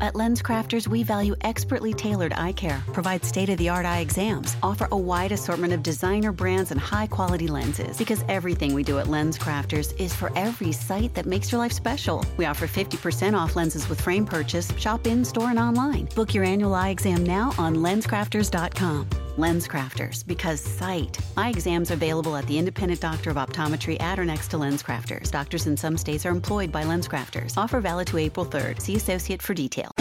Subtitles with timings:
[0.00, 4.56] At LensCrafters, we value expertly tailored eye care, provide state of the art eye exams,
[4.62, 7.98] offer a wide assortment of designer brands and high quality lenses.
[7.98, 12.24] Because everything we do at LensCrafters is for every sight that makes your life special.
[12.38, 16.08] We offer 50% off lenses with frame purchase, shop in store and online.
[16.14, 19.29] Book your annual eye exam now on lenscrafters.com.
[19.40, 21.18] LensCrafters, because sight.
[21.36, 25.30] Eye exams available at the independent doctor of optometry at or next to LensCrafters.
[25.30, 27.56] Doctors in some states are employed by LensCrafters.
[27.56, 28.80] Offer valid to April 3rd.
[28.80, 29.92] See associate for details.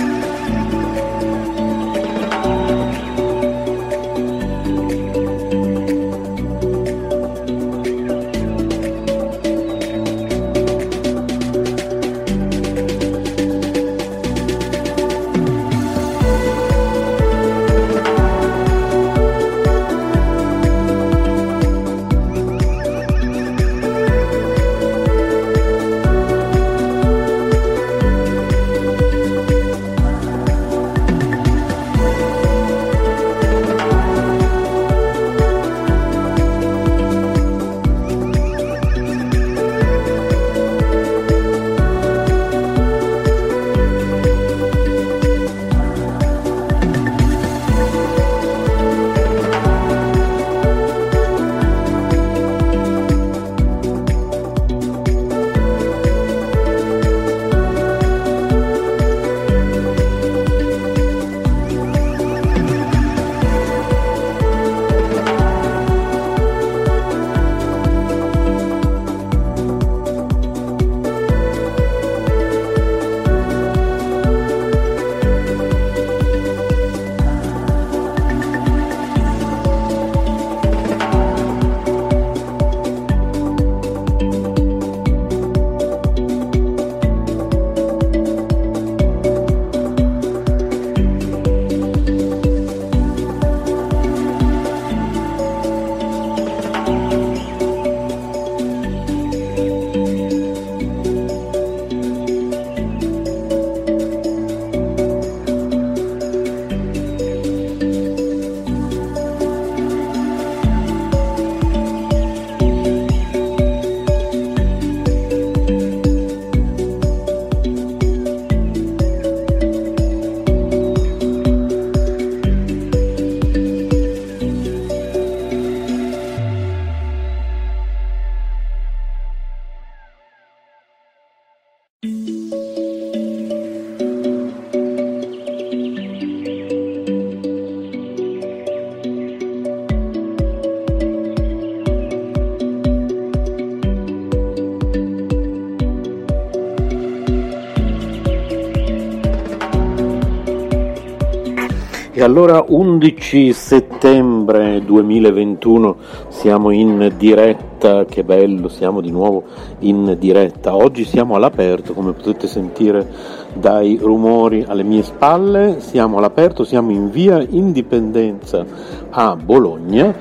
[152.19, 155.95] E allora 11 settembre 2021
[156.27, 159.43] siamo in diretta, che bello, siamo di nuovo
[159.79, 160.75] in diretta.
[160.75, 163.07] Oggi siamo all'aperto, come potete sentire
[163.53, 168.65] dai rumori alle mie spalle, siamo all'aperto, siamo in via Indipendenza
[169.11, 170.13] a Bologna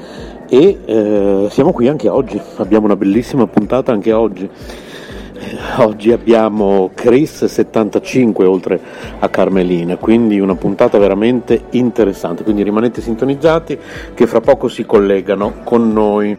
[0.48, 4.48] e eh, siamo qui anche oggi, abbiamo una bellissima puntata anche oggi.
[5.80, 8.80] Oggi abbiamo Chris 75 oltre
[9.20, 13.78] a Carmelina, quindi una puntata veramente interessante, quindi rimanete sintonizzati
[14.12, 16.36] che fra poco si collegano con noi.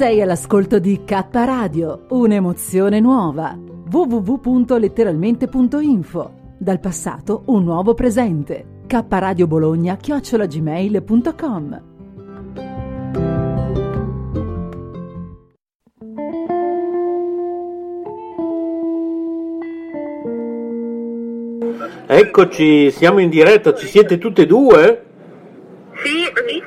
[0.00, 3.54] Sei all'ascolto di K Radio, un'emozione nuova.
[3.54, 6.32] www.letteralmente.info.
[6.56, 8.84] Dal passato un nuovo presente.
[8.86, 11.82] K Radio Bologna chiocciolagmail.com.
[22.06, 25.04] Eccoci, siamo in diretta, ci siete tutte e due?
[26.02, 26.62] Sì, sì.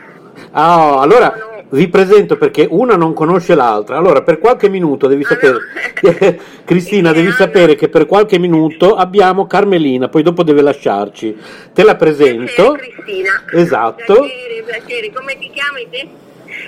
[0.51, 3.97] Ah, allora vi presento perché una non conosce l'altra.
[3.97, 5.57] Allora, per qualche minuto devi sapere,
[6.63, 11.35] Cristina, devi sapere che per qualche minuto abbiamo Carmelina, poi dopo deve lasciarci.
[11.73, 12.73] Te la presento.
[12.73, 13.43] Cristina.
[13.51, 14.13] Esatto.
[14.13, 15.11] Piacere, piacere.
[15.11, 16.07] Come ti chiami te?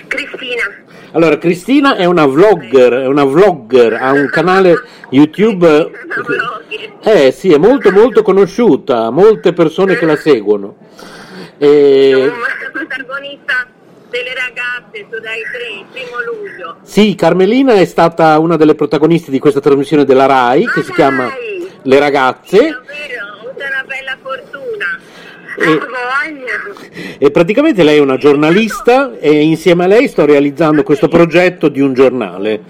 [0.08, 0.62] Cristina.
[1.12, 4.74] Allora, Cristina è una vlogger, è una vlogger, ha un canale
[5.10, 5.90] YouTube.
[7.02, 10.76] Eh sì, è molto molto conosciuta, molte persone che la seguono.
[11.58, 12.12] E...
[12.26, 13.66] Una protagonista
[14.08, 16.76] delle ragazze su Rai 3, il primo luglio.
[16.82, 20.92] Sì, Carmelina è stata una delle protagoniste di questa trasmissione della RAI che Ma si
[20.92, 21.70] chiama dai!
[21.82, 24.98] Le ragazze Davvero, ho avuto una bella fortuna.
[25.58, 25.80] E-
[27.18, 31.80] e praticamente lei è una giornalista e insieme a lei sto realizzando questo progetto di
[31.80, 32.62] un giornale.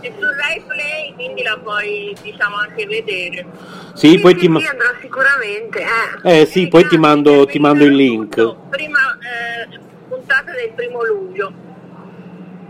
[0.00, 3.46] E su Rai Play, quindi la puoi diciamo anche vedere.
[3.94, 5.84] Sì, poi ti ma- Sì, andrò sicuramente.
[6.24, 8.34] Eh, Eh, sì, poi ti mando- ti mando il link.
[8.70, 9.78] Prima eh,
[10.22, 11.52] puntata del primo luglio.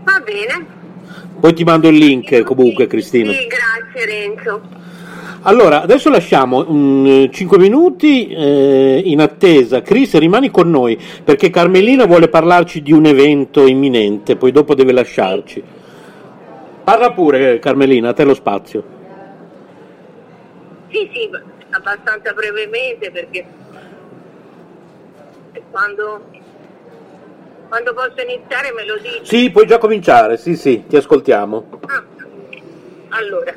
[0.03, 0.81] Va bene.
[1.39, 3.31] Poi ti mando il link comunque Cristina.
[3.31, 4.61] Sì, grazie Renzo.
[5.45, 9.81] Allora, adesso lasciamo 5 minuti eh, in attesa.
[9.81, 14.93] Cris, rimani con noi perché Carmelina vuole parlarci di un evento imminente, poi dopo deve
[14.93, 15.61] lasciarci.
[16.83, 18.83] Parla pure Carmelina, a te lo spazio.
[20.89, 21.29] Sì, sì,
[21.71, 23.45] abbastanza brevemente perché
[25.73, 26.21] quando,
[27.73, 29.25] quando posso iniziare me lo dici.
[29.25, 31.79] Sì, puoi già cominciare, sì, sì, ti ascoltiamo.
[31.87, 32.03] Ah,
[33.17, 33.51] Allora,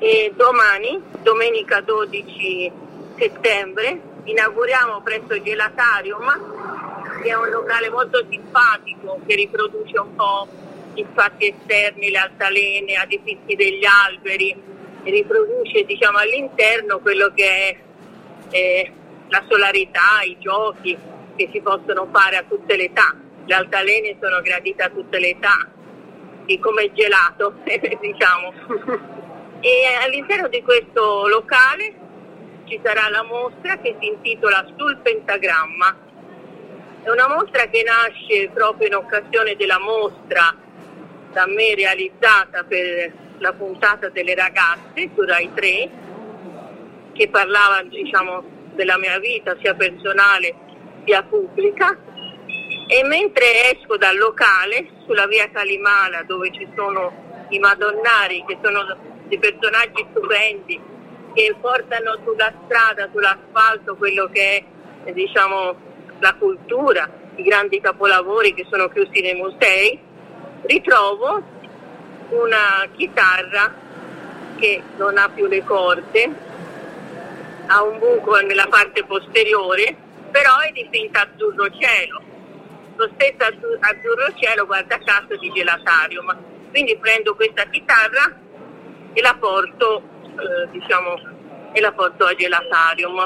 [0.00, 2.72] eh, domani, domenica 12
[3.16, 10.48] settembre, inauguriamo presso il Gelatarium, che è un locale molto simpatico che riproduce un po'
[10.92, 14.60] gli spazi esterni, le altalene, edifici degli alberi,
[15.04, 17.76] riproduce diciamo, all'interno quello che è
[18.50, 18.92] eh,
[19.28, 20.98] la solarità, i giochi
[21.36, 23.19] che si possono fare a tutte le età.
[23.50, 25.68] Le altalene sono gradite a tutte le età,
[26.60, 28.52] come gelato, diciamo.
[29.58, 31.94] E all'interno di questo locale
[32.66, 35.96] ci sarà la mostra che si intitola Sul pentagramma.
[37.02, 40.54] È una mostra che nasce proprio in occasione della mostra
[41.32, 45.90] da me realizzata per la puntata delle ragazze su Rai 3
[47.14, 48.44] che parlava diciamo,
[48.76, 50.54] della mia vita sia personale
[51.04, 51.98] sia pubblica
[52.92, 58.84] e mentre esco dal locale sulla via Calimala dove ci sono i madonnari che sono
[59.28, 60.80] dei personaggi stupendi
[61.32, 64.64] che portano sulla strada, sull'asfalto quello che è
[65.04, 65.76] eh, diciamo,
[66.18, 69.96] la cultura, i grandi capolavori che sono chiusi nei musei,
[70.62, 71.40] ritrovo
[72.30, 73.72] una chitarra
[74.58, 76.28] che non ha più le corde,
[77.66, 79.94] ha un buco nella parte posteriore,
[80.32, 82.29] però è dipinta azzurro cielo.
[83.00, 86.36] Lo stesso azzu- azzurro cielo, guarda caso, di gelatarium.
[86.68, 88.38] Quindi prendo questa chitarra
[89.14, 90.02] e la porto,
[90.36, 91.14] eh, diciamo,
[91.72, 93.18] e la porto a gelatarium.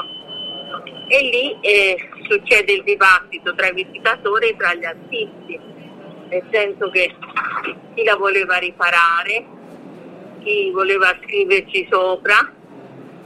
[1.09, 5.59] E lì eh, succede il dibattito tra i visitatori e tra gli artisti,
[6.29, 7.13] nel senso che
[7.95, 9.45] chi la voleva riparare,
[10.41, 12.49] chi voleva scriverci sopra.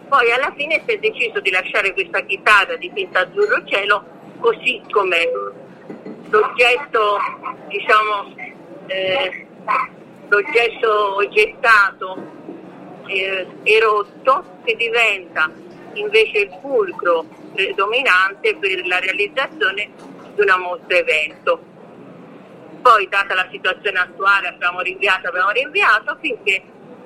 [0.10, 4.04] Poi alla fine si è deciso di lasciare questa chitarra dipinta azzurro cielo
[4.40, 5.59] così com'è.
[6.30, 7.18] L'oggetto,
[7.68, 8.36] diciamo,
[8.86, 9.48] eh,
[10.28, 12.18] l'oggetto gettato
[13.08, 15.52] eh, e rotto che diventa
[15.94, 19.90] invece il fulcro predominante per la realizzazione
[20.36, 21.64] di una mostra evento.
[22.82, 26.62] Poi, data la situazione attuale, abbiamo rinviato, abbiamo rinviato finché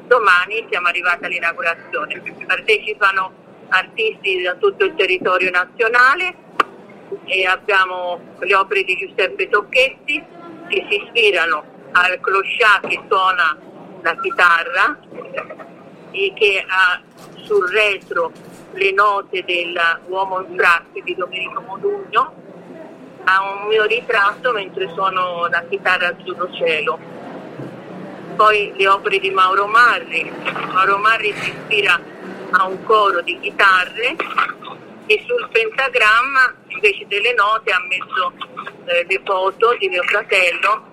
[0.05, 2.21] domani siamo arrivati all'inaugurazione.
[2.45, 3.31] Partecipano
[3.69, 6.42] artisti da tutto il territorio nazionale
[7.25, 10.23] e abbiamo le opere di Giuseppe Tocchetti
[10.67, 13.57] che si ispirano al clochard che suona
[14.01, 14.97] la chitarra
[16.11, 17.01] e che ha
[17.43, 18.31] sul retro
[18.71, 22.41] le note dell'uomo in frasche di Domenico Modugno
[23.25, 26.99] ha un mio ritratto mentre suono la chitarra azzurro cielo.
[28.35, 30.31] Poi le opere di Mauro Marri.
[30.71, 31.99] Mauro Marri si ispira
[32.51, 34.15] a un coro di chitarre
[35.05, 38.33] e sul pentagramma invece delle note ha messo
[38.85, 40.91] eh, le foto di mio fratello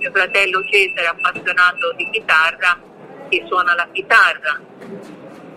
[0.00, 2.80] mio fratello Cesare appassionato di chitarra
[3.28, 4.58] che suona la chitarra.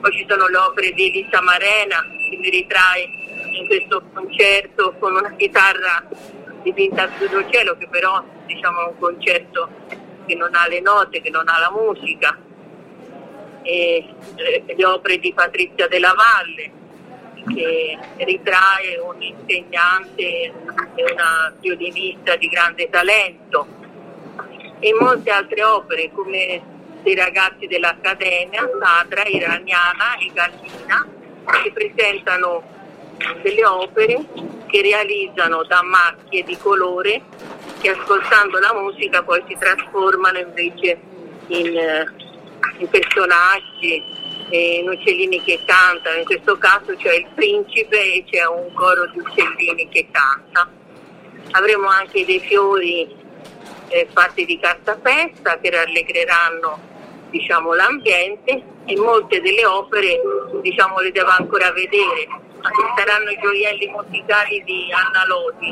[0.01, 3.07] Poi ci sono le opere di Elisa Marena che mi ritrae
[3.53, 6.05] in questo concerto con una chitarra
[6.61, 9.69] dipinta sullo cielo che però diciamo è un concerto
[10.25, 12.37] che non ha le note, che non ha la musica.
[13.61, 16.82] E eh, le opere di Patrizia della Valle
[17.47, 20.21] che ritrae un insegnante
[20.95, 23.67] e una violinista di grande talento.
[24.79, 26.61] E molte altre opere come
[27.03, 31.07] dei ragazzi dell'Accademia, Sadra, Iraniana e Gallina,
[31.61, 32.63] che presentano
[33.41, 34.25] delle opere
[34.67, 37.21] che realizzano da macchie di colore
[37.79, 40.99] che ascoltando la musica poi si trasformano invece
[41.47, 42.05] in, eh,
[42.77, 44.12] in personaggi
[44.49, 49.19] e uccellini che cantano, in questo caso c'è il principe e c'è un coro di
[49.19, 50.69] uccellini che canta.
[51.51, 53.15] Avremo anche dei fiori
[53.89, 56.91] eh, fatti di cartapesta che rallegreranno
[57.29, 60.19] diciamo, l'ambiente e molte delle opere
[60.61, 62.27] diciamo, le devo ancora vedere.
[62.95, 65.71] Saranno i gioielli musicali di Anna Lodi.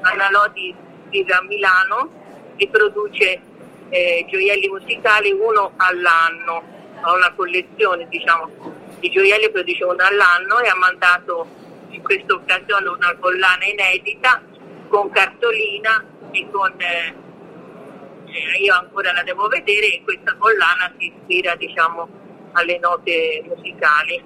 [0.00, 0.74] Anna Lodi
[1.10, 2.10] vive a Milano
[2.56, 3.40] e produce
[3.90, 6.71] eh, gioielli musicali uno all'anno
[7.02, 8.50] ha una collezione diciamo,
[8.98, 11.46] di gioielli che dicevano all'anno e ha mandato
[11.88, 14.40] in questa occasione una collana inedita
[14.88, 17.14] con cartolina e con eh,
[18.26, 22.08] eh, io ancora la devo vedere e questa collana si ispira diciamo,
[22.52, 24.22] alle note musicali.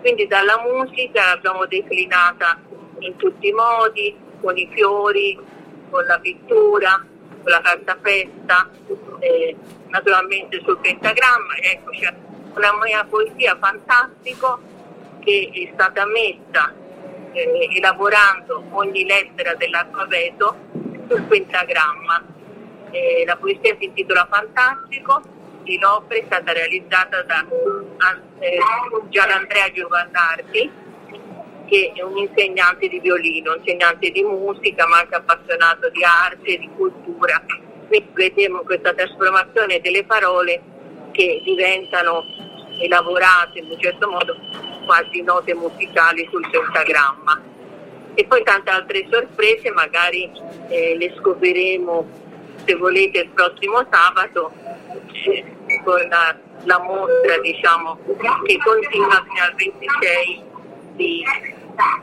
[0.00, 2.58] Quindi dalla musica l'abbiamo declinata
[3.00, 5.38] in tutti i modi, con i fiori,
[5.90, 7.04] con la pittura,
[7.42, 8.70] con la cartapesta,
[9.20, 9.56] eh,
[9.92, 12.12] naturalmente sul pentagramma, ecco c'è
[12.54, 14.58] una mia poesia fantastica
[15.20, 16.72] che è stata messa
[17.32, 20.56] eh, elaborando ogni lettera dell'alfabeto
[21.08, 22.24] sul pentagramma.
[22.90, 25.40] Eh, la poesia si intitola Fantastico
[25.78, 27.46] l'opera è stata realizzata da
[28.40, 28.58] eh,
[29.08, 30.70] Gianandrea Giovannardi
[31.66, 36.68] che è un insegnante di violino, insegnante di musica ma anche appassionato di arte, di
[36.76, 37.42] cultura
[37.92, 40.62] qui vedremo questa trasformazione delle parole
[41.10, 42.24] che diventano
[42.80, 44.34] elaborate in un certo modo
[44.86, 47.40] quasi note musicali sul pentagramma.
[48.14, 50.30] E poi tante altre sorprese, magari
[50.68, 52.20] eh, le scopriremo
[52.64, 54.52] se volete il prossimo sabato
[55.26, 55.44] eh,
[55.84, 56.34] con la,
[56.64, 57.98] la, mostra diciamo,
[58.44, 60.42] che continua fino al 26
[60.94, 61.24] di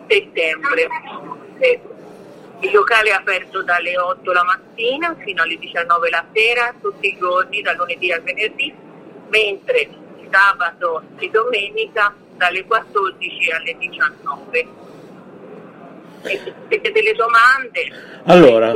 [0.08, 0.88] settembre.
[2.62, 7.18] Il locale è aperto dalle 8 la mattina fino alle 19 la sera, tutti i
[7.18, 8.74] giorni, da lunedì al venerdì,
[9.30, 9.90] mentre
[10.30, 14.68] sabato e domenica dalle 14 alle 19.
[16.22, 17.92] Avete delle domande?
[18.24, 18.74] Allora,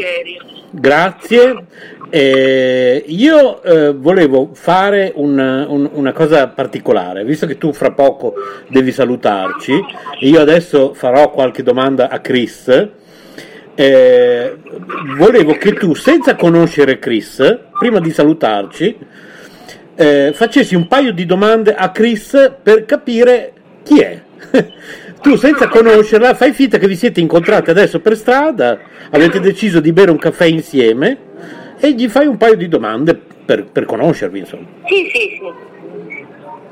[0.72, 1.66] grazie.
[2.10, 8.36] Eh, io eh, volevo fare un, un, una cosa particolare, visto che tu fra poco
[8.68, 9.84] devi salutarci,
[10.20, 13.02] io adesso farò qualche domanda a Chris
[13.76, 14.56] eh,
[15.18, 18.98] volevo che tu, senza conoscere Chris, prima di salutarci,
[19.96, 23.54] eh, facessi un paio di domande a Chris per capire
[23.84, 24.22] chi è.
[25.22, 29.94] tu, senza conoscerla, fai finta che vi siete incontrati adesso per strada, avete deciso di
[29.94, 31.18] bere un caffè insieme
[31.80, 33.16] e gli fai un paio di domande
[33.46, 34.68] per, per conoscervi, insomma.
[34.86, 36.22] Sì, sì, sì.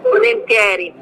[0.03, 0.93] Volentieri.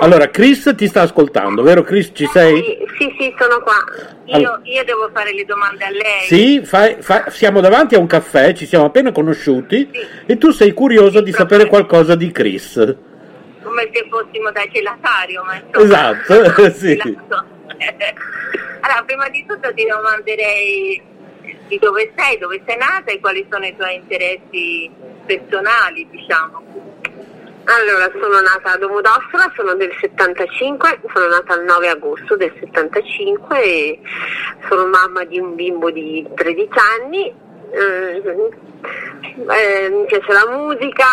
[0.00, 2.10] Allora, Chris ti sta ascoltando, vero Chris?
[2.12, 2.78] Ci sei?
[2.98, 3.84] Sì, sì, sono qua.
[4.24, 4.60] Io, allora.
[4.64, 6.22] io, devo fare le domande a lei.
[6.26, 10.06] Sì, fai, fai, siamo davanti a un caffè, ci siamo appena conosciuti sì.
[10.26, 12.74] e tu sei curioso sì, di sapere qualcosa di Chris.
[13.62, 15.84] Come se fossimo da gelatario, ma insomma.
[15.84, 16.98] Esatto, sì.
[18.80, 21.02] allora, prima di tutto ti domanderei
[21.68, 24.90] di dove sei, dove sei nata e quali sono i tuoi interessi
[25.24, 26.62] personali, diciamo.
[27.72, 33.62] Allora, sono nata a Domodossola, sono del 75, sono nata il 9 agosto del 75
[33.62, 34.00] e
[34.68, 36.68] sono mamma di un bimbo di 13
[37.00, 37.32] anni.
[37.70, 38.22] Eh,
[39.54, 41.06] eh, mi piace la musica,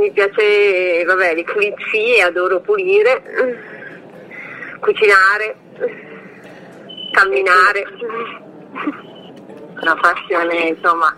[0.00, 3.22] mi piace vabbè, le pulizie, adoro pulire,
[4.80, 5.56] cucinare,
[7.12, 7.84] camminare.
[9.82, 11.14] Una passione, insomma.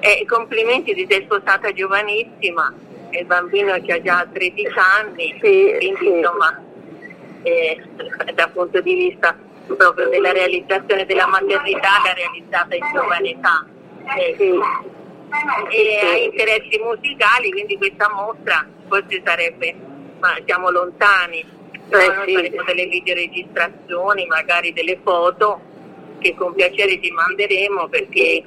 [0.00, 5.96] E complimenti, ti sei sposata giovanissima il bambino che ha già 13 anni, sì, quindi
[5.98, 6.08] sì.
[6.08, 6.62] insomma
[7.42, 7.82] eh,
[8.34, 9.36] dal punto di vista
[9.76, 13.66] proprio della realizzazione della maternità l'ha realizzata in giovane età.
[14.16, 14.58] Eh, sì.
[15.70, 19.74] E ha interessi musicali, quindi questa mostra forse sarebbe,
[20.20, 21.44] ma siamo lontani,
[21.88, 25.60] però eh, faremo delle videoregistrazioni, magari delle foto
[26.18, 28.42] che con piacere ti manderemo perché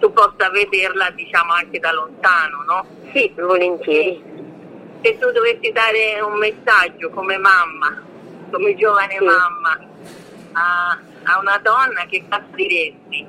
[0.00, 2.86] tu possa vederla diciamo anche da lontano, no?
[3.12, 4.20] Sì, volentieri.
[5.02, 8.02] Se tu dovessi dare un messaggio come mamma,
[8.50, 9.24] come giovane Sì.
[9.24, 9.78] mamma,
[10.52, 13.26] a, a una donna, che cosa diresti?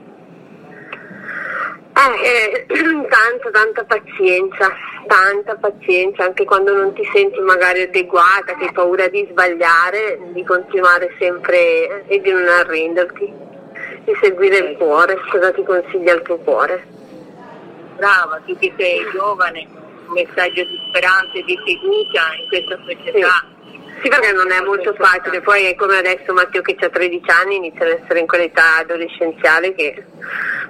[1.93, 4.73] Eh, eh, tanta, tanta pazienza,
[5.07, 10.43] tanta pazienza, anche quando non ti senti magari adeguata, che hai paura di sbagliare, di
[10.43, 13.33] continuare sempre e di non arrenderti,
[14.03, 16.85] di seguire il cuore, cosa ti consiglia il tuo cuore.
[17.97, 19.67] Brava, tu che sei giovane,
[20.07, 23.45] un messaggio di speranza e di fiducia in questa società.
[24.01, 27.57] Sì, perché non è molto facile, poi è come adesso Matteo che ha 13 anni
[27.57, 30.03] inizia ad essere in quell'età adolescenziale che,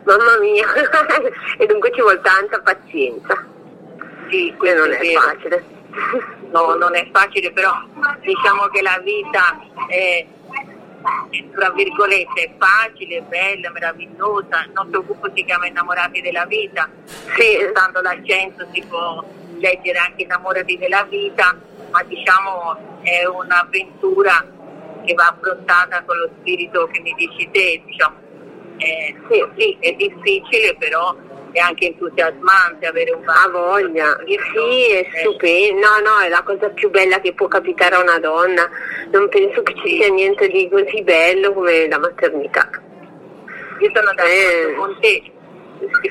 [0.03, 0.67] mamma mia,
[1.57, 3.45] e dunque ci vuole tanta pazienza,
[4.29, 5.63] Sì, e questo non è è facile.
[6.51, 7.71] No, non è facile, però
[8.19, 9.57] diciamo che la vita
[9.87, 10.25] è,
[11.53, 14.63] tra virgolette, facile, bella, meravigliosa.
[14.65, 16.89] Il nostro gruppo si chiama Innamorati della vita.
[17.05, 19.23] Sì, Stando l'accento si può
[19.57, 21.57] leggere anche Innamorati della vita,
[21.91, 24.45] ma diciamo è un'avventura
[25.03, 28.19] che va affrontata con lo spirito che mi dici te, diciamo.
[28.77, 31.15] Eh, sì, sì, è difficile, però
[31.51, 36.69] è anche entusiasmante avere un ha voglia, sì, è stupendo, no, no, è la cosa
[36.69, 38.69] più bella che può capitare a una donna,
[39.11, 42.69] non penso che ci sia niente di così bello come la maternità.
[43.79, 44.73] Io sono d'accordo Eh.
[44.75, 45.31] con te.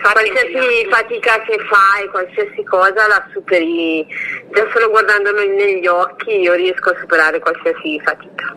[0.02, 4.04] Qualsiasi fatica che fai, qualsiasi cosa la superi,
[4.52, 8.56] già solo guardandolo negli occhi io riesco a superare qualsiasi fatica.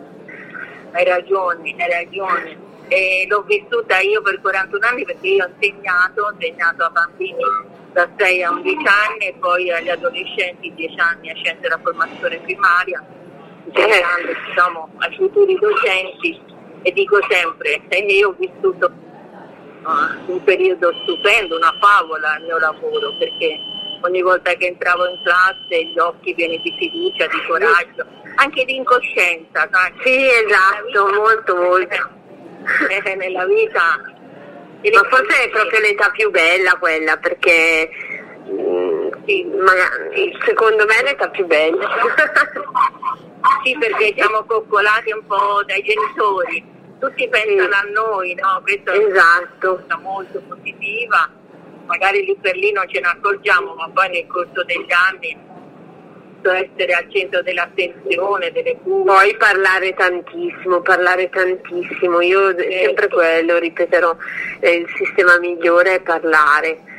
[0.90, 2.63] Hai ragione, hai ragione.
[2.88, 7.44] E l'ho vissuta io per 41 anni perché io ho insegnato, ho insegnato a bambini
[7.92, 12.40] da 6 a 11 anni e poi agli adolescenti 10 anni a scienze della formazione
[12.40, 13.02] primaria,
[13.64, 16.40] insegnando diciamo, ai futuri docenti
[16.82, 18.92] e dico sempre, e io ho vissuto
[19.84, 23.58] ah, un periodo stupendo, una favola al mio lavoro perché
[24.00, 28.04] ogni volta che entravo in classe gli occhi pieni di fiducia, di coraggio,
[28.36, 29.92] anche di incoscienza, sai?
[30.02, 32.22] Sì, esatto, molto, molto.
[33.04, 34.00] Eh, nella vita.
[34.92, 37.88] Ma forse è proprio l'età più bella quella, perché
[38.50, 41.88] mm, sì, magari- secondo me è l'età più bella.
[43.62, 46.64] Sì, perché siamo coccolati un po' dai genitori.
[46.98, 48.60] Tutti pensano a noi, no?
[48.62, 49.76] Questa è una esatto.
[49.76, 51.30] cosa molto positiva.
[51.84, 55.38] Magari lì per lì non ce ne accorgiamo, ma poi nel corso degli anni
[56.52, 59.04] essere al centro dell'attenzione, delle cure.
[59.04, 62.20] Poi parlare tantissimo, parlare tantissimo.
[62.20, 64.14] Io sempre quello, ripeterò,
[64.60, 66.92] eh, il sistema migliore è parlare.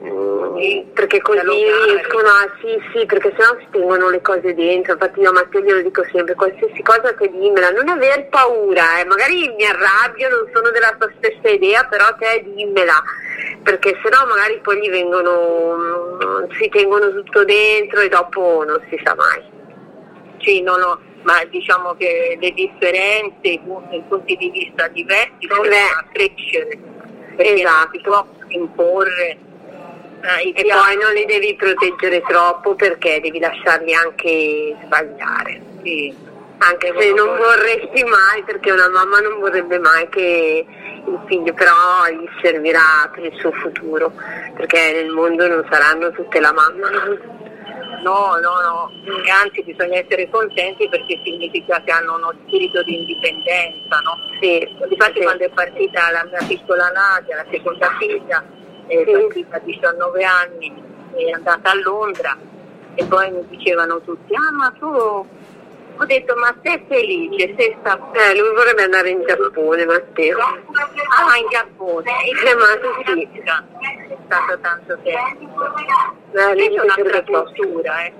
[0.00, 5.28] Perché così riescono a sì sì perché sennò si tengono le cose dentro infatti io
[5.28, 9.04] a Matteo glielo dico sempre qualsiasi cosa te dimmela non aver paura eh.
[9.04, 13.02] magari mi arrabbio non sono della tua stessa idea però te dimmela
[13.62, 18.98] perché sennò magari poi gli vengono mm, si tengono tutto dentro e dopo non si
[19.04, 19.42] sa mai
[20.38, 23.60] Sì, no, no, ma diciamo che le differenze, i
[24.08, 25.48] punti, di vista diversi Beh.
[25.48, 26.78] devono a crescere.
[27.36, 27.90] Perché non Esatto.
[27.92, 29.38] si può imporre
[30.44, 35.60] i E poi non li devi proteggere troppo perché devi lasciarli anche sbagliare.
[35.82, 36.28] Sì.
[36.58, 40.66] Anche se non vorresti mai, perché una mamma non vorrebbe mai che
[41.06, 44.12] il figlio però gli servirà per il suo futuro,
[44.56, 46.88] perché nel mondo non saranno tutte la mamma.
[48.02, 48.90] No, no, no,
[49.42, 54.18] anzi bisogna essere contenti perché significa che hanno uno spirito di indipendenza, no?
[54.40, 55.22] Sì, Infatti sì.
[55.22, 58.42] quando è partita la mia piccola Nadia, la seconda figlia,
[59.32, 59.46] Sì.
[59.50, 60.82] a 19 anni,
[61.14, 62.36] è andata a Londra
[62.94, 67.98] e poi mi dicevano tutti, ah ma tu, ho detto ma sei felice, sei sta...
[68.12, 70.38] Eh, lui vorrebbe andare in Giappone, Matteo.
[70.38, 72.66] Ah, in Giappone, Eh, ma
[73.12, 73.28] sì.
[74.08, 75.74] è stato tanto tempo.
[76.32, 78.12] Eh, c'è un'altra cultura, eh.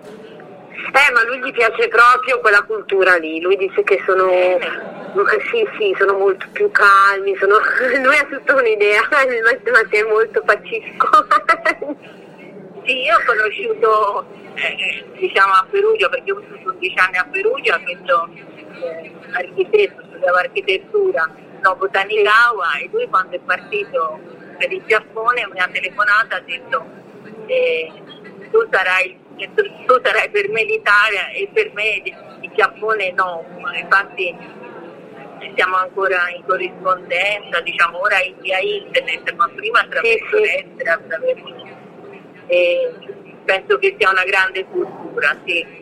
[0.93, 4.29] Eh, ma lui gli piace proprio quella cultura lì, lui dice che sono,
[5.51, 7.59] sì, sì, sono molto più calmi, sono...
[8.03, 11.09] lui ha tutta un'idea, il Matteo è molto pacifico.
[12.83, 17.79] Sì, io ho conosciuto, eh, diciamo a Perugia, perché ho vissuto 11 anni a Perugia,
[17.79, 21.31] questo eh, architetto, studiava architettura,
[21.63, 24.19] no, Botanikawa, e lui quando è partito
[24.57, 26.85] per il Giappone mi ha telefonato e ha detto
[27.47, 27.93] eh,
[28.51, 29.20] tu, sarai,
[29.55, 32.03] tu, tu sarai per me l'Italia e per me
[32.41, 33.45] il Giappone no,
[33.81, 34.37] infatti
[35.55, 41.69] siamo ancora in corrispondenza, diciamo ora via internet, ma prima attraverso Sì, lettere, attraverso
[42.47, 42.93] e
[43.45, 45.79] penso che sia una grande cultura, sì.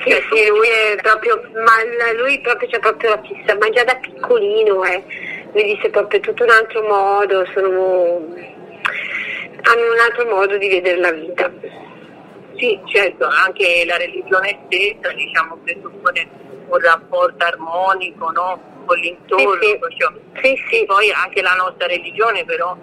[0.00, 3.96] Sì, sì, lui è proprio, ma lui proprio c'è proprio la fissa, ma già da
[3.96, 5.04] piccolino, eh.
[5.52, 8.24] Lui dice proprio tutto un altro modo, sono
[9.62, 11.52] hanno un altro modo di vedere la vita.
[12.60, 16.28] Sì, certo, anche la religione stessa diciamo presuppone
[16.68, 18.60] un rapporto armonico no?
[18.84, 19.78] con l'intorno, Sì, sì.
[19.78, 20.84] perciò- Sì, sì.
[20.84, 22.76] poi anche la nostra religione però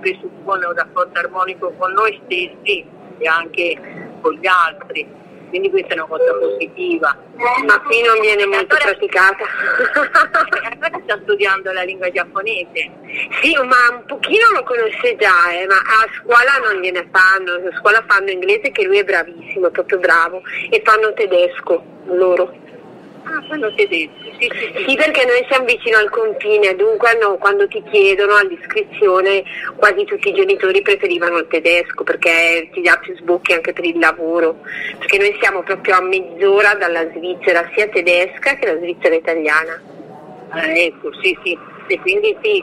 [0.00, 2.84] presuppone un rapporto armonico con noi stessi
[3.18, 3.76] e anche
[4.20, 5.06] con gli altri,
[5.48, 7.16] quindi questa è una cosa positiva.
[7.66, 9.44] Ma qui non viene molto Allora- praticata.
[10.70, 12.90] Allora sta studiando la lingua giapponese.
[13.40, 17.76] Sì, ma un pochino lo conosce già, eh, ma a scuola non gliene fanno, a
[17.78, 22.52] scuola fanno inglese che lui è bravissimo, è proprio bravo, e fanno tedesco loro.
[23.24, 24.84] Ah, fanno tedesco, sì, sì, sì.
[24.88, 29.42] Sì, perché noi siamo vicino al confine, dunque hanno- quando ti chiedono all'iscrizione
[29.76, 33.98] quasi tutti i genitori preferivano il tedesco perché ti dà più sbocchi anche per il
[33.98, 34.56] lavoro,
[34.98, 39.82] perché noi siamo proprio a mezz'ora dalla Svizzera, sia tedesca che la Svizzera italiana.
[40.50, 41.58] Ah, ecco, sì, sì.
[41.88, 42.62] E quindi sì,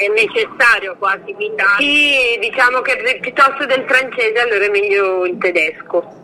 [0.00, 1.82] è necessario quasi evitare.
[1.82, 6.20] Sì, diciamo che pi- piuttosto del francese allora è meglio il tedesco.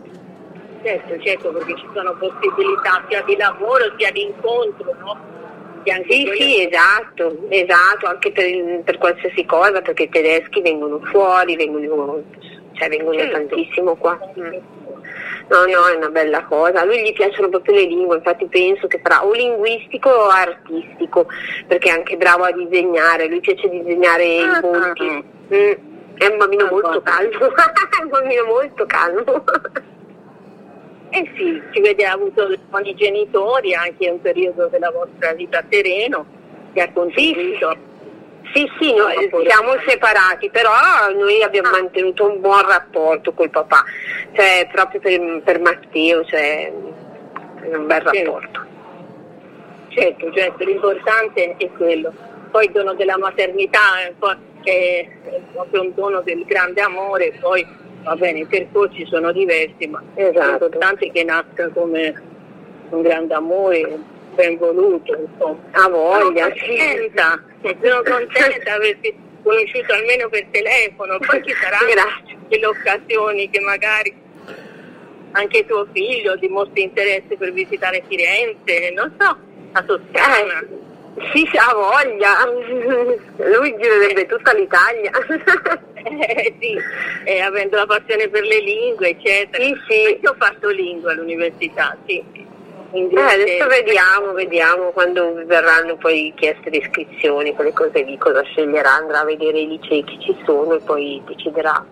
[0.83, 5.17] Certo, certo, perché ci sono possibilità sia di lavoro sia di incontro, no?
[6.07, 11.55] Sì, quelle- sì, esatto, esatto, anche per, per qualsiasi cosa, perché i tedeschi vengono fuori,
[11.55, 12.21] vengono,
[12.73, 13.37] cioè vengono Certo.
[13.37, 14.19] tantissimo qua.
[14.37, 14.53] Mm.
[15.49, 16.81] No, no, è una bella cosa.
[16.81, 21.25] A lui gli piacciono proprio le lingue, infatti penso che farà o linguistico o artistico,
[21.65, 25.07] perché è anche bravo a disegnare, lui piace disegnare i Ah, volti.
[25.07, 25.23] ah.
[25.55, 25.71] Mm,
[26.17, 29.43] È un bambino Ah, molto calmo, è un bambino molto calmo.
[31.11, 35.63] Eh sì, ci vede ha avuto con i genitori anche un periodo della vostra vita
[35.69, 36.25] sereno
[36.73, 37.75] che ha contribuito.
[38.53, 40.71] Sì, sì, noi siamo separati, però
[41.15, 43.83] noi abbiamo mantenuto un buon rapporto col papà,
[44.33, 48.23] cioè proprio per, per Matteo, cioè un bel Sì.
[48.23, 48.65] rapporto.
[49.89, 52.11] Certo, certo, l'importante è quello.
[52.51, 53.79] Poi il dono della maternità
[54.17, 55.07] po'- è
[55.53, 57.65] proprio un dono del grande amore, poi
[58.03, 60.65] va bene, i percorsi sono diversi, ma Esatto.
[60.65, 62.21] l'importante che nasca come
[62.89, 63.97] un grande amore
[64.35, 65.15] ben voluto.
[65.17, 65.57] Insomma.
[65.71, 67.43] Ha voglia, Sono contenta,
[67.81, 72.37] sono contenta di averti conosciuto almeno per telefono, poi ci saranno Grazie.
[72.47, 74.13] delle occasioni che magari
[75.31, 79.37] anche tuo figlio dimostri interesse per visitare Firenze, non so,
[79.73, 80.65] a Toscana.
[81.15, 82.45] Eh, sì, ha voglia,
[83.49, 85.11] lui girerebbe tutta l'Italia.
[86.01, 86.77] Eh, sì,
[87.25, 89.63] eh, avendo la passione per le lingue, eccetera.
[89.63, 90.19] Sì, sì.
[90.21, 92.23] Io ho fatto lingue all'università, sì.
[92.91, 98.93] Eh, adesso vediamo, vediamo quando verranno poi chieste le iscrizioni, quelle cose lì, cosa sceglierà,
[98.93, 101.85] andrà a vedere i licei che ci sono e poi deciderà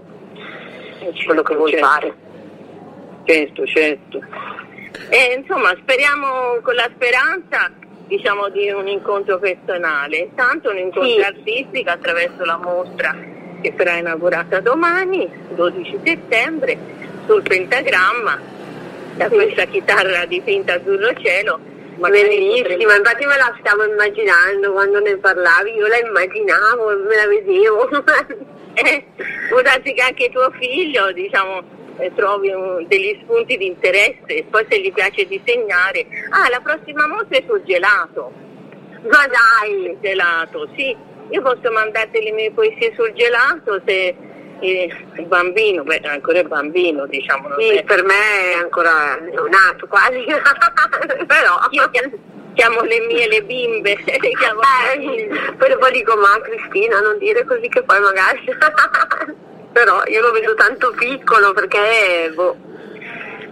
[1.25, 1.85] quello che vuoi certo.
[1.85, 2.15] fare.
[3.25, 4.19] Certo, certo.
[5.09, 7.71] E, insomma, speriamo con la speranza
[8.07, 10.17] diciamo, di un incontro personale.
[10.17, 11.19] Intanto un incontro Sì.
[11.21, 13.15] artistico attraverso la mostra
[13.61, 16.77] che sarà inaugurata domani, 12 settembre,
[17.25, 18.39] sul pentagramma,
[19.15, 19.35] da Sì.
[19.35, 21.59] questa chitarra dipinta azzurro cielo.
[21.97, 27.89] Bellissima, infatti me la stavo immaginando quando ne parlavi, io la immaginavo, me la vedevo.
[28.79, 29.03] Eh,
[29.49, 31.63] può darsi che anche tuo figlio diciamo,
[31.99, 36.05] eh, trovi un- degli spunti di interesse e poi se gli piace disegnare.
[36.29, 38.31] Ah, la prossima mostra è sul gelato.
[39.09, 39.83] Ma dai!
[39.91, 40.95] Il gelato, sì.
[41.29, 44.15] Io posso mandarti le mie poesie sul gelato se
[44.59, 47.49] eh, il bambino, beh, ancora è bambino, diciamo.
[47.59, 50.23] Sì, è- per me è ancora neonato quasi,
[51.27, 51.59] però...
[51.71, 52.13] Io chiamo,
[52.53, 53.95] chiamo le mie le bimbe.
[54.03, 54.61] chiamo
[54.95, 55.27] le mie.
[55.27, 58.41] Eh, poi dico, ma Cristina, non dire così che poi magari...
[59.77, 62.31] però io lo vedo tanto piccolo perché...
[62.33, 62.55] Boh.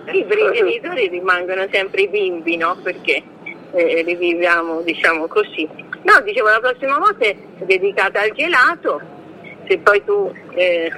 [0.07, 2.75] Sì, per i genitori rimangono sempre i bimbi, no?
[2.81, 3.21] Perché
[3.73, 5.69] eh, li viviamo, diciamo così.
[6.01, 9.01] No, dicevo, la prossima volta è dedicata al gelato,
[9.67, 10.91] se poi tu eh,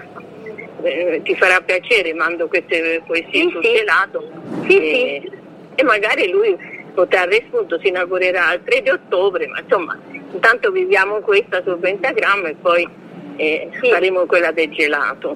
[0.84, 3.74] eh, ti farà piacere, mando queste poesie Sì, sul sì.
[3.74, 4.30] gelato.
[4.66, 5.32] Sì, e,
[5.76, 6.58] e magari lui
[6.94, 9.98] potrà spunto, si inaugurerà il 3 di ottobre, ma insomma,
[10.32, 13.06] intanto viviamo questa sul pentagramma e poi
[13.38, 13.90] eh, Sì.
[13.90, 15.36] faremo quella del gelato.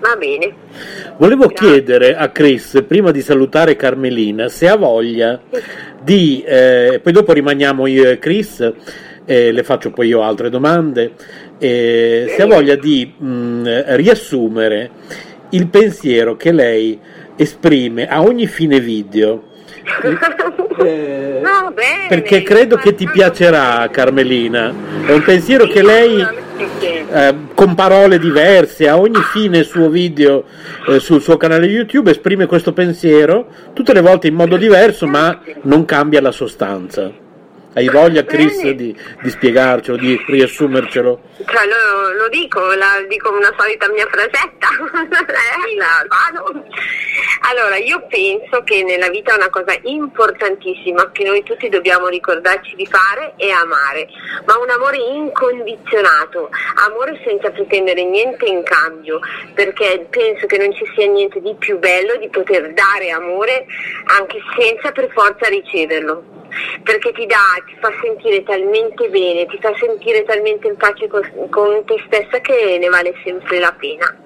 [0.00, 0.54] Va bene.
[1.18, 5.38] Volevo chiedere a Chris, prima di salutare Carmelina, se ha voglia
[6.02, 8.72] di, eh, poi dopo rimaniamo io e Chris,
[9.26, 11.12] eh, le faccio poi io altre domande,
[11.58, 14.90] eh, se ha voglia di mh, riassumere
[15.50, 16.98] il pensiero che lei
[17.36, 19.44] esprime a ogni fine video.
[20.82, 24.72] Eh, No, bene, perché credo che ti piacerà Carmelina,
[25.06, 26.48] è un pensiero che lei.
[27.12, 30.44] Eh, con parole diverse a ogni fine suo video
[30.88, 35.40] eh, sul suo canale YouTube esprime questo pensiero tutte le volte in modo diverso ma
[35.62, 37.28] non cambia la sostanza
[37.72, 41.20] Hai voglia, Chris, di, di, spiegarcelo, di riassumercelo?
[41.46, 44.66] Cioè, lo, lo dico, la, dico una solita mia frasetta.
[47.48, 52.86] allora, io penso che nella vita una cosa importantissima che noi tutti dobbiamo ricordarci di
[52.86, 54.08] fare è amare,
[54.46, 56.50] ma un amore incondizionato,
[56.88, 59.20] amore senza pretendere niente in cambio,
[59.54, 63.64] perché penso che non ci sia niente di più bello di poter dare amore
[64.18, 66.38] anche senza per forza riceverlo
[66.82, 71.22] perché ti dà, ti fa sentire talmente bene, ti fa sentire talmente in pace con,
[71.50, 74.16] con te stessa che ne vale sempre la pena.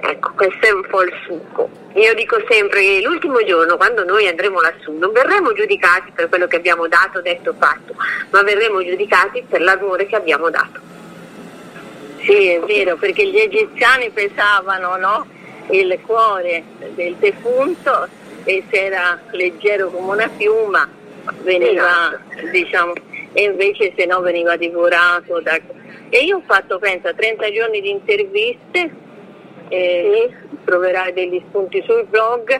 [0.00, 1.68] Ecco, questo è un po' il succo.
[1.94, 6.46] Io dico sempre che l'ultimo giorno, quando noi andremo lassù, non verremo giudicati per quello
[6.46, 7.94] che abbiamo dato, detto, fatto,
[8.30, 10.80] ma verremo giudicati per l'amore che abbiamo dato.
[12.20, 15.26] Sì, è vero, perché gli egiziani pesavano no?
[15.70, 16.62] il cuore
[16.94, 18.08] del defunto
[18.44, 20.88] e se era leggero come una piuma
[21.42, 22.18] veniva,
[22.50, 22.92] diciamo,
[23.32, 25.40] e invece se no veniva divorato.
[25.40, 25.58] Da...
[26.10, 28.90] E io ho fatto, pensa, 30 giorni di interviste,
[29.68, 30.56] e sì.
[30.64, 32.58] troverai degli spunti sul blog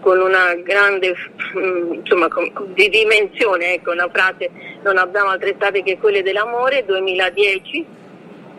[0.00, 1.14] con una grande,
[1.56, 2.28] mm, insomma,
[2.74, 4.50] di dimensione, ecco, una frase,
[4.82, 7.86] non abbiamo altre state che quelle dell'amore, 2010,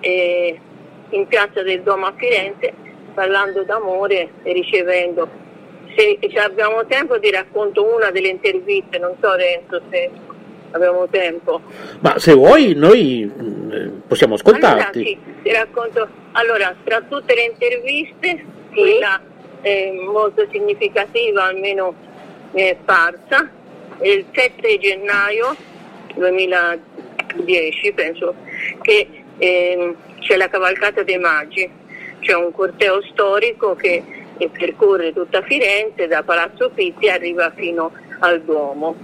[0.01, 2.73] in piazza del Duomo a Firenze,
[3.13, 5.47] parlando d'amore e ricevendo
[6.31, 10.09] se abbiamo tempo ti racconto una delle interviste, non so Renzo se
[10.71, 11.61] abbiamo tempo.
[11.99, 14.99] Ma se vuoi noi mm, possiamo ascoltarti.
[14.99, 16.07] Allora, sì, ti racconto.
[16.33, 18.73] Allora, tra tutte le interviste, sì.
[18.73, 19.21] quella
[19.61, 21.93] è molto significativa, almeno
[22.51, 23.49] mi è parsa,
[24.01, 25.55] il 7 gennaio
[26.15, 28.35] 2010, penso,
[28.81, 31.69] che eh, c'è la cavalcata dei Magi,
[32.19, 34.03] c'è un corteo storico che
[34.39, 38.95] e percorre tutta Firenze, da Palazzo Pitti arriva fino al Duomo.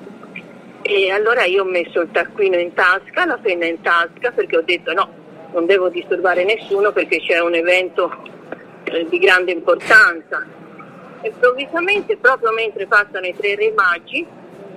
[0.82, 4.62] E allora io ho messo il taccuino in tasca, la penna in tasca, perché ho
[4.62, 5.10] detto no,
[5.52, 8.12] non devo disturbare nessuno perché c'è un evento
[8.86, 10.46] eh, di grande importanza.
[11.22, 14.26] Improvvisamente, proprio mentre passano i tre re magi,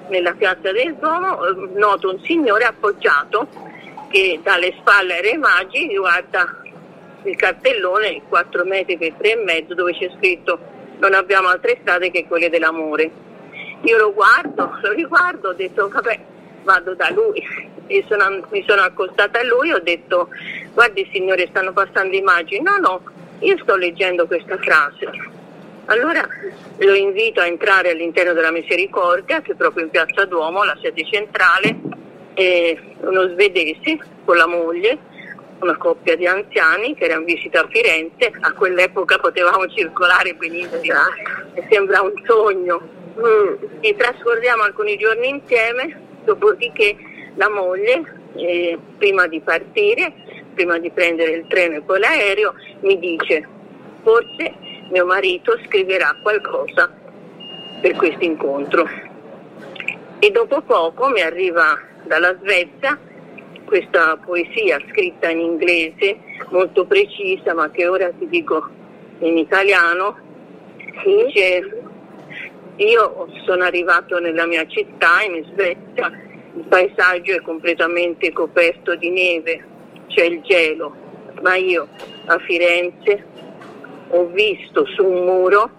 [0.09, 3.47] nella piazza del Duomo, eh, noto un signore appoggiato
[4.09, 6.63] che dalle spalle ai re magi guarda
[7.29, 10.59] il cartellone 4 metri per 3 e mezzo dove c'è scritto
[10.99, 13.11] non abbiamo altre strade che quelle dell'amore.
[13.83, 16.19] Io lo guardo, lo riguardo, ho detto vabbè
[16.65, 17.43] vado da lui
[17.87, 20.29] e sono, mi sono accostata a lui e ho detto
[20.73, 23.03] guardi signore stanno passando immagini, no no,
[23.41, 25.37] io sto leggendo questa frase.
[25.87, 26.27] Allora
[26.77, 31.03] lo invito a entrare all'interno della Misericordia, che è proprio in Piazza Duomo, la sede
[31.07, 31.81] centrale,
[32.35, 34.99] e uno svedese con la moglie
[35.61, 40.81] una coppia di anziani che era in visita a Firenze, a quell'epoca potevamo circolare benissimo,
[41.55, 42.97] mi sembra un sogno.
[43.19, 43.55] Mm.
[43.81, 46.97] E trascorriamo alcuni giorni insieme, dopodiché
[47.35, 48.03] la moglie,
[48.37, 50.13] eh, prima di partire,
[50.55, 53.47] prima di prendere il treno e poi l'aereo, mi dice
[54.03, 54.55] forse
[54.91, 56.91] mio marito scriverà qualcosa
[57.81, 58.89] per questo incontro.
[60.21, 62.99] E dopo poco mi arriva dalla Svezia
[63.69, 68.67] questa poesia scritta in inglese molto precisa ma che ora ti dico
[69.19, 70.17] in italiano
[71.05, 71.83] dice
[72.77, 76.11] io sono arrivato nella mia città in Svezia
[76.55, 79.65] il paesaggio è completamente coperto di neve
[80.07, 80.97] c'è il gelo
[81.43, 81.87] ma io
[82.25, 83.27] a Firenze
[84.09, 85.71] ho visto su un muro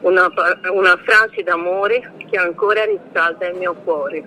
[0.00, 0.32] una,
[0.72, 4.24] una frase d'amore che ancora riscalda il mio cuore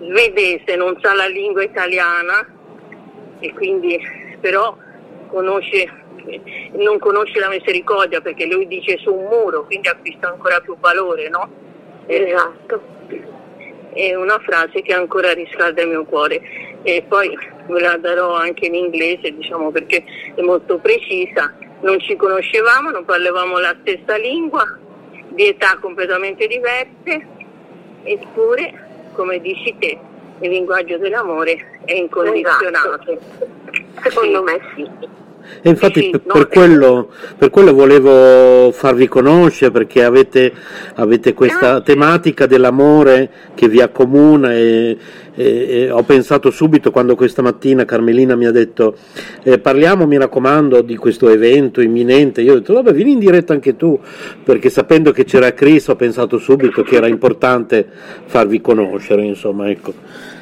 [0.00, 2.46] svedese, non sa la lingua italiana
[3.40, 3.98] e quindi
[4.40, 4.76] però
[5.28, 5.90] conosce,
[6.72, 11.28] non conosce la misericordia perché lui dice su un muro, quindi acquista ancora più valore,
[11.28, 11.48] no?
[12.06, 12.92] Esatto.
[13.92, 16.40] È una frase che ancora riscalda il mio cuore
[16.82, 17.36] e poi
[17.68, 20.04] ve la darò anche in inglese, diciamo perché
[20.34, 21.52] è molto precisa.
[21.80, 24.64] Non ci conoscevamo, non parlavamo la stessa lingua,
[25.28, 27.26] di età completamente diverse,
[28.04, 28.83] eppure
[29.14, 29.98] come dici te,
[30.40, 33.10] il linguaggio dell'amore è incondizionato.
[33.10, 33.20] Esatto.
[34.02, 34.90] Secondo me sì.
[35.62, 40.52] E infatti sì, per, per, quello, per, quello, volevo farvi conoscere perché avete,
[40.94, 44.96] avete questa tematica dell'amore che vi accomuna e,
[45.34, 48.96] e, e, ho pensato subito quando questa mattina Carmelina mi ha detto
[49.42, 53.52] eh, parliamo mi raccomando di questo evento imminente, io ho detto vabbè vieni in diretta
[53.52, 53.98] anche tu
[54.42, 57.86] perché sapendo che c'era Chris ho pensato subito che era importante
[58.26, 59.92] farvi conoscere insomma ecco.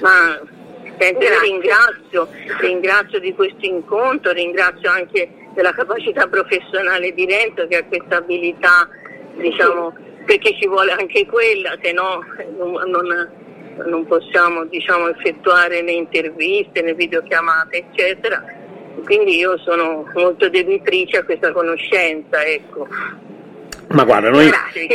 [0.00, 0.38] Ma
[1.02, 2.28] Senti, ringrazio,
[2.60, 8.88] ringrazio di questo incontro, ringrazio anche della capacità professionale di Renzo che ha questa abilità,
[9.34, 9.92] diciamo,
[10.24, 12.24] perché ci vuole anche quella, se no
[12.56, 13.30] non, non,
[13.84, 18.44] non possiamo diciamo, effettuare né interviste né videochiamate eccetera
[19.04, 22.86] quindi io sono molto debitrice a questa conoscenza ecco.
[23.88, 24.50] Ma guarda, noi,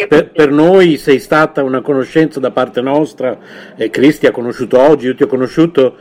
[0.08, 3.38] per, per, noi sei stata una conoscenza da parte nostra,
[3.76, 5.95] eh, Cristi ha conosciuto oggi, io ti ho conosciuto,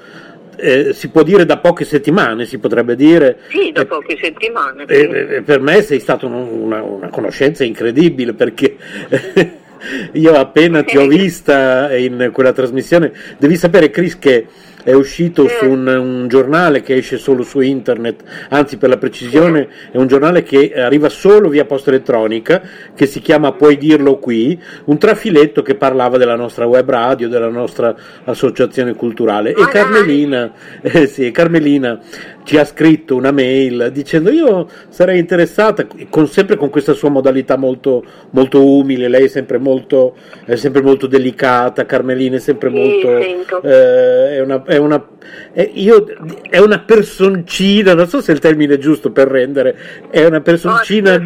[0.56, 3.40] eh, si può dire da poche settimane, si potrebbe dire.
[3.48, 4.84] Sì, da poche settimane.
[4.88, 4.94] Sì.
[4.94, 8.76] Eh, per me sei stata una, una conoscenza incredibile perché
[10.12, 14.46] io appena ti ho vista in quella trasmissione, devi sapere Chris che
[14.86, 19.68] è uscito su un, un, giornale che esce solo su internet, anzi per la precisione
[19.90, 22.62] è un giornale che arriva solo via posta elettronica,
[22.94, 27.48] che si chiama Puoi dirlo qui, un trafiletto che parlava della nostra web radio, della
[27.48, 27.96] nostra
[28.26, 29.54] associazione culturale.
[29.54, 31.98] E Carmelina, eh sì, Carmelina
[32.46, 37.56] ci ha scritto una mail dicendo io sarei interessata, con, sempre con questa sua modalità
[37.56, 43.18] molto, molto umile, lei è sempre molto, è sempre molto delicata, Carmelina è sempre molto...
[43.18, 45.08] Eh, è una, è una,
[45.52, 46.06] è, io,
[46.48, 49.76] è una personcina, non so se il termine è giusto per rendere,
[50.08, 51.22] è una personcina oh,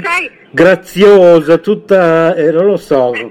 [0.50, 3.12] graziosa, tutta, eh, non lo so.
[3.14, 3.28] lo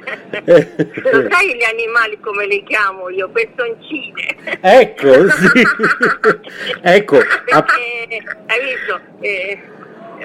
[1.30, 3.30] sai gli animali come li chiamo io?
[3.30, 4.36] Personcine.
[4.62, 5.64] Ecco, sì.
[6.82, 7.18] ecco.
[7.18, 9.00] Eh, hai visto?
[9.20, 9.60] Eh,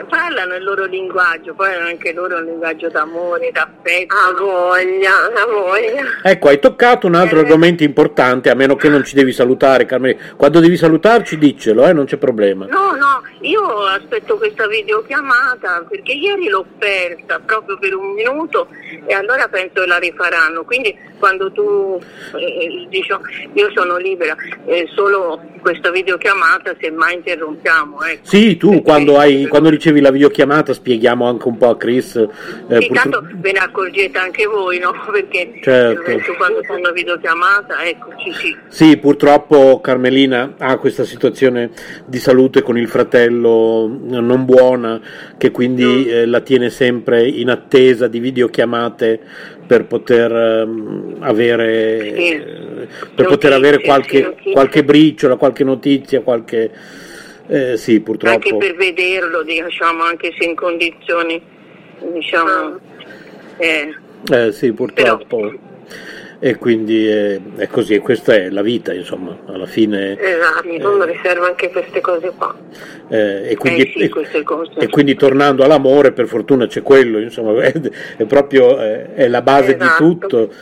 [0.09, 4.15] parlano il loro linguaggio, poi hanno anche loro un linguaggio d'amore, d'affetto.
[4.15, 6.03] A voglia, a voglia.
[6.23, 7.43] Ecco, hai toccato un altro eh.
[7.43, 10.19] argomento importante, a meno che non ci devi salutare, Carmela.
[10.37, 12.67] Quando devi salutarci, diccelo, eh, non c'è problema.
[12.67, 18.69] No, no, io aspetto questa videochiamata perché ieri l'ho persa proprio per un minuto
[19.07, 20.65] e allora penso che la rifaranno.
[20.65, 22.01] Quindi quando tu
[22.37, 23.13] eh, dici
[23.53, 24.35] io sono libera,
[24.67, 28.03] eh, solo questa videochiamata se mai interrompiamo.
[28.03, 28.27] Ecco.
[28.27, 32.17] Sì, tu quando, hai, quando ricevi la videochiamata spieghiamo anche un po' a Chris.
[32.17, 33.11] Eh, sì, purtro...
[33.11, 34.93] tanto ve ne accorgete anche voi, no?
[35.11, 36.35] Perché certo.
[36.37, 38.57] quando fanno una videochiamata, eccoci sì.
[38.69, 41.71] Sì, purtroppo Carmelina ha questa situazione
[42.07, 45.01] di salute con il fratello non buona,
[45.37, 46.09] che quindi mm.
[46.09, 49.21] eh, la tiene sempre in attesa di videochiamate
[49.67, 52.31] per poter um, avere, sì.
[52.31, 56.71] eh, per poter avere qualche, qualche briciola, qualche notizia, qualche
[57.47, 58.35] eh, sì, purtroppo.
[58.35, 61.41] Anche per vederlo, diciamo, anche se in condizioni,
[62.13, 62.79] diciamo...
[63.59, 63.95] Eh,
[64.31, 65.37] eh sì, purtroppo.
[65.37, 65.53] Però...
[66.41, 70.19] E quindi è, è, così, questa è la vita, insomma, alla fine...
[70.19, 72.55] Esatto, eh, riserva anche queste cose qua.
[73.09, 74.45] Eh, e, quindi, eh sì,
[74.79, 77.73] e, quindi, tornando all'amore, per fortuna c'è quello, insomma, è,
[78.17, 80.05] è proprio è la base esatto.
[80.05, 80.53] di tutto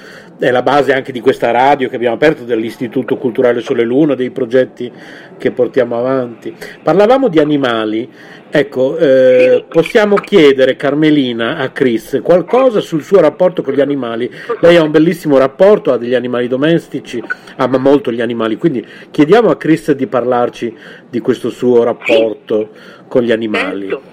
[0.43, 4.31] è la base anche di questa radio che abbiamo aperto, dell'Istituto Culturale Sole Luna, dei
[4.31, 4.91] progetti
[5.39, 6.53] che portiamo avanti.
[6.83, 8.11] Parlavamo di animali,
[8.51, 14.29] ecco, eh, possiamo chiedere Carmelina a Chris qualcosa sul suo rapporto con gli animali.
[14.61, 17.23] Lei ha un bellissimo rapporto, ha degli animali domestici,
[17.59, 20.77] ama molto gli animali, quindi chiediamo a Chris di parlarci
[21.09, 22.71] di questo suo rapporto
[23.07, 24.12] con gli animali.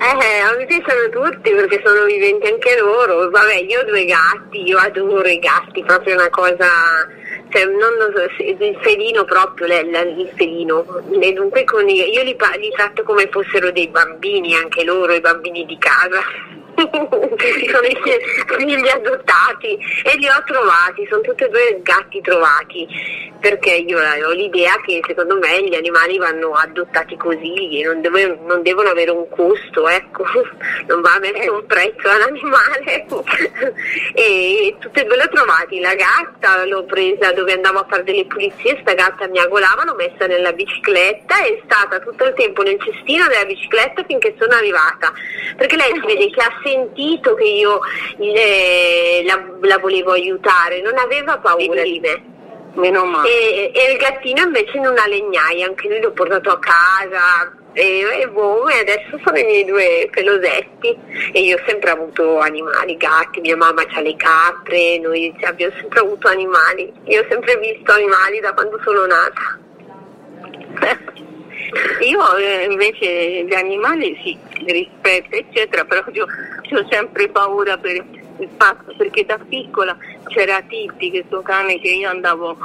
[0.00, 3.28] Eh, mi piacciono tutti perché sono viventi anche loro.
[3.30, 6.68] Vabbè, io ho due gatti, io adoro i gatti, proprio una cosa.
[7.50, 10.84] Cioè, non lo so, il felino proprio, il felino.
[11.20, 15.64] E dunque con, io li, li tratto come fossero dei bambini, anche loro, i bambini
[15.66, 16.20] di casa
[16.78, 17.98] sono i
[18.56, 19.78] figli adottati.
[20.04, 22.86] E li ho trovati, sono tutti e due gatti trovati,
[23.40, 28.62] perché io ho l'idea che secondo me gli animali vanno adottati così, non, deve, non
[28.62, 30.24] devono avere un costo, ecco,
[30.86, 33.06] non va messo un prezzo all'animale.
[34.14, 38.04] e tutte e due le ho trovati, la gatta l'ho presa dove andavo a fare
[38.04, 41.42] delle pulizie, sta gatta mi agolava, l'ho messa nella bicicletta.
[41.42, 45.12] E è stata tutto il tempo nel cestino della bicicletta finché sono arrivata,
[45.56, 47.80] perché lei si vede che ha sentito che io
[48.16, 52.36] le, la, la, volevo aiutare, non aveva paura di me.
[52.74, 53.28] Meno male.
[53.28, 58.04] E, e, il gattino invece in una legnaia, anche lui l'ho portato a casa e,
[58.20, 60.96] e, boh, e adesso sono i miei due pelosetti
[61.32, 66.00] e io ho sempre avuto animali, gatti, mia mamma ha le capre, noi abbiamo sempre
[66.00, 69.58] avuto animali, io ho sempre visto animali da quando sono nata.
[72.00, 76.26] Io eh, invece gli animali sì, rispetto eccetera, però io,
[76.62, 78.04] io ho sempre paura per
[78.38, 79.96] il fatto perché da piccola
[80.28, 82.56] c'era Titti, questo cane che io andavo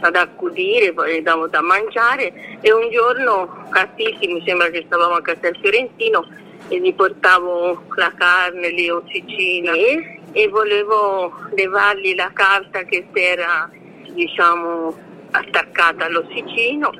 [0.00, 4.82] ad accudire, poi gli davo da mangiare e un giorno a Titti, mi sembra che
[4.86, 6.26] stavamo a Castel Fiorentino
[6.68, 13.20] e gli portavo la carne, le ossicine e, e volevo levargli la carta che si
[13.20, 13.70] era
[14.12, 14.94] diciamo
[15.30, 16.92] attaccata all'ossicino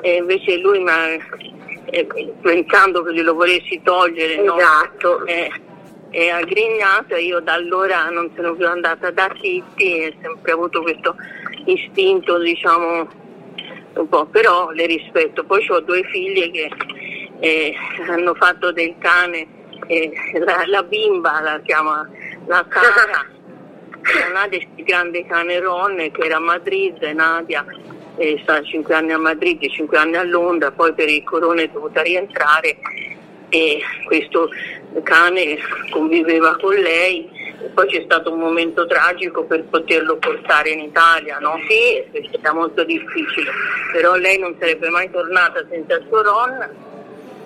[0.00, 1.08] e invece lui mi ha,
[1.86, 2.06] eh,
[2.40, 5.18] pensando che glielo volessi togliere, esatto.
[5.18, 5.24] no?
[5.26, 5.50] eh,
[6.10, 10.52] è aggrignato e io da allora non sono più andata da Titti e ho sempre
[10.52, 11.14] avuto questo
[11.66, 13.08] istinto, diciamo,
[13.94, 15.44] un po', però le rispetto.
[15.44, 16.70] Poi ho due figlie che
[17.40, 17.74] eh,
[18.08, 19.46] hanno fatto del cane,
[19.86, 20.12] eh,
[20.44, 22.08] la, la, bimba la chiama
[22.46, 23.26] la cara,
[24.32, 27.64] Nadia è il grande cane Ron che era a Madrid, Nadia
[28.16, 31.68] è stata 5 anni a Madrid, 5 anni a Londra, poi per il corona è
[31.68, 32.76] dovuta rientrare
[33.48, 34.48] e questo
[35.02, 35.58] cane
[35.90, 37.38] conviveva con lei.
[37.74, 41.60] Poi c'è stato un momento tragico per poterlo portare in Italia, no?
[41.68, 42.02] Sì,
[42.40, 43.50] era molto difficile,
[43.92, 46.68] però lei non sarebbe mai tornata senza il suo Ron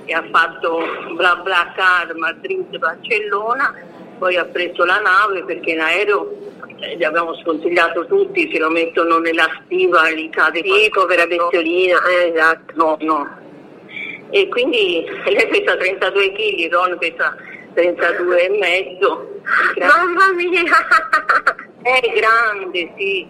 [0.04, 0.82] e ha fatto
[1.16, 3.74] bla bla car Madrid-Barcellona,
[4.18, 6.43] poi ha preso la nave perché in aereo
[6.84, 11.98] eh, gli abbiamo sconsigliato tutti, se lo mettono nella stiva gli cade Sì, povera bestiolina,
[12.06, 12.72] eh, esatto.
[12.74, 13.42] No, no.
[14.30, 17.36] E quindi lei pesa 32 kg, Ron pesa
[17.74, 19.40] 32 e mezzo.
[19.78, 20.62] Mamma mia!
[21.82, 23.28] È grande, sì.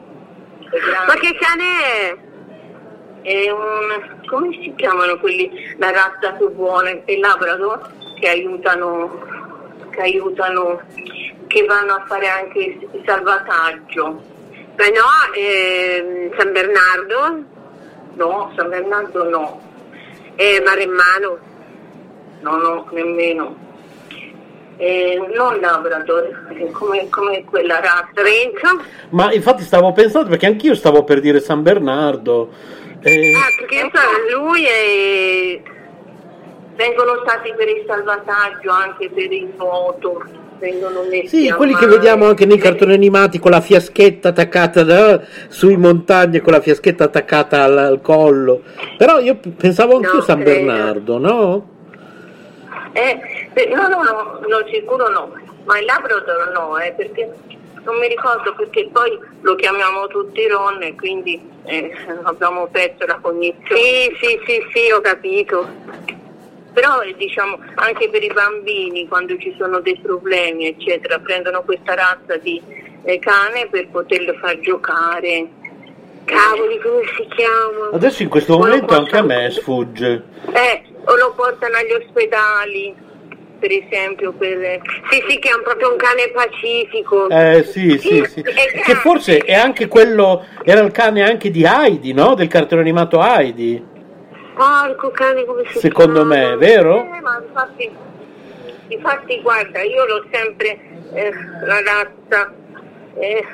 [0.71, 1.07] È grande.
[1.07, 2.17] Ma che cane è?
[3.23, 4.21] È un...
[4.27, 5.75] come si chiamano quelli?
[5.79, 7.91] La razza più buona, il Labrador,
[8.21, 9.27] che aiutano,
[9.91, 10.81] che aiutano,
[11.55, 14.21] che vanno a fare anche il salvataggio.
[14.75, 17.45] Beh no, eh, San Bernardo?
[18.15, 19.61] No, San Bernardo no.
[20.35, 21.39] E Maremmano?
[22.41, 23.63] No, no, nemmeno.
[24.79, 28.21] Eh, non Labrador, come, come quella razza.
[28.21, 28.83] Renzo?
[29.11, 32.51] Ma infatti stavo pensando, perché anch'io stavo per dire San Bernardo.
[33.01, 35.63] eh, Ah, perché so, lui è...
[36.75, 40.21] Vengono stati per il salvataggio, anche per il voto,
[40.59, 45.21] vengono messi Sì, quelli che vediamo anche nei cartoni animati con la fiaschetta attaccata da-
[45.49, 48.63] sui montagne, con la fiaschetta attaccata al, al collo.
[48.97, 50.67] Però io pensavo anch'io No, San credo.
[50.67, 51.69] Bernardo, no?
[52.93, 53.19] Eh,
[53.55, 55.33] eh, no, no, no, no, sicuro no,
[55.65, 57.29] ma il Labrador no, eh, perché
[57.85, 61.91] non mi ricordo perché poi lo chiamiamo tutti Ron e quindi eh,
[62.23, 63.81] abbiamo perso la cognizione.
[63.81, 65.67] Sì, sì, sì, sì, ho capito.
[66.75, 71.95] Però eh, diciamo anche per i bambini quando ci sono dei problemi eccetera prendono questa
[71.95, 72.61] razza di
[73.05, 75.47] eh, cane per poterlo far giocare.
[76.25, 77.91] Cavoli, come si chiama?
[77.93, 80.23] Adesso in questo momento anche a me sfugge.
[80.53, 82.95] Eh, o lo portano agli ospedali,
[83.59, 84.81] per esempio per...
[85.11, 87.29] Sì, sì, che è un- proprio un cane pacifico.
[87.29, 88.43] Eh sì, sì, sì.
[88.43, 92.35] Che forse è anche quello, era il cane anche di Heidi, no?
[92.35, 93.85] Del cartone animato Heidi,
[94.55, 96.51] Porco cane, come si secondo chiama?
[96.51, 97.03] me, vero?
[97.03, 97.91] Eh, ma infatti,
[98.89, 100.79] infatti guarda, io l'ho sempre,
[101.13, 101.33] eh,
[101.67, 102.53] la razza,
[103.19, 103.45] eh,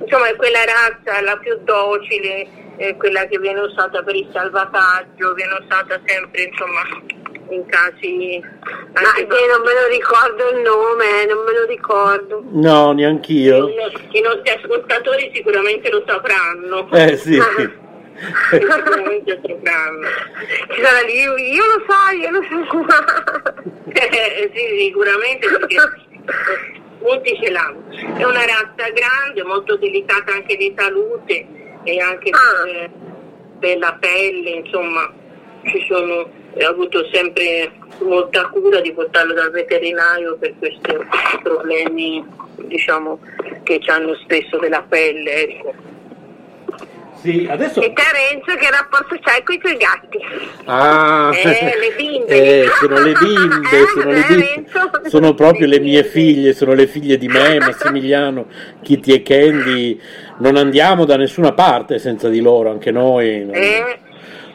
[0.00, 2.64] insomma è quella razza la più docile,
[2.98, 6.82] quella che viene usata per il salvataggio, viene usata sempre insomma
[7.50, 8.42] in casi...
[8.92, 12.42] Ma eh, non me lo ricordo il nome, eh, non me lo ricordo.
[12.50, 13.68] No, neanch'io.
[13.68, 16.90] I nostri ascoltatori sicuramente lo sapranno.
[16.92, 17.40] Eh sì.
[18.50, 20.08] Sicuramente sapranno.
[20.72, 23.64] Ci sarà lì, io, io lo so, io lo so.
[23.96, 27.82] Eh, sì, sicuramente perché eh, molti ce l'hanno.
[27.90, 31.46] È una razza grande, molto delicata anche di salute
[31.84, 32.62] e anche Ah.
[32.64, 32.90] per,
[33.58, 35.10] per la pelle, insomma,
[35.64, 40.94] ci sono, ho avuto sempre molta cura di portarlo dal veterinario per questi
[41.42, 42.22] problemi,
[42.66, 43.18] diciamo,
[43.62, 45.74] che hanno spesso della pelle, ecco.
[47.26, 47.80] Sì, adesso...
[47.80, 50.18] E te Renzo che rapporto c'hai con i tuoi gatti?
[50.66, 52.62] Ah, Eh, le bimbe.
[52.62, 55.08] Eh, sono le bimbe, Eh, sono le bimbe.
[55.08, 58.46] Sono proprio le mie figlie, sono le figlie di me, Massimiliano,
[58.80, 60.00] Kitty e Candy.
[60.38, 63.44] Non andiamo da nessuna parte senza di loro, anche noi.
[63.44, 63.98] Non, Eh,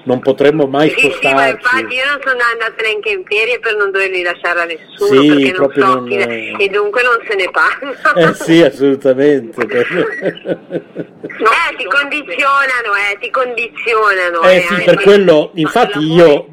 [0.03, 1.51] non potremmo mai sì, sì, ma spostarci.
[1.51, 5.27] infatti io non sono andata neanche in ferie per non doverli lasciare a nessuno Sì,
[5.27, 8.13] perché non proprio so non- chi- e dunque non se ne parla.
[8.15, 9.59] Eh sì, assolutamente.
[11.41, 14.41] Eh, ti condizionano, eh, ti condizionano.
[14.41, 16.47] Eh sì, per quello, infatti io...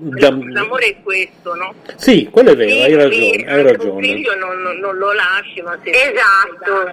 [0.53, 1.75] L'amore è questo, no?
[1.97, 4.07] Sì, quello è vero, Sì, hai sì, ragione, hai anche Un ragione.
[4.07, 6.93] figlio non, non- non lo lasci, ma se Esatto.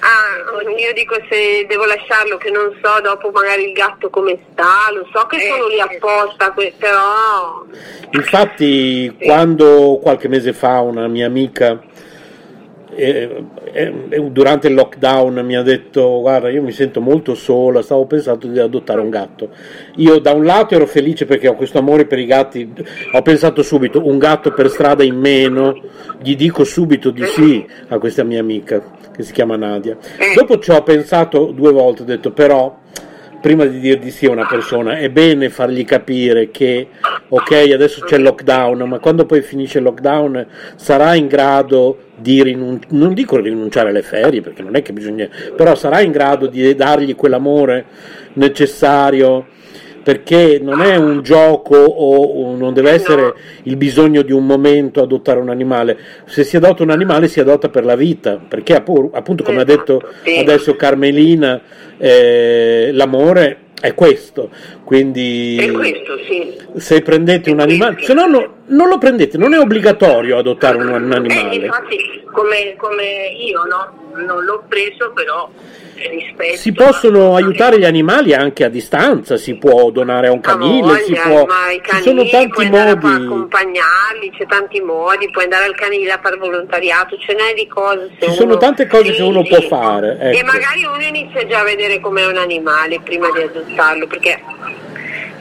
[0.00, 4.90] Ah, io dico se devo lasciarlo che non so dopo magari il gatto come sta,
[4.92, 5.93] lo so che Eh, sono lì sì.
[5.96, 7.64] Apposta, però
[8.10, 11.82] Infatti, quando qualche mese fa una mia amica,
[12.94, 13.92] eh, eh,
[14.30, 18.58] durante il lockdown, mi ha detto: Guarda, io mi sento molto sola, stavo pensando di
[18.58, 19.48] adottare un gatto.
[19.96, 22.72] Io, da un lato, ero felice perché ho questo amore per i gatti,
[23.12, 25.74] ho pensato subito: un gatto per strada in meno,
[26.22, 28.80] gli dico subito di sì a questa mia amica
[29.14, 29.96] che si chiama Nadia.
[30.36, 32.82] Dopo ci ho pensato due volte, ho detto: Però.
[33.44, 36.88] Prima di dir di sì a una persona, è bene fargli capire che
[37.28, 42.42] ok, adesso c'è il lockdown, ma quando poi finisce il lockdown sarà in grado di
[42.42, 46.46] rinunciare, non dico rinunciare alle ferie, perché non è che bisogna, però sarà in grado
[46.46, 47.84] di dargli quell'amore
[48.32, 49.48] necessario
[50.04, 53.34] perché non è un gioco o non deve essere
[53.64, 55.98] il bisogno di un momento adottare un animale.
[56.26, 60.02] Se si adotta un animale si adotta per la vita, perché appunto come ha detto
[60.38, 61.60] adesso Carmelina,
[61.96, 64.50] eh, l'amore è questo.
[64.84, 66.54] Quindi è questo, sì.
[66.76, 70.88] se prendete un animale, se no, no, non lo prendete, non è obbligatorio adottare un,
[70.88, 71.52] un animale.
[71.52, 73.04] Eh, infatti, come, come
[73.38, 74.22] io no?
[74.24, 75.50] non l'ho preso, però
[75.94, 76.56] rispetto.
[76.56, 80.98] Si possono aiutare gli animali anche a distanza, si può donare a un canile, voglia,
[80.98, 81.46] si può...
[81.96, 83.06] ci sono tanti modi.
[83.06, 88.10] accompagnarli, c'è tanti modi, puoi andare al canile a fare volontariato, ce n'è di cose.
[88.18, 90.18] Ci sono tante cose che uno può fare.
[90.18, 90.38] Ecco.
[90.38, 94.40] E magari uno inizia già a vedere com'è un animale prima di adottarlo, perché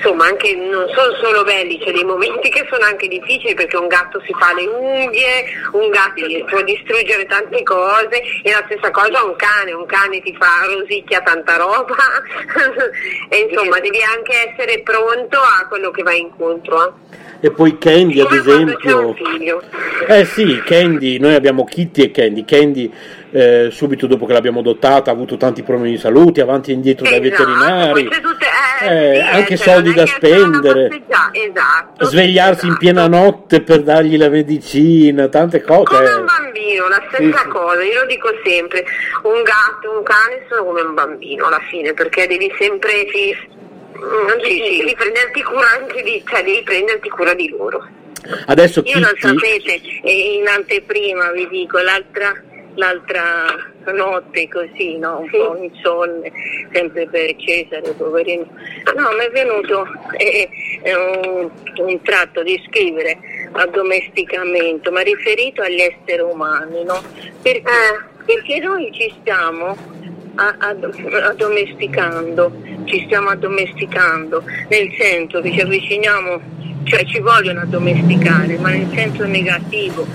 [0.04, 3.88] insomma anche non sono solo belli, c'è dei momenti che sono anche difficili perché un
[3.88, 9.24] gatto si fa le unghie, un gatto può distruggere tante cose e la stessa cosa
[9.24, 11.96] un cane, un cane ti fa rosicchia tanta roba
[13.30, 16.88] e insomma devi anche essere pronto a quello che vai incontro.
[16.88, 17.22] Eh.
[17.48, 19.16] E poi Candy ad esempio.
[20.08, 22.46] Eh sì, Candy, noi abbiamo Kitty e Candy.
[22.46, 22.94] Candy
[23.34, 27.06] eh, subito dopo che l'abbiamo adottata ha avuto tanti problemi di salute, avanti e indietro
[27.06, 28.46] esatto, dai veterinari, tutte,
[28.84, 32.68] eh, eh, sì, anche cioè, soldi da spendere, esatto, svegliarsi esatto.
[32.68, 35.96] in piena notte per dargli la medicina, tante cose.
[35.96, 38.86] Come un bambino, la stessa sì, cosa, io lo dico sempre,
[39.24, 43.36] un gatto, un cane sono come un bambino alla fine, perché devi sempre sì,
[44.44, 47.84] sì, devi prenderti cura anche di, cioè devi prenderti cura di loro.
[48.46, 52.32] Adesso Io non sapete, in anteprima vi dico, l'altra,
[52.76, 53.56] l'altra
[53.92, 55.20] notte così, no?
[55.20, 56.32] un po' insonne,
[56.72, 58.46] sempre per Cesare, poverino.
[58.96, 59.86] No, mi è venuto
[60.18, 60.50] eh,
[60.82, 63.18] eh, un, un, tratto di scrivere
[63.52, 67.02] addomesticamento, ma riferito agli esseri umani, no?
[67.42, 68.24] Perché, eh.
[68.26, 69.76] perché noi ci stiamo
[70.36, 72.52] addomesticando,
[72.86, 76.42] ci stiamo addomesticando, nel senso che ci avviciniamo,
[76.84, 80.06] cioè ci vogliono addomesticare, ma nel senso negativo,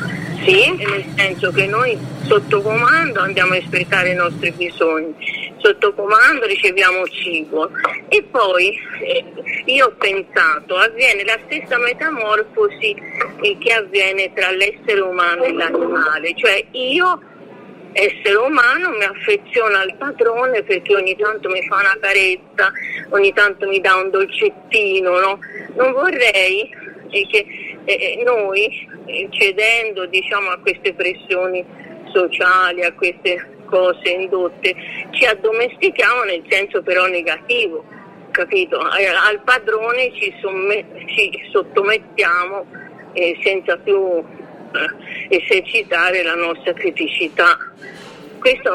[0.44, 5.14] sì, nel senso che noi sotto comando andiamo a espletare i nostri bisogni,
[5.58, 7.70] sotto comando riceviamo cibo.
[8.08, 9.24] E poi eh,
[9.66, 12.94] io ho pensato avviene la stessa metamorfosi
[13.42, 17.20] eh, che avviene tra l'essere umano e l'animale, cioè io
[17.92, 22.72] essere umano mi affeziona al padrone perché ogni tanto mi fa una carezza,
[23.10, 25.38] ogni tanto mi dà un dolcettino, no?
[25.74, 26.70] Non vorrei
[27.10, 27.46] che
[27.84, 31.64] eh, noi, eh, cedendo diciamo, a queste pressioni
[32.12, 34.74] sociali, a queste cose indotte,
[35.10, 37.84] ci addomestichiamo nel senso però negativo,
[38.30, 38.78] capito?
[38.78, 42.66] Al padrone ci, somme- ci sottomettiamo
[43.12, 44.47] eh, senza più eh,
[45.28, 47.56] esercitare la nostra criticità.
[48.38, 48.70] Questo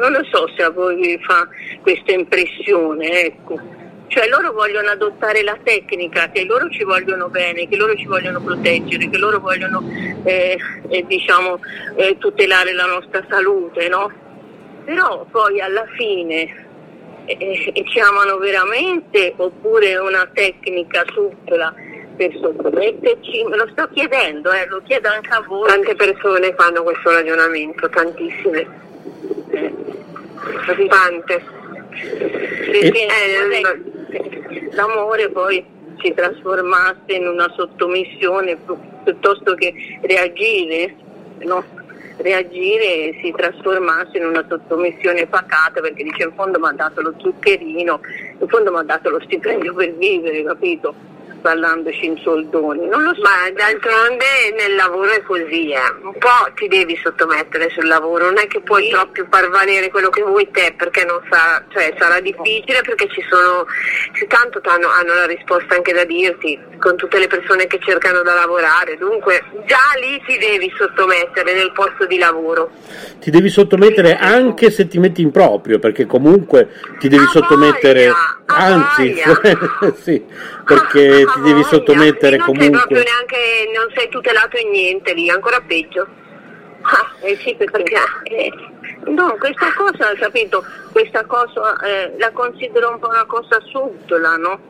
[0.00, 1.48] non lo so se a voi vi fa
[1.82, 3.76] questa impressione, ecco.
[4.08, 8.40] Cioè loro vogliono adottare la tecnica, che loro ci vogliono bene, che loro ci vogliono
[8.40, 9.82] proteggere, che loro vogliono
[10.24, 10.56] eh,
[10.88, 11.60] eh, diciamo,
[11.96, 14.10] eh, tutelare la nostra salute, no?
[14.86, 16.66] Però poi alla fine
[17.26, 21.74] eh, ci amano veramente oppure una tecnica suppla
[22.18, 25.68] per sottometterci, me lo sto chiedendo, eh, lo chiedo anche a voi.
[25.68, 28.66] Tante persone fanno questo ragionamento, tantissime.
[29.50, 29.72] Eh,
[30.88, 31.44] tante.
[32.70, 35.64] Perché eh, l'amore poi
[36.00, 38.58] si trasformasse in una sottomissione
[39.04, 40.94] piuttosto che reagire,
[41.44, 41.64] no?
[42.18, 47.14] reagire si trasformasse in una sottomissione pacata perché dice in fondo mi ha dato lo
[47.16, 48.00] zuccherino,
[48.40, 51.08] in fondo mi ha dato lo stipendio per vivere, capito?
[51.40, 52.86] Parlandoci in soldoni.
[52.86, 53.22] Non lo so.
[53.22, 54.24] Ma d'altronde
[54.56, 55.78] nel lavoro è così, eh.
[56.02, 58.90] un po' ti devi sottomettere sul lavoro, non è che puoi sì.
[58.90, 63.24] proprio far valere quello che vuoi te perché non sa, cioè, sarà difficile perché ci
[63.28, 63.66] sono,
[64.28, 68.34] tanto hanno, hanno la risposta anche da dirti, con tutte le persone che cercano da
[68.34, 72.70] lavorare, dunque già lì ti devi sottomettere nel posto di lavoro.
[73.20, 76.68] Ti devi sottomettere anche se ti metti in proprio, perché comunque
[76.98, 79.14] ti devi a sottomettere, voglia, anzi,
[80.00, 80.24] sì,
[80.64, 82.96] perché ti devi sottomettere non comunque.
[82.96, 86.06] Sei neanche, non sei tutelato in niente lì, ancora peggio.
[86.82, 88.50] Ah, eh sì, perché, eh,
[89.10, 94.60] no, questa cosa, capito, questa cosa eh, la considero un po' una cosa subdola, no?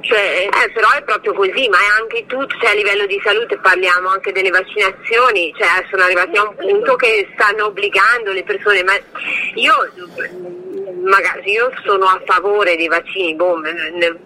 [0.00, 3.56] Cioè, eh, però è proprio così, ma è anche tutto, cioè, a livello di salute
[3.58, 8.82] parliamo anche delle vaccinazioni, cioè sono arrivati a un punto che stanno obbligando le persone,
[8.82, 8.98] ma
[9.54, 9.72] io
[11.02, 13.60] magari io sono a favore dei vaccini, boh,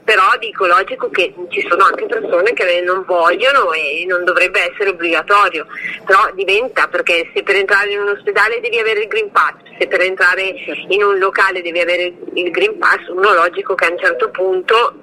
[0.04, 4.90] però dico logico che ci sono anche persone che non vogliono e non dovrebbe essere
[4.90, 5.66] obbligatorio,
[6.04, 9.86] però diventa perché se per entrare in un ospedale devi avere il Green Pass, se
[9.86, 10.54] per entrare
[10.88, 15.00] in un locale devi avere il Green Pass, uno logico che a un certo punto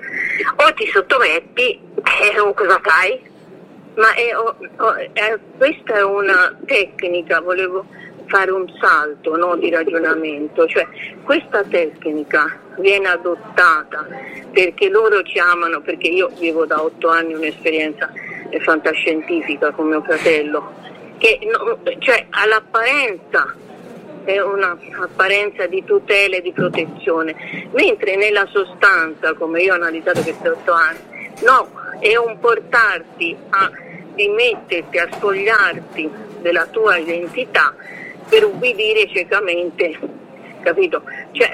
[0.55, 3.31] o ti sottometti e eh, cosa fai?
[3.95, 7.85] Ma è, oh, oh, è, questa è una tecnica, volevo
[8.25, 10.87] fare un salto no, di ragionamento, cioè
[11.23, 14.07] questa tecnica viene adottata
[14.51, 18.11] perché loro ci amano, perché io vivo da otto anni un'esperienza
[18.59, 20.73] fantascientifica con mio fratello,
[21.17, 23.53] che no, cioè, all'apparenza
[24.23, 27.35] è un'apparenza di tutela e di protezione,
[27.71, 30.99] mentre nella sostanza, come io ho analizzato questi otto anni,
[31.41, 31.69] no,
[31.99, 33.71] è un portarti a
[34.13, 36.09] dimetterti, a spogliarti
[36.41, 37.73] della tua identità
[38.29, 39.97] per ubbidire ciecamente,
[40.61, 41.03] capito?
[41.31, 41.53] Cioè,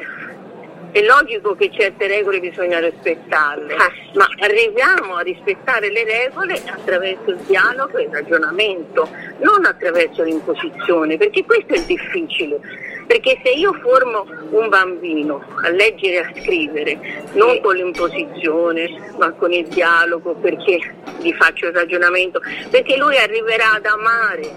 [0.92, 7.30] è logico che certe regole bisogna rispettarle, ah, ma arriviamo a rispettare le regole attraverso
[7.30, 9.08] il dialogo e il ragionamento,
[9.40, 12.60] non attraverso l'imposizione, perché questo è difficile.
[13.06, 19.32] Perché se io formo un bambino a leggere e a scrivere, non con l'imposizione, ma
[19.32, 20.80] con il dialogo, perché
[21.20, 24.52] gli faccio il ragionamento, perché lui arriverà ad amare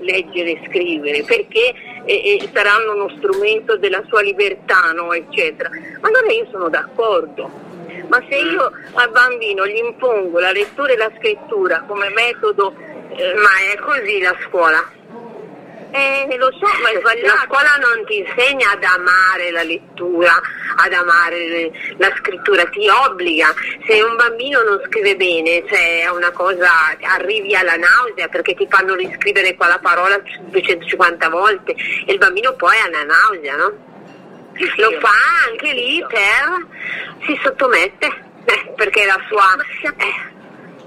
[0.00, 1.74] leggere e scrivere, perché
[2.06, 5.12] eh, eh, saranno uno strumento della sua libertà, no?
[5.12, 5.68] eccetera.
[6.00, 7.50] Allora io sono d'accordo,
[8.08, 12.74] ma se io al bambino gli impongo la lettura e la scrittura come metodo,
[13.10, 14.95] eh, ma è così la scuola?
[15.90, 17.34] Eh, lo so, ma è sbagliato.
[17.34, 20.40] La scuola non ti insegna ad amare la lettura,
[20.76, 23.54] ad amare la scrittura, ti obbliga.
[23.86, 26.70] Se un bambino non scrive bene, cioè è una cosa,
[27.00, 32.78] arrivi alla nausea perché ti fanno riscrivere quella parola 250 volte e il bambino poi
[32.78, 33.72] ha la nausea, no?
[34.76, 35.12] Lo fa
[35.48, 36.66] anche lì per,
[37.26, 38.06] si sottomette,
[38.44, 39.54] eh, perché la sua...
[39.82, 40.34] Eh,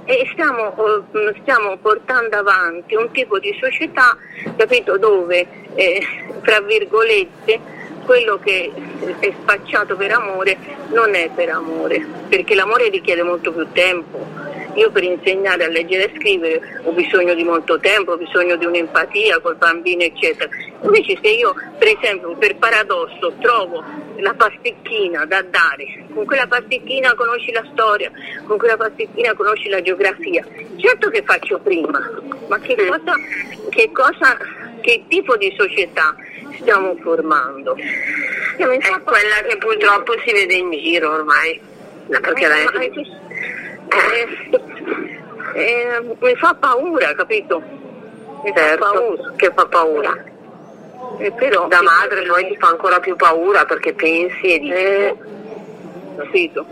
[0.10, 4.18] e stiamo, eh, stiamo, portando avanti un tipo di società
[4.58, 5.46] capito, dove,
[5.76, 6.04] eh,
[6.42, 7.60] tra virgolette,
[8.06, 8.72] quello che
[9.20, 10.58] è spacciato per amore
[10.88, 14.26] non è per amore, perché l'amore richiede molto più tempo
[14.76, 18.66] io per insegnare a leggere e scrivere ho bisogno di molto tempo, ho bisogno di
[18.66, 20.50] un'empatia col bambino, eccetera.
[20.82, 23.84] Invece se io, per esempio, per paradosso trovo
[24.18, 28.12] la pasticchina da dare, con quella pasticchina conosci la storia,
[28.46, 30.46] con quella pasticchina conosci la geografia,
[30.78, 32.00] certo che faccio prima,
[32.48, 33.14] ma che cosa,
[33.70, 34.38] che, cosa,
[34.82, 36.16] che tipo di società
[36.60, 37.76] stiamo formando?
[37.76, 38.66] È
[39.04, 41.68] quella che purtroppo si vede in giro ormai.
[42.08, 43.18] Perché lei...
[43.90, 44.60] Eh,
[45.56, 47.62] eh, mi fa paura, capito?
[48.44, 49.34] Mi certo, fa paura.
[49.36, 50.24] che fa paura.
[51.18, 54.74] Eh, però, da madre poi ti fa ancora più paura perché pensi e dici...
[54.74, 55.16] Eh,
[56.18, 56.66] capito?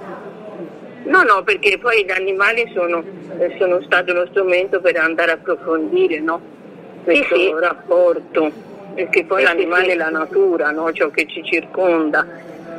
[1.04, 3.04] No, no, perché poi gli animali sono,
[3.40, 6.42] eh, sono stati uno strumento per andare a approfondire no?
[7.04, 7.54] questo sì, sì.
[7.58, 8.52] rapporto,
[8.94, 10.92] perché poi l'animale è la natura, no?
[10.92, 12.26] ciò che ci circonda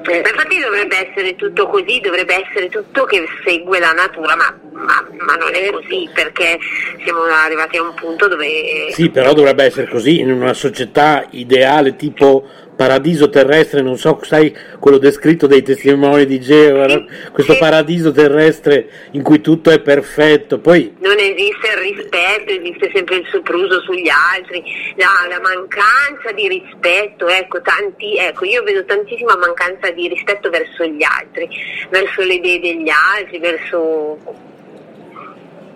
[0.09, 5.07] eh, infatti dovrebbe essere tutto così, dovrebbe essere tutto che segue la natura, ma, ma,
[5.19, 6.59] ma, non è così perché
[7.05, 8.91] siamo arrivati a un punto dove...
[8.91, 12.47] Sì, però dovrebbe essere così in una società ideale tipo
[12.79, 17.07] paradiso terrestre, non so, sai quello descritto dai testimoni di Geova, no?
[17.33, 17.59] questo sì.
[17.59, 20.61] paradiso terrestre in cui tutto è perfetto.
[20.61, 20.95] Poi...
[21.01, 24.63] Non esiste il rispetto, esiste sempre il sopruso sugli altri,
[24.95, 30.85] la, la mancanza di rispetto, ecco, tanti, ecco, io vedo tantissima mancanza di rispetto verso
[30.85, 31.49] gli altri,
[31.91, 34.19] verso le idee degli altri, verso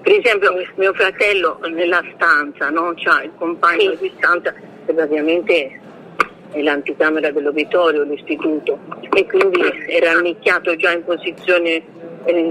[0.03, 2.92] per esempio mio fratello nella stanza, no?
[2.94, 4.03] C'ha il compagno sì.
[4.03, 4.55] di stanza
[4.86, 5.80] praticamente
[6.55, 8.78] l'anticamera dell'obitorio, l'istituto,
[9.14, 11.82] e quindi era annicchiato già in posizione
[12.24, 12.50] eh,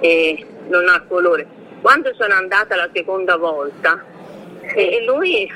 [0.00, 1.46] e non ha colore.
[1.80, 4.04] Quando sono andata la seconda volta,
[4.74, 5.50] e lui,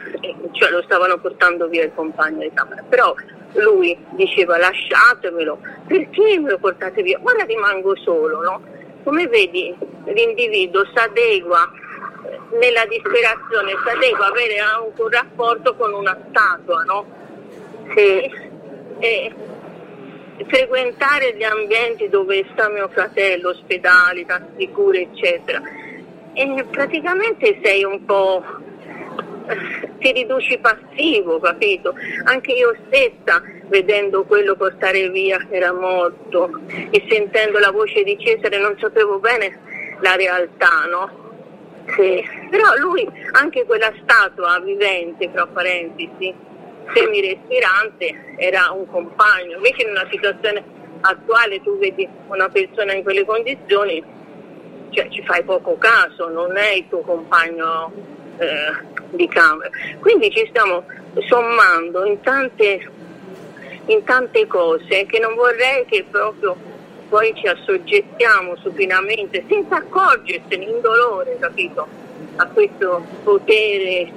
[0.52, 3.14] cioè lo stavano portando via il compagno di camera, però
[3.54, 7.18] lui diceva lasciatemelo, perché me lo portate via?
[7.22, 8.62] Ora rimango solo, no?
[9.04, 9.74] Come vedi
[10.06, 11.70] l'individuo si adegua
[12.58, 17.06] nella disperazione si adegua avere anche un rapporto con una statua, no?
[17.94, 18.30] Sì.
[18.98, 19.34] E
[20.46, 25.60] frequentare gli ambienti dove sta mio fratello, ospedali, case cure, eccetera.
[26.34, 28.42] E praticamente sei un po'
[29.98, 31.94] ti riduci passivo, capito?
[32.24, 38.16] Anche io stessa, vedendo quello portare via che era morto e sentendo la voce di
[38.18, 39.58] Cesare, non sapevo bene
[40.00, 41.21] la realtà, no?
[41.86, 42.24] Sì.
[42.50, 46.34] Però lui, anche quella statua vivente, tra parentesi,
[46.94, 50.62] semirespirante era un compagno, invece in una situazione
[51.00, 54.02] attuale tu vedi una persona in quelle condizioni,
[54.90, 57.92] cioè ci fai poco caso, non è il tuo compagno
[58.38, 58.72] eh,
[59.10, 59.70] di camera.
[60.00, 60.84] Quindi ci stiamo
[61.28, 62.88] sommando in tante,
[63.86, 66.56] in tante cose che non vorrei che proprio
[67.12, 71.86] poi ci assoggettiamo supinamente, senza accorgersene, in dolore, capito,
[72.36, 74.10] a questo potere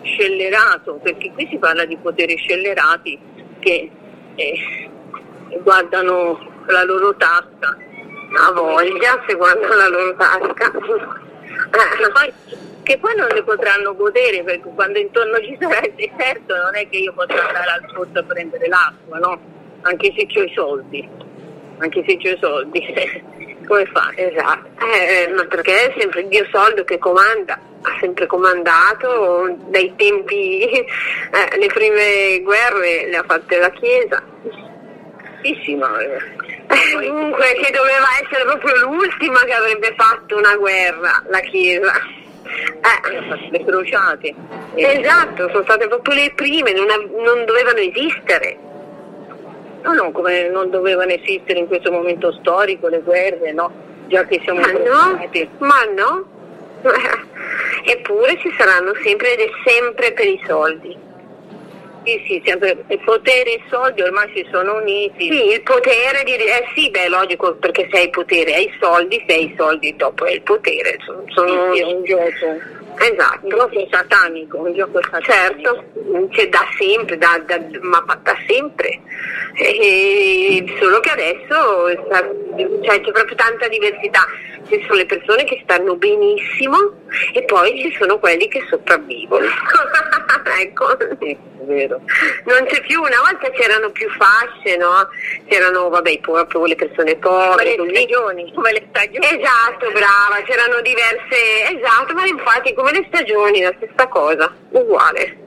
[0.00, 3.18] scellerato, perché qui si parla di poteri scellerati
[3.58, 3.90] che
[4.36, 4.90] eh,
[5.62, 7.76] guardano la loro tasca.
[8.38, 10.70] A voglia se guardano la loro tasca.
[10.70, 12.32] Che poi,
[12.84, 16.88] che poi non ne potranno godere perché quando intorno ci sarà il deserto non è
[16.88, 19.38] che io possa andare al pozzo a prendere l'acqua, no?
[19.82, 21.08] Anche se ho i soldi,
[21.80, 22.80] anche se i soldi.
[23.66, 24.10] Come fa?
[24.14, 30.62] Esatto, eh, ma perché è sempre Dio soldo che comanda, ha sempre comandato dai tempi,
[30.72, 30.86] eh,
[31.56, 34.22] le prime guerre le ha fatte la Chiesa.
[35.42, 35.88] Sì, sì, ma...
[36.00, 36.38] Eh,
[37.00, 41.92] Dunque, che doveva essere proprio l'ultima che avrebbe fatto una guerra, la Chiesa.
[42.44, 43.50] Eh.
[43.50, 44.34] Le crociate.
[44.74, 48.69] Esatto, sono state proprio le prime, non, av- non dovevano esistere.
[49.82, 53.72] No, no, come non dovevano esistere in questo momento storico le guerre, no?
[54.08, 55.28] Già che siamo Ma no,
[55.58, 56.26] ma no.
[57.84, 60.96] Eppure ci saranno sempre ed è sempre per i soldi.
[62.04, 65.30] Sì, sì, sempre il potere e i soldi ormai si sono uniti.
[65.30, 66.32] Sì, il potere di...
[66.34, 69.94] Eh sì, beh, logico, perché se hai potere hai i soldi, se hai i soldi
[69.96, 70.96] dopo hai il potere.
[71.04, 72.78] Sono, sono- Sì, è un gioco.
[73.02, 73.46] Esatto.
[73.46, 75.32] Un satanico, un gioco satanico.
[75.32, 75.84] Certo,
[76.30, 79.00] c'è da sempre, da, da- ma da sempre.
[79.56, 84.26] E- solo che adesso cioè, c'è proprio tanta diversità.
[84.68, 86.76] Ci sono le persone che stanno benissimo
[87.32, 89.46] e poi ci sono quelli che sopravvivono.
[90.60, 90.96] ecco.
[91.62, 92.00] Vero.
[92.46, 95.08] Non c'è più, una volta c'erano più fasce, no?
[95.46, 97.90] C'erano, vabbè, proprio le persone Come povere, le così.
[97.96, 99.26] stagioni, come le stagioni.
[99.26, 105.38] Esatto, brava, c'erano diverse, esatto, ma infatti come le stagioni, la stessa cosa, uguale.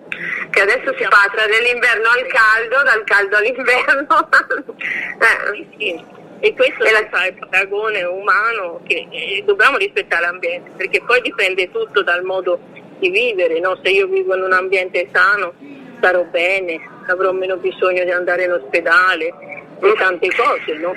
[0.50, 4.30] Che adesso si passa dall'inverno al caldo, dal caldo all'inverno.
[5.24, 6.04] Eh, sì.
[6.40, 11.22] E questo E la- fa il paragone umano che eh, dobbiamo rispettare l'ambiente, perché poi
[11.22, 12.60] dipende tutto dal modo
[13.00, 13.80] di vivere, no?
[13.82, 15.54] Se io vivo in un ambiente sano
[15.98, 19.28] starò bene, avrò meno bisogno di andare in ospedale
[19.80, 20.94] e tante cose, no?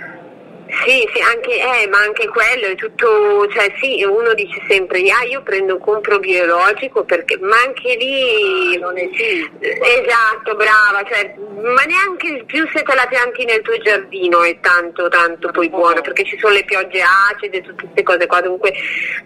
[0.69, 5.23] Sì, sì, anche, eh, ma anche quello è tutto, cioè sì, uno dice sempre, ah
[5.25, 9.79] io prendo compro biologico perché, ma anche lì Non esiste.
[9.79, 15.09] Esatto, brava, cioè, ma neanche più se te la pianti nel tuo giardino è tanto,
[15.09, 15.77] tanto poi No.
[15.79, 18.73] buono, perché ci sono le piogge acide, tutte queste cose qua, dunque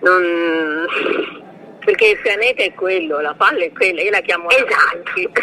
[0.00, 0.86] non...
[1.82, 5.12] Perché il pianeta è quello, la palla è quella, io la chiamo la Esatto,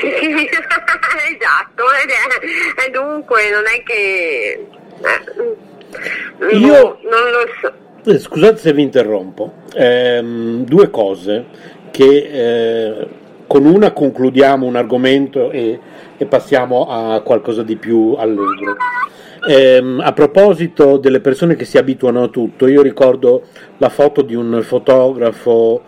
[1.33, 4.67] esatto, ed è- e dunque non è che...
[6.51, 8.11] Io- no, non lo so.
[8.11, 9.53] Eh, Scusate se vi interrompo.
[9.73, 11.45] Ehm, due cose
[11.91, 13.07] che eh,
[13.47, 15.79] con una concludiamo un argomento e,
[16.17, 18.75] e passiamo a qualcosa di più allegro.
[19.47, 23.43] Ehm, a proposito delle persone che si abituano a tutto, io ricordo
[23.77, 25.81] la foto di un fotografo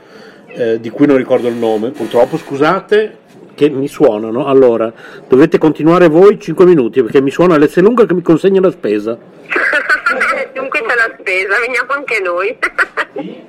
[0.47, 3.17] eh, di cui non ricordo il nome, purtroppo, scusate,
[3.59, 4.45] che mi suonano.
[4.45, 4.89] Allora,
[5.27, 9.17] dovete continuare voi 5 minuti perché mi suona l'S lunga che mi consegna la spesa.
[10.53, 12.57] Dunque c'è la spesa, veniamo anche noi.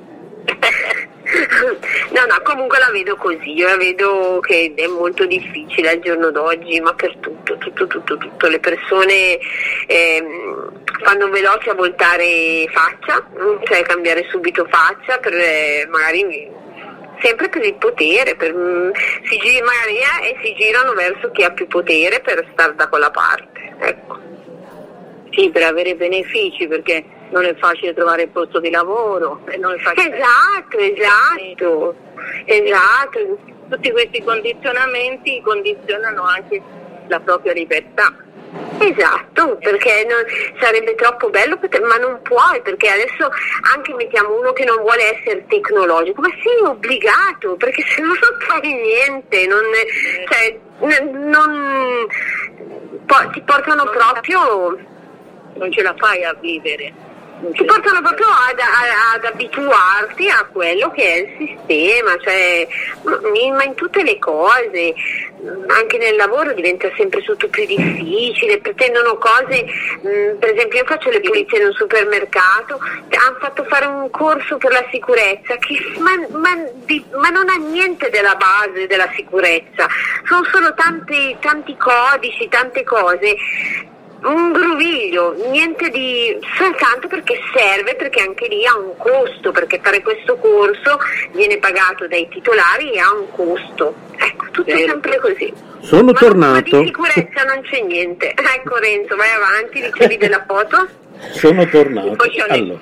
[2.10, 6.32] No, no, comunque la vedo così, io la vedo che è molto difficile al giorno
[6.32, 8.48] d'oggi, ma per tutto, tutto, tutto, tutto.
[8.48, 9.38] Le persone
[9.86, 10.72] ehm,
[11.04, 13.24] fanno veloce a voltare faccia,
[13.62, 16.50] cioè cambiare subito faccia per eh, magari
[17.22, 18.90] sempre per il potere, per, mm,
[19.24, 23.10] si magari eh, e si girano verso chi ha più potere per stare da quella
[23.10, 23.74] parte.
[23.78, 24.18] Ecco.
[25.30, 29.78] Sì, per avere benefici, perché non è facile trovare il posto di lavoro, non è
[29.78, 30.16] facile...
[30.16, 31.94] Esatto, esatto,
[32.46, 33.38] esatto.
[33.68, 36.60] Tutti questi condizionamenti condizionano anche
[37.06, 38.12] la propria libertà.
[38.78, 40.24] Esatto, perché non-
[40.60, 43.30] sarebbe troppo bello, poter- ma non puoi, perché adesso
[43.74, 48.40] anche mettiamo uno che non vuole essere tecnologico, ma è obbligato, perché se no non
[48.40, 49.62] fai niente, non,
[50.28, 52.06] cioè, n- non-
[53.06, 54.78] po- ti portano proprio,
[55.54, 56.92] Non ce la fai a vivere.
[57.52, 62.68] Ti portano proprio ad, ad, ad, abituarti a quello che è il sistema, cioè,
[63.02, 64.94] ma in tutte le cose,
[65.68, 71.10] anche nel lavoro diventa sempre tutto più difficile, pretendono cose, mh, per esempio io faccio
[71.10, 76.12] le pulizie in un supermercato, hanno fatto fare un corso per la sicurezza, che, ma,
[76.38, 76.50] ma,
[76.84, 79.88] di, ma, non ha niente della base della sicurezza,
[80.26, 83.36] sono solo tanti, tanti codici, tante cose
[84.22, 90.02] un groviglio, niente di soltanto perché serve, perché anche lì ha un costo, perché fare
[90.02, 90.98] questo corso
[91.32, 93.94] viene pagato dai titolari e ha un costo.
[94.16, 94.86] Ecco, tutto certo.
[94.86, 95.52] sempre così.
[95.80, 96.76] Sono ma, tornato.
[96.76, 98.34] Ma di sicurezza non c'è niente.
[98.60, 100.86] Ecco Renzo, vai avanti, dicevi della foto.
[101.32, 102.24] Sono tornato.
[102.48, 102.78] Allora.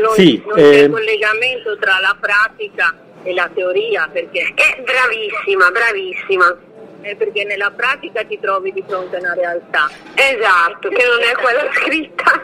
[0.00, 0.70] Non, sì, non eh...
[0.70, 4.52] c'è collegamento tra la pratica e la teoria perché...
[4.54, 6.56] È bravissima, bravissima
[7.04, 9.90] eh, perché nella pratica ti trovi di fronte a una realtà.
[10.14, 12.42] Esatto, che non è quella scritta.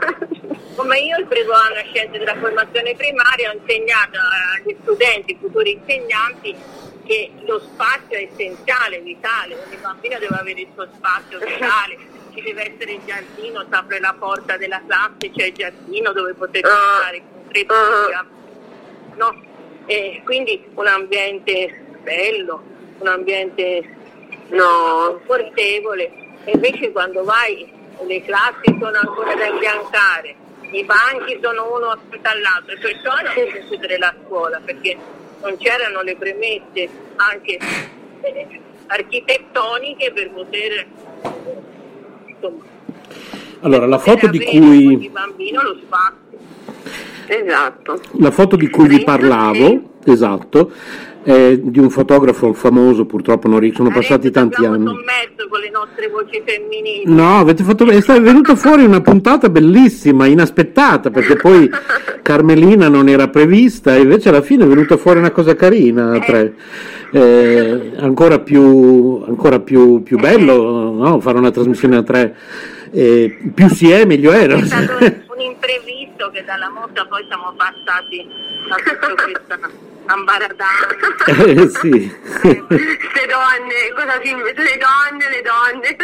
[0.76, 4.18] Come io il primo anno a scienze della formazione primaria ho insegnato
[4.54, 6.54] agli studenti, futuri insegnanti,
[7.04, 11.98] che lo spazio è essenziale, vitale, ogni bambino deve avere il suo spazio vitale,
[12.32, 16.34] ci deve essere il giardino, si apre la porta della classe, c'è il giardino dove
[16.34, 19.16] poter giocare, uh, uh.
[19.16, 19.42] no?
[19.86, 22.62] E quindi un ambiente bello,
[22.98, 23.98] un ambiente
[24.50, 26.12] no, confortevole.
[26.44, 27.70] E invece quando vai
[28.06, 30.34] le classi sono ancora da imbiancare,
[30.72, 34.96] i banchi sono uno accanto all'altro, perciò non si chiudere la scuola perché
[35.42, 37.58] non c'erano le premesse anche
[38.86, 40.86] architettoniche per poter
[42.26, 42.64] insomma,
[43.60, 46.38] allora la foto di cui bambino lo spazio
[47.26, 50.72] esatto la foto di cui vi parlavo esatto
[51.22, 54.84] eh, di un fotografo famoso, purtroppo non ricordo, sono passati tanti anni.
[55.48, 57.02] con le nostre voci femminili.
[57.06, 61.68] No, avete fatto è venuta fuori una puntata bellissima, inaspettata, perché poi
[62.22, 66.20] Carmelina non era prevista invece alla fine è venuta fuori una cosa carina, eh.
[66.20, 66.54] tre.
[67.12, 71.20] Eh, ancora più, ancora più, più bello no?
[71.20, 72.36] fare una trasmissione a tre.
[72.92, 74.46] Eh, più si è meglio è.
[74.46, 78.26] È stato un imprevisto che dalla mossa poi siamo passati
[78.68, 80.86] a tutto questo ambaradano.
[81.26, 81.90] Eh sì.
[82.42, 85.96] Le donne, cosa si le donne, le donne.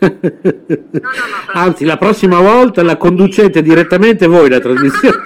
[0.90, 5.22] no, no, no, Anzi, la prossima volta la conducete direttamente voi la trasmissione.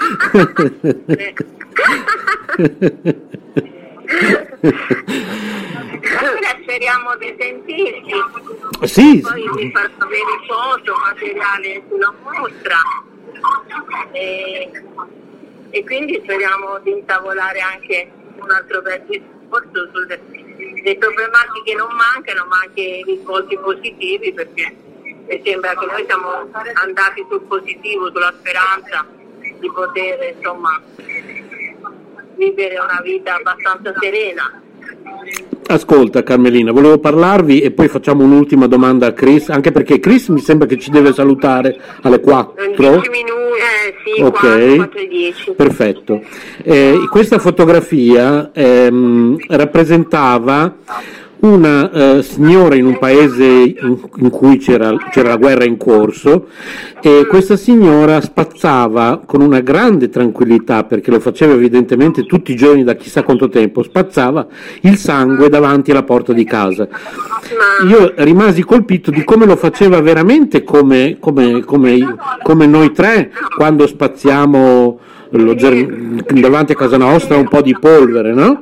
[6.75, 8.13] speriamo di sentirci.
[8.83, 9.21] Sì.
[9.21, 12.77] Poi vi farò vedere foto, materiale sulla mostra.
[14.13, 14.71] E
[15.75, 20.21] e quindi speriamo di intavolare anche un altro bel discorso sulle
[20.85, 24.73] le problematiche non mancano ma anche i risvolti positivi perché
[25.27, 29.05] mi sembra che noi siamo andati sul positivo, sulla speranza
[29.41, 30.81] di poter insomma
[32.37, 34.63] vivere una vita abbastanza serena
[35.67, 40.41] Ascolta Carmelina, volevo parlarvi e poi facciamo un'ultima domanda a Chris, anche perché Chris mi
[40.41, 42.55] sembra che ci deve salutare alle 4.
[42.77, 43.11] 10 minuti,
[43.59, 45.51] eh, sì, ok, 4, 4 10.
[45.53, 46.21] perfetto.
[46.63, 50.77] Eh, questa fotografia ehm, rappresentava
[51.41, 56.47] una eh, signora in un paese in, in cui c'era, c'era, la guerra in corso
[57.03, 62.83] e questa signora spazzava con una grande tranquillità, perché lo faceva evidentemente tutti i giorni
[62.83, 64.47] da chissà quanto tempo, spazzava
[64.83, 66.89] il sangue davanti alla porta di casa.
[67.89, 73.87] Io rimasi colpito di come lo faceva veramente come, come, come, come noi tre quando
[73.87, 74.99] spazziamo
[76.41, 78.61] davanti a casa nostra un po' di polvere, no?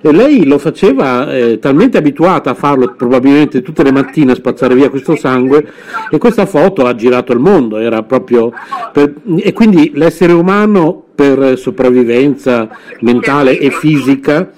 [0.00, 4.74] E lei lo faceva eh, talmente abituata a farlo probabilmente tutte le mattine a spazzare
[4.74, 5.66] via questo sangue
[6.10, 8.52] e questa foto ha girato il mondo, era proprio
[8.92, 9.14] per...
[9.38, 12.68] e quindi l'essere umano per sopravvivenza
[13.00, 14.50] mentale e fisica,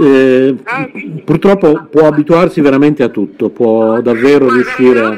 [0.00, 0.54] eh,
[1.24, 5.16] purtroppo può abituarsi veramente a tutto, può davvero riuscire a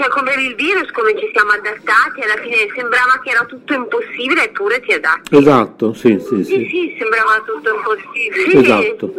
[0.00, 4.44] cioè come il virus, come ci siamo adattati, alla fine sembrava che era tutto impossibile
[4.44, 5.36] eppure ti adatti.
[5.36, 6.44] Esatto, sì, sì, sì.
[6.44, 8.60] Sì, sì, sembrava tutto impossibile.
[8.60, 9.14] Esatto.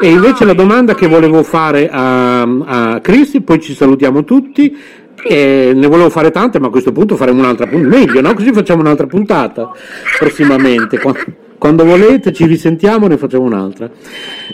[0.00, 4.76] E invece la domanda che volevo fare a, a Cristi, poi ci salutiamo tutti,
[5.14, 5.34] sì.
[5.34, 8.34] ne volevo fare tante, ma a questo punto faremo un'altra puntata, meglio, no?
[8.34, 9.70] Così facciamo un'altra puntata
[10.18, 11.00] prossimamente.
[11.58, 13.90] Quando volete ci risentiamo ne facciamo un'altra.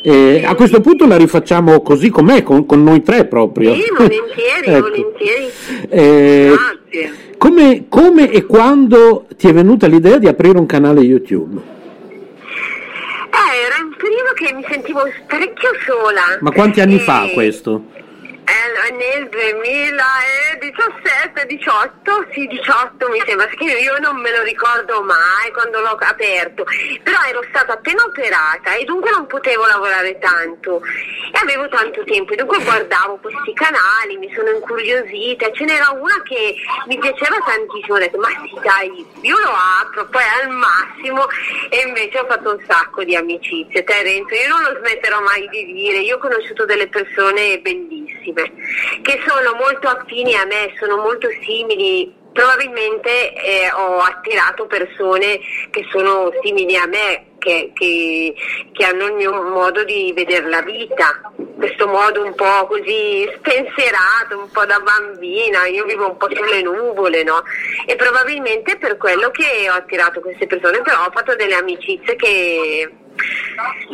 [0.03, 3.75] Eh, a questo punto la rifacciamo così com'è, con, con noi tre proprio.
[3.75, 4.81] Sì, volentieri, ecco.
[4.81, 5.51] volentieri.
[5.91, 6.55] Eh,
[6.91, 7.23] Grazie.
[7.37, 11.61] Come, come e quando ti è venuta l'idea di aprire un canale YouTube?
[13.35, 16.39] Eh, era un periodo che mi sentivo parecchio sola.
[16.41, 17.01] Ma quanti anni e...
[17.01, 17.85] fa questo?
[18.47, 25.81] Eh, nel 2017-18, sì 18 mi sembra, perché io non me lo ricordo mai quando
[25.81, 26.67] l'ho aperto,
[27.03, 30.83] però ero stata appena operata e dunque non potevo lavorare tanto.
[31.33, 32.35] E avevo tanto tempo.
[32.35, 36.55] E dunque guardavo questi canali, mi sono incuriosita, ce n'era una che
[36.87, 41.27] mi piaceva tantissimo, ho detto ma sì dai, io lo apro poi al massimo.
[41.71, 45.49] E invece ho fatto un sacco di amicizie, te Renzo, io non lo smetterò mai
[45.49, 50.97] di dire, io ho conosciuto delle persone bellissime che sono molto affini a me, sono
[50.97, 55.39] molto simili probabilmente eh, ho attirato persone
[55.71, 58.35] che sono simili a me, che, che,
[58.73, 64.37] che, hanno il mio modo di vedere la vita, questo modo un po' così spensierato,
[64.37, 67.43] un po' da bambina, io vivo un po' sulle nuvole, no?
[67.87, 72.93] E probabilmente per quello che ho attirato queste persone, però ho fatto delle amicizie che...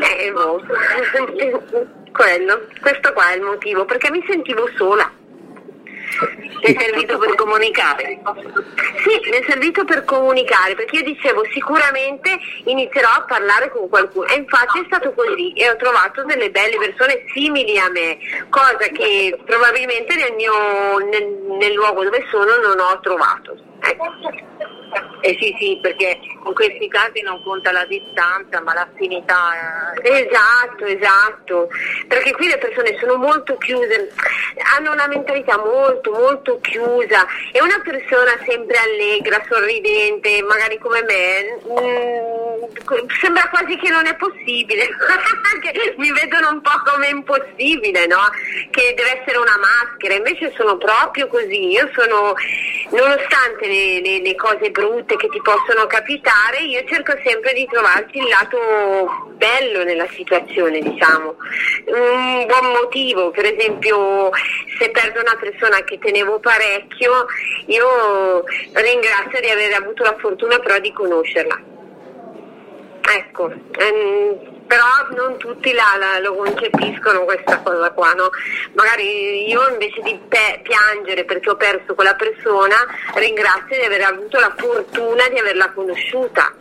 [0.00, 0.62] Eh, boh.
[2.12, 5.10] quello, questo qua è il motivo, perché mi sentivo sola.
[6.60, 8.20] Ti è servito per comunicare?
[9.04, 14.26] Sì, mi è servito per comunicare, perché io dicevo sicuramente inizierò a parlare con qualcuno
[14.26, 18.18] e infatti è stato così e ho trovato delle belle persone simili a me,
[18.50, 23.69] cosa che probabilmente nel, mio, nel, nel luogo dove sono non ho trovato.
[25.22, 29.92] Eh sì, sì, perché in questi casi non conta la distanza, ma l'affinità.
[30.02, 31.68] Esatto, esatto,
[32.08, 34.10] perché qui le persone sono molto chiuse,
[34.76, 41.58] hanno una mentalità molto, molto chiusa e una persona sempre allegra, sorridente, magari come me,
[41.64, 42.49] mh, mm,
[43.20, 44.88] sembra quasi che non è possibile,
[45.96, 48.22] mi vedono un po' come impossibile, no?
[48.70, 52.34] Che deve essere una maschera, invece sono proprio così, io sono,
[52.90, 58.18] nonostante le, le, le cose brutte che ti possono capitare, io cerco sempre di trovarti
[58.18, 61.36] il lato bello nella situazione, diciamo.
[61.86, 64.30] Un buon motivo, per esempio
[64.78, 67.26] se perdo una persona che tenevo parecchio,
[67.66, 71.69] io ringrazio di aver avuto la fortuna però di conoscerla.
[73.12, 74.84] Ecco, ehm, però
[75.16, 78.30] non tutti la, la, lo concepiscono questa cosa qua, no?
[78.74, 82.76] Magari io invece di pe- piangere perché ho perso quella persona,
[83.14, 86.54] ringrazio di aver avuto la fortuna di averla conosciuta.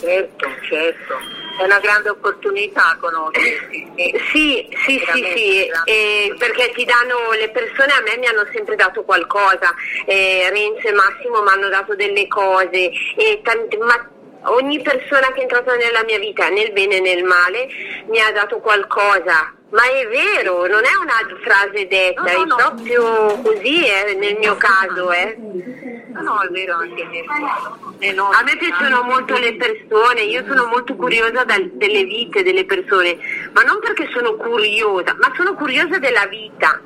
[0.00, 1.18] Certo, certo,
[1.60, 3.92] è una grande opportunità conoscerti.
[4.32, 8.76] Sì, sì, sì, sì, eh, perché ti danno, le persone a me mi hanno sempre
[8.76, 9.74] dato qualcosa,
[10.06, 14.08] eh, Renzo e Massimo mi hanno dato delle cose, e tanti, ma
[14.44, 17.68] ogni persona che è entrata nella mia vita, nel bene e nel male,
[18.08, 19.54] mi ha dato qualcosa.
[19.70, 22.56] Ma è vero, non è una frase detta, no, no, è no.
[22.56, 25.12] proprio così eh, nel mio caso.
[25.12, 25.36] Eh.
[26.20, 27.24] No, è vero anche nel,
[27.98, 32.64] nel A me piacciono molto le persone, io sono molto curiosa dal, delle vite delle
[32.64, 33.16] persone,
[33.52, 36.80] ma non perché sono curiosa, ma sono curiosa della vita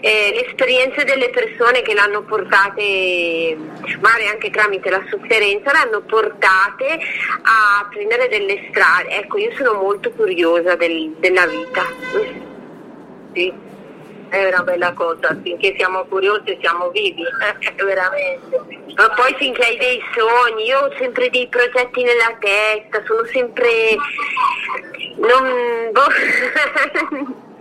[0.00, 3.56] eh, le esperienze delle persone che l'hanno portate,
[4.00, 6.98] magari anche tramite la sofferenza, l'hanno portate
[7.42, 9.10] a prendere delle strade.
[9.10, 11.86] Ecco, io sono molto curiosa del, della vita.
[13.32, 13.52] Sì,
[14.28, 17.22] è una bella cosa, finché siamo curiosi siamo vivi,
[17.76, 18.80] veramente.
[18.96, 23.96] Ma poi finché hai dei sogni, io ho sempre dei progetti nella testa, sono sempre...
[25.16, 25.92] Non...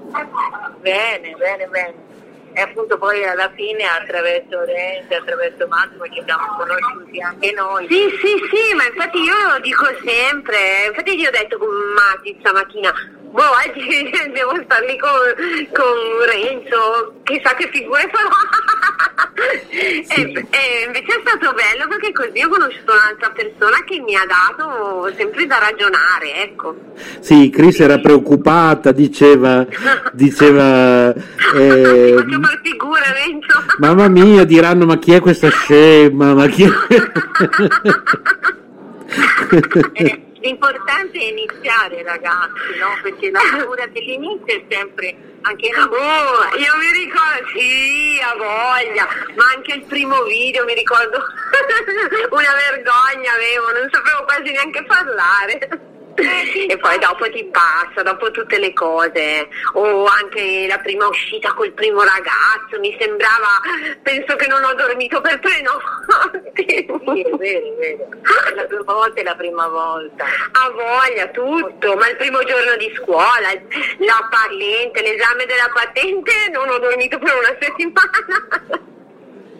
[0.81, 2.09] Bene, bene, bene.
[2.53, 7.87] E appunto poi alla fine attraverso Renzi, attraverso Massimo ci siamo conosciuti anche noi.
[7.89, 12.35] Sì, sì, sì, ma infatti io lo dico sempre, infatti io ho detto con Matti
[12.39, 12.93] stamattina,
[13.31, 15.09] boh, oggi devo star lì con,
[15.71, 15.95] con
[16.27, 18.29] Renzo, chissà che figure farò.
[19.71, 20.21] Sì.
[20.21, 24.25] E, e, invece è stato bello perché così ho conosciuto un'altra persona che mi ha
[24.25, 26.75] dato sempre da ragionare, ecco.
[27.19, 29.65] Sì, Chris era preoccupata, diceva,
[30.13, 31.13] diceva
[31.55, 33.63] eh, far figura, Renzo.
[33.79, 36.33] Mamma mia, diranno ma chi è questa scema?
[36.33, 36.63] Ma chi
[39.93, 40.21] è...
[40.41, 42.99] L'importante è iniziare ragazzi, no?
[43.01, 49.07] Perché la paura dell'inizio è sempre anche una Oh, io mi ricordo, sì, a voglia,
[49.35, 51.17] ma anche il primo video mi ricordo
[52.31, 58.59] una vergogna avevo, non sapevo quasi neanche parlare e poi dopo ti passa, dopo tutte
[58.59, 63.61] le cose, o anche la prima uscita col primo ragazzo, mi sembrava,
[64.01, 66.49] penso che non ho dormito per tre notti.
[66.53, 68.07] Sì, è vero, è vero.
[68.55, 70.25] La prima volta è la prima volta.
[70.25, 73.49] Ha voglia, tutto, ma il primo giorno di scuola,
[73.99, 78.89] la patente, l'esame della patente, non ho dormito per una settimana.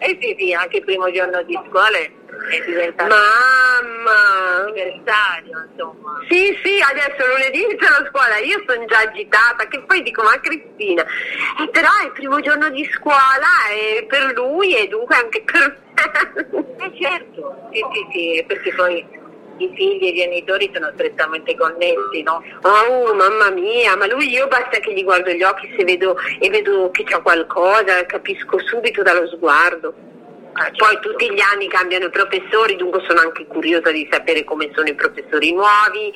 [0.04, 2.10] Eh sì, sì, anche il primo giorno di scuola è
[2.66, 4.64] diventato Mamma!
[4.64, 6.18] anniversario, insomma.
[6.28, 10.40] Sì, sì, adesso lunedì inizio la scuola, io sono già agitata, che poi dico, ma
[10.40, 15.42] Cristina, eh, però è il primo giorno di scuola e per lui e dunque anche
[15.42, 16.74] per me.
[16.82, 19.06] Eh certo, sì, sì, sì, perché poi
[19.58, 22.42] i figli e i genitori sono strettamente connessi, no?
[22.62, 26.48] Oh, mamma mia, ma lui io basta che gli guardo gli occhi se vedo, e
[26.48, 30.10] vedo che c'è qualcosa, capisco subito dallo sguardo.
[30.54, 31.10] Ah, Poi certo.
[31.10, 34.94] tutti gli anni cambiano i professori, dunque sono anche curiosa di sapere come sono i
[34.94, 36.12] professori nuovi,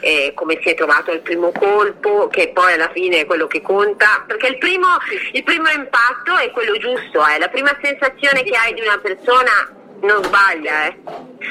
[0.00, 3.60] eh, come si è trovato al primo colpo, che poi alla fine è quello che
[3.60, 4.86] conta, perché il primo,
[5.32, 7.38] il primo impatto è quello giusto, eh.
[7.38, 10.98] la prima sensazione che hai di una persona non sbaglia, eh.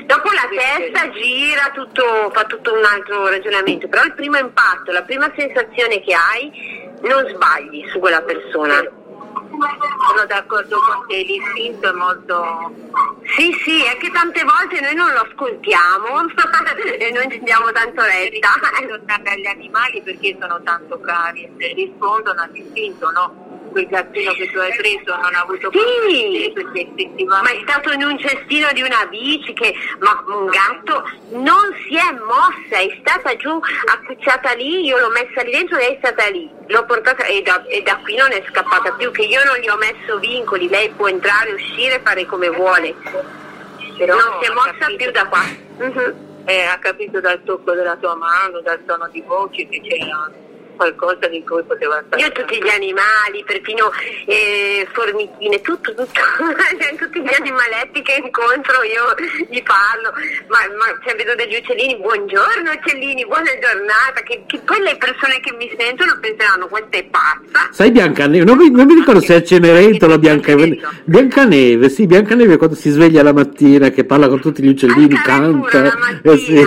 [0.05, 5.03] dopo la testa gira, tutto, fa tutto un altro ragionamento, però il primo impatto, la
[5.03, 8.75] prima sensazione che hai, non sbagli su quella persona.
[10.07, 12.73] Sono d'accordo con te, l'istinto è molto...
[13.35, 16.07] Sì, sì, è che tante volte noi non lo ascoltiamo
[16.97, 18.29] e non ci diamo tanto retta.
[18.29, 23.40] Rispondono agli animali perché sono tanto cari, e rispondono all'istinto, no?
[23.71, 25.77] Quel gattino che tu hai preso non ha avuto Sì.
[25.79, 30.45] problemi perché Ma è effettivamente stato in un cestino di una bici che, ma un
[30.47, 33.59] gatto non si è mossa, è stata giù
[33.93, 37.63] accucciata lì, io l'ho messa lì dentro, lei è stata lì, l'ho portata e da,
[37.67, 40.89] e da qui non è scappata più, che io non gli ho messo vincoli, lei
[40.89, 42.93] può entrare, uscire, fare come vuole,
[43.97, 45.43] Però non si è mossa capito- più da qua.
[45.77, 46.29] Mhm.
[46.45, 50.29] eh, ha capito dal tocco della tua mano, dal tono di voce che c'era
[50.81, 52.23] qualcosa di cui poteva stare.
[52.23, 53.91] Io tutti gli animali, perfino
[54.25, 56.21] eh, formichine, tutto, tutto,
[56.97, 59.13] tutti gli animaletti che incontro io
[59.47, 60.09] gli parlo,
[60.49, 65.39] ma, ma cioè, vedo degli uccellini, buongiorno uccellini, buona giornata, che, che poi le persone
[65.39, 67.69] che mi sentono penseranno questa è pazza.
[67.69, 70.81] Sai Biancaneve, non mi, non mi ricordo se è Cenerentola o Biancaneve.
[71.03, 75.69] Biancaneve, sì, Biancaneve quando si sveglia la mattina che parla con tutti gli uccellini, Carrefour
[75.69, 75.89] canta.
[75.89, 76.65] la mattina, eh sì.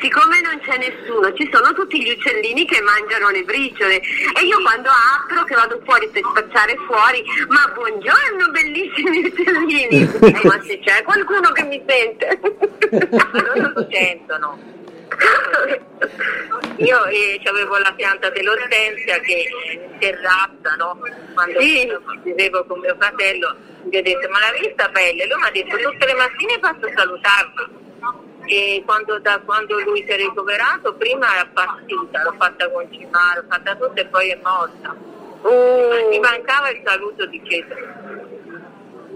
[0.00, 4.60] Siccome non c'è nessuno, ci sono tutti gli uccellini che mangiano le briciole e io
[4.62, 10.78] quando apro, che vado fuori per spacciare fuori, ma buongiorno bellissimi uccellini, Eh, ma se
[10.80, 12.38] c'è qualcuno che mi sente.
[13.32, 14.74] loro lo sentono.
[16.76, 20.98] Io eh, avevo la pianta dell'ortensia che terrazza, no?
[21.34, 21.90] Quando Sì.
[22.22, 23.56] vivevo con mio fratello,
[23.90, 25.24] gli ho detto ma l'hai vista bella?
[25.24, 27.68] Lui mi ha detto tutte le mattine passo a salutarla.
[28.46, 33.46] E quando, da quando lui si è ricoverato, prima è appassita, l'ho fatta concimare, l'ho
[33.48, 34.94] fatta tutto e poi è morta.
[35.42, 36.08] Oh.
[36.08, 38.24] Mi mancava il saluto di Cesare.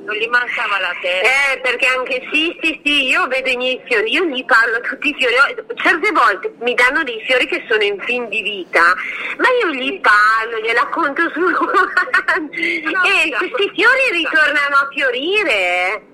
[0.05, 1.53] Non gli mancava la terra.
[1.53, 4.81] Eh, perché anche sì, sì, sì, io vedo i miei fiori, io gli parlo a
[4.81, 8.43] tutti i fiori, Io- certe volte mi danno dei fiori che sono in fin di
[8.43, 8.95] vita,
[9.37, 11.41] ma io gli parlo, gli racconto su
[12.51, 16.10] e questi fiori ritornano a fiorire.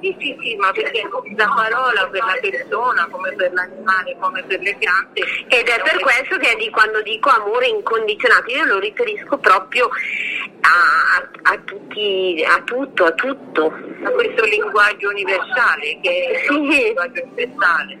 [0.00, 4.60] Sì, sì, sì, ma perché la parola per la persona, come per l'animale, come per
[4.60, 5.20] le piante.
[5.48, 11.50] Ed è per questo che di quando dico amore incondizionato, io lo riferisco proprio a,
[11.50, 13.66] a tutti, a tutto, a tutto.
[14.04, 16.52] A questo linguaggio universale, che è Sì.
[16.52, 17.98] un linguaggio universale,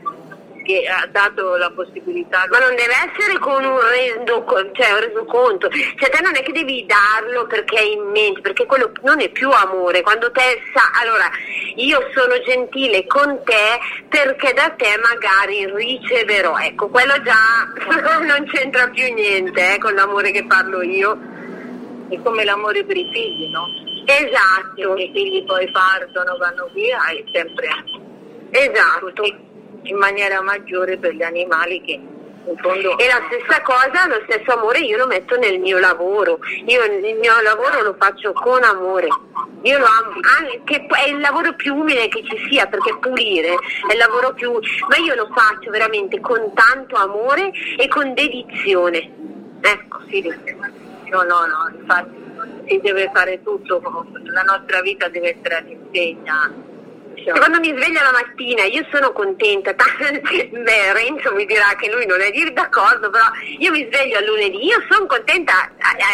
[0.66, 2.46] che ha dato la possibilità...
[2.50, 6.52] Ma non deve essere con un reso, cioè un resoconto, cioè te non è che
[6.52, 10.90] devi darlo perché è in mente, perché quello non è più amore, quando te sa,
[11.00, 11.30] allora
[11.76, 17.70] io sono gentile con te perché da te magari riceverò, ecco, quello già
[18.20, 21.34] non c'entra più niente eh, con l'amore che parlo io.
[22.08, 23.66] È come l'amore per i figli, no?
[24.04, 27.68] Esatto, i figli poi partono, vanno via, è sempre
[28.50, 29.55] esatto.
[29.88, 32.00] In maniera maggiore per gli animali che
[32.46, 32.96] in fondo...
[32.98, 36.38] E la stessa cosa, lo stesso amore io lo metto nel mio lavoro.
[36.66, 39.08] Io il mio lavoro lo faccio con amore.
[39.62, 43.54] Io lo amo, anche è il lavoro più umile che ci sia, perché pulire
[43.88, 49.10] è il lavoro più ma io lo faccio veramente con tanto amore e con dedizione.
[49.60, 50.22] Ecco, Sì,
[51.10, 52.24] no, no, no, infatti
[52.68, 53.80] si deve fare tutto,
[54.24, 56.74] la nostra vita deve essere all'insegna.
[57.26, 57.38] Diciamo.
[57.38, 62.20] Quando mi sveglio la mattina io sono contenta, beh Renzo mi dirà che lui non
[62.20, 63.24] è d'accordo, però
[63.58, 65.70] io mi sveglio a lunedì, io sono contenta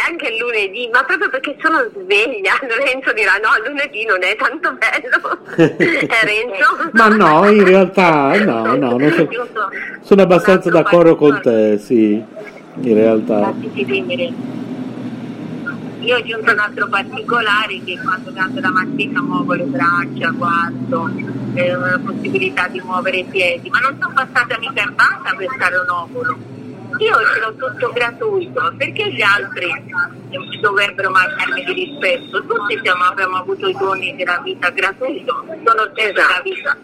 [0.09, 4.73] anche il lunedì, ma proprio perché sono sveglia, Renzo dirà no, lunedì non è tanto
[4.73, 6.91] bello, eh Renzo?
[6.93, 9.29] Ma no, in realtà no, no, non so-
[10.01, 12.23] sono abbastanza d'accordo con te, sì,
[12.81, 13.53] in realtà.
[16.03, 21.09] Io ho aggiunto un altro particolare che quando canto la mattina muovo le braccia, guardo,
[21.55, 25.47] eh, la possibilità di muovere i piedi, ma non sono passata mica in banca per
[25.55, 26.37] stare un ovulo.
[26.99, 29.71] io ce l'ho tutto gratuito, perché gli altri
[30.61, 32.45] dovrebbero mancarmi di rispetto?
[32.47, 36.77] Tutti siamo, abbiamo avuto i doni della vita gratuito, sono sempre la vita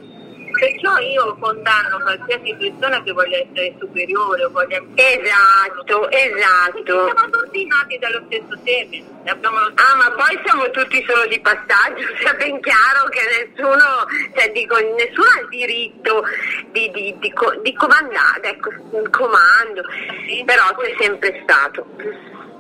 [0.58, 4.82] Perciò io condanno qualsiasi persona che voglia essere superiore o voglia...
[4.94, 7.04] Esatto, esatto.
[7.14, 9.04] Siamo tutti nati dallo stesso seme.
[9.28, 14.74] Ah, ma poi siamo tutti solo di passaggio, sia ben chiaro che nessuno, cioè dico,
[14.76, 16.24] nessuno ha il diritto
[16.72, 17.32] di, di, di,
[17.62, 19.82] di comandare, ecco, un comando,
[20.26, 21.86] sì, però c'è sempre stato.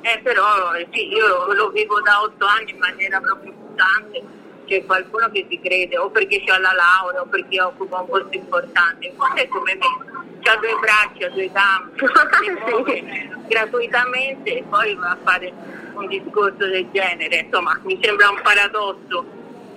[0.02, 4.37] Eh, però sì, io lo, lo vivo da otto anni in maniera proprio costante
[4.68, 8.36] c'è qualcuno che si crede o perché c'ha la laurea o perché occupa un posto
[8.36, 11.96] importante, in fondo è come me, ha due braccia, due gambe,
[13.48, 15.52] gratuitamente e poi va a fare
[15.94, 19.24] un discorso del genere, insomma mi sembra un paradosso,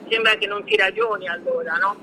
[0.10, 1.96] sembra che non si ragioni allora, no?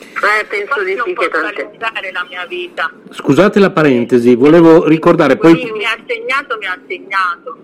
[0.00, 1.70] Eh, penso di sì che tante.
[2.12, 2.90] la mia vita.
[3.10, 5.54] Scusate la parentesi, volevo ricordare poi...
[5.54, 7.56] Mi ha segnato, mi ha segnato.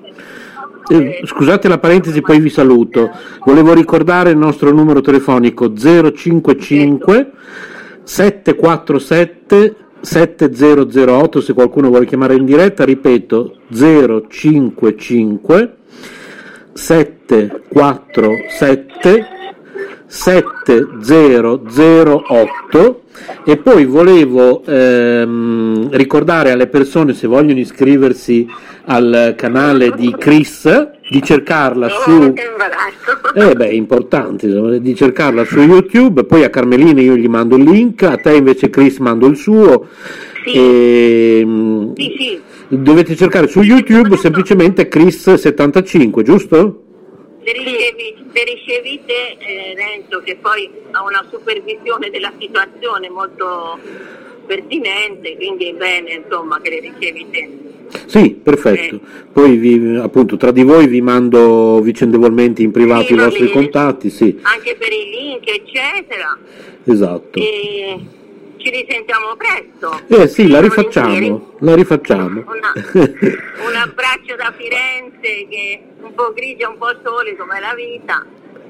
[0.89, 3.11] Eh, scusate la parentesi, poi vi saluto.
[3.45, 7.33] Volevo ricordare il nostro numero telefonico 055
[8.05, 15.77] 747 7008 se qualcuno vuole chiamare in diretta, ripeto 055
[16.73, 19.27] 747
[20.07, 23.01] 7008
[23.45, 28.47] e poi volevo ehm, ricordare alle persone se vogliono iscriversi
[28.85, 32.35] al canale di Chris di cercarla su
[33.35, 38.03] eh beh, importante di cercarla su YouTube poi a Carmelina io gli mando il link
[38.03, 39.89] a te invece Chris mando il suo
[40.45, 40.53] sì.
[40.53, 42.41] E, ehm, sì, sì.
[42.69, 46.86] dovete cercare su YouTube semplicemente Chris75 giusto?
[47.47, 53.79] Le, ricevi, le ricevite eh, Renzo che poi ha una supervisione della situazione molto
[54.47, 57.51] pertinente, quindi è bene insomma che le ricevi te.
[58.07, 58.97] Sì, perfetto.
[58.97, 59.01] Eh.
[59.33, 64.11] Poi vi, appunto tra di voi vi mando vicendevolmente in privato sì, i vostri contatti,
[64.11, 64.37] sì.
[64.43, 66.37] Anche per i link, eccetera.
[66.85, 67.39] Esatto.
[67.39, 67.99] E
[68.67, 70.01] ci risentiamo presto.
[70.09, 72.45] Eh sì, la rifacciamo, la rifacciamo.
[72.47, 77.75] Una, un abbraccio da Firenze che è un po' grigia, un po' sole come la
[77.75, 78.27] vita.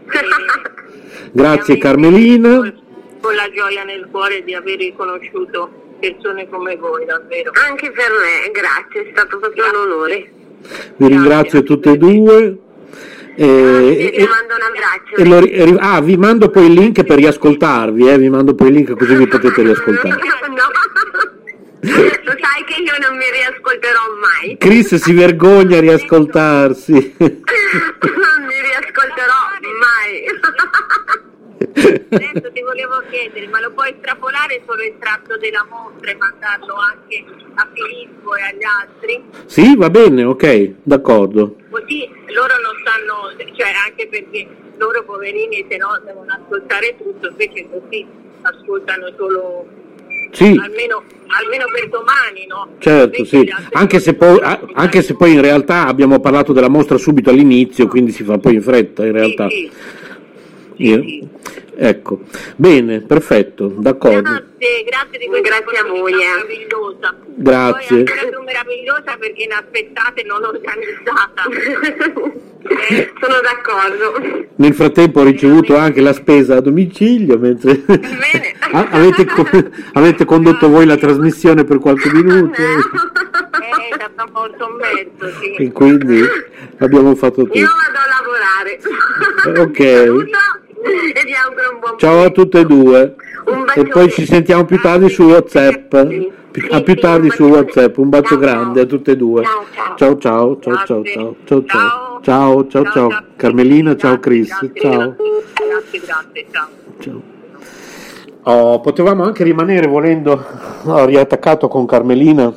[1.33, 2.75] Grazie Carmelina.
[3.21, 7.51] Con la gioia nel cuore di aver riconosciuto persone come voi, davvero.
[7.67, 9.79] Anche per me, grazie, è stato proprio grazie.
[9.79, 10.33] un onore.
[10.97, 12.59] Vi ringrazio tutte e due.
[13.39, 15.71] Eh, vi mando un abbraccio.
[15.71, 18.97] Lo, ah, vi mando poi il link per riascoltarvi, eh, vi mando poi il link
[18.97, 20.09] così vi potete riascoltare.
[20.49, 20.71] no.
[21.81, 24.57] Lo sai che io non mi riascolterò mai.
[24.57, 26.93] Chris si vergogna a riascoltarsi.
[27.19, 27.29] non
[28.47, 29.35] mi riascolterò
[29.81, 31.25] mai.
[31.59, 36.75] Adesso ti volevo chiedere, ma lo puoi estrapolare solo il tratto della mostra e mandarlo
[36.75, 37.25] anche
[37.55, 39.25] a Filippo e agli altri?
[39.47, 41.57] Sì, va bene, ok, d'accordo.
[41.71, 44.47] Così loro non sanno, cioè anche perché
[44.77, 48.07] loro poverini se no devono ascoltare tutto, invece così
[48.43, 49.67] ascoltano solo
[50.33, 50.45] sì.
[50.45, 52.69] Almeno, almeno, per domani, no?
[52.79, 53.51] Certo, sì.
[53.73, 54.39] Anche se, poi,
[54.75, 58.55] anche se, poi, in realtà abbiamo parlato della mostra subito all'inizio, quindi si fa poi
[58.55, 59.49] in fretta in realtà.
[59.49, 60.05] Sì, sì.
[60.79, 61.03] Io,
[61.75, 62.21] ecco,
[62.57, 64.21] bene, perfetto, d'accordo.
[64.21, 66.17] Grazie, grazie di questa grazie a voi, eh.
[66.17, 67.15] meravigliosa.
[67.35, 68.03] Grazie.
[68.03, 71.45] Poi più meravigliosa perché inaspettate e non organizzata.
[72.89, 74.47] eh, sono d'accordo.
[74.57, 77.83] Nel frattempo ho ricevuto anche la spesa a domicilio mentre
[78.73, 79.27] avete,
[79.93, 82.61] avete, condotto voi la trasmissione per qualche minuto.
[82.61, 85.55] Eh, è stato un po' sommerso, sì.
[85.55, 86.21] E quindi
[86.79, 87.57] abbiamo fatto tutto.
[87.57, 89.71] Io vado a lavorare.
[89.71, 90.65] Ok.
[91.15, 93.15] e vi auguro un buon Ciao a tutte e due.
[93.75, 95.95] E poi ci sentiamo più tardi su WhatsApp.
[95.95, 97.97] A più tardi su WhatsApp.
[97.99, 99.43] Un bacio grande a tutte e due.
[99.97, 104.49] Ciao ciao ciao ciao ciao ciao ciao ciao ciao ciao Carmelina, ciao Chris.
[104.75, 105.17] Ciao.
[105.17, 106.69] Grazie, grazie, ciao.
[106.99, 107.35] Ciao.
[108.49, 110.45] Oh, potevamo anche rimanere volendo
[110.85, 112.55] oh, riattaccato con Carmelina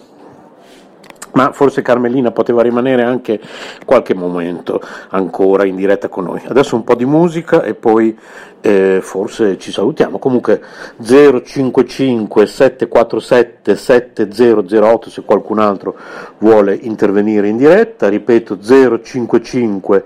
[1.33, 3.39] ma forse Carmelina poteva rimanere anche
[3.85, 6.41] qualche momento ancora in diretta con noi.
[6.47, 8.17] Adesso un po' di musica e poi
[8.61, 10.19] eh, forse ci salutiamo.
[10.19, 10.61] Comunque
[11.01, 15.95] 055 747 7008 se qualcun altro
[16.39, 20.05] vuole intervenire in diretta, ripeto 055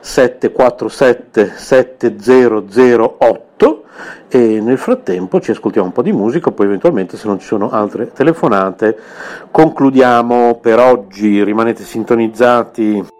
[0.00, 3.48] 747 7008
[4.28, 7.70] e nel frattempo ci ascoltiamo un po' di musica, poi eventualmente se non ci sono
[7.70, 8.96] altre telefonate
[9.50, 13.19] concludiamo per oggi, rimanete sintonizzati.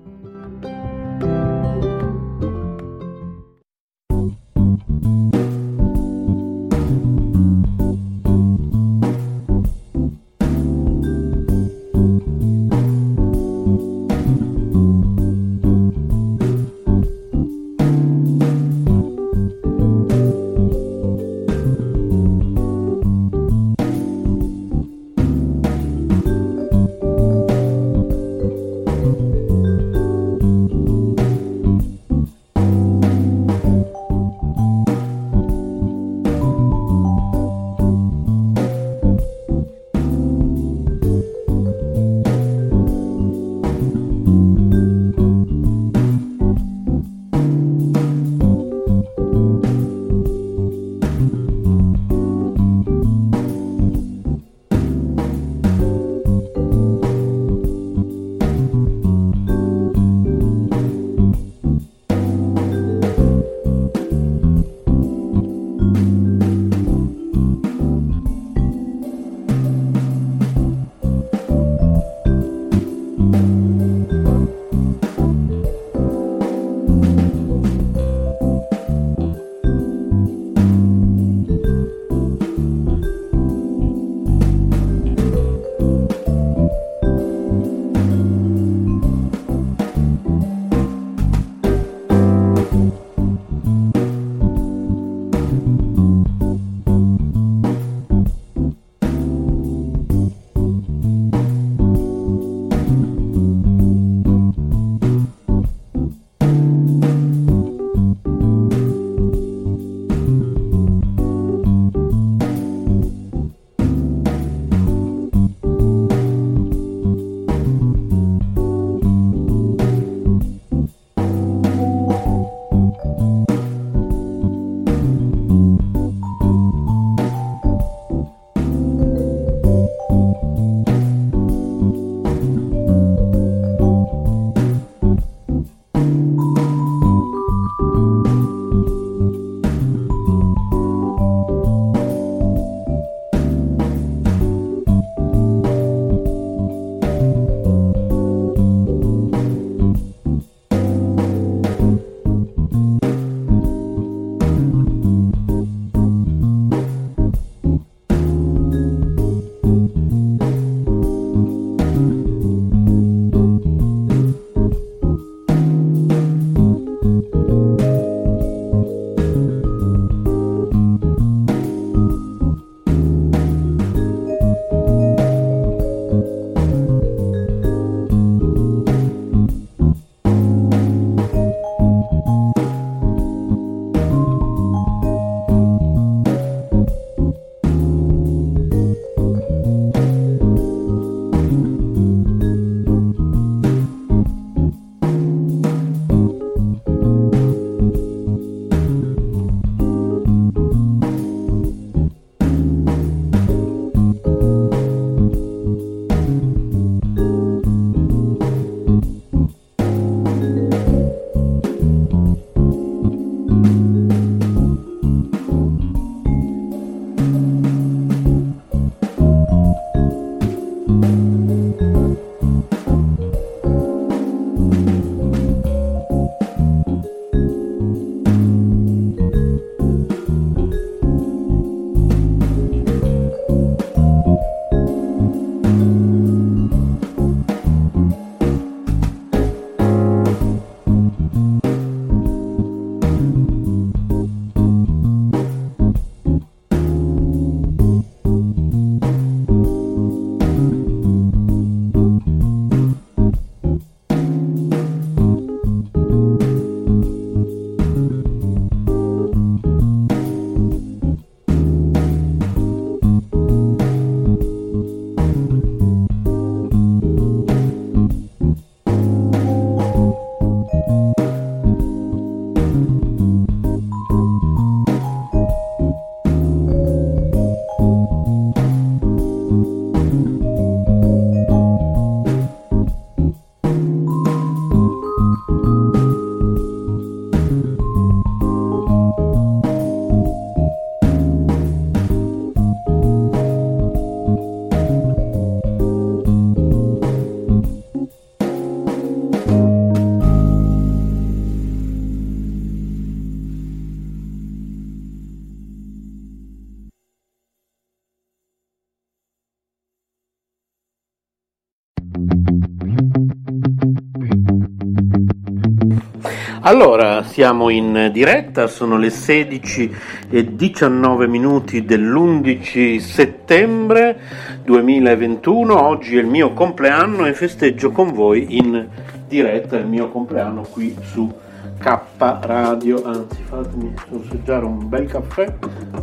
[316.63, 319.95] Allora, siamo in diretta, sono le 16
[320.29, 324.19] e 19 minuti dell'11 settembre
[324.63, 328.87] 2021, oggi è il mio compleanno e festeggio con voi in
[329.27, 331.33] diretta il mio compleanno qui su
[331.79, 335.51] K Radio, anzi fatemi sorseggiare un bel caffè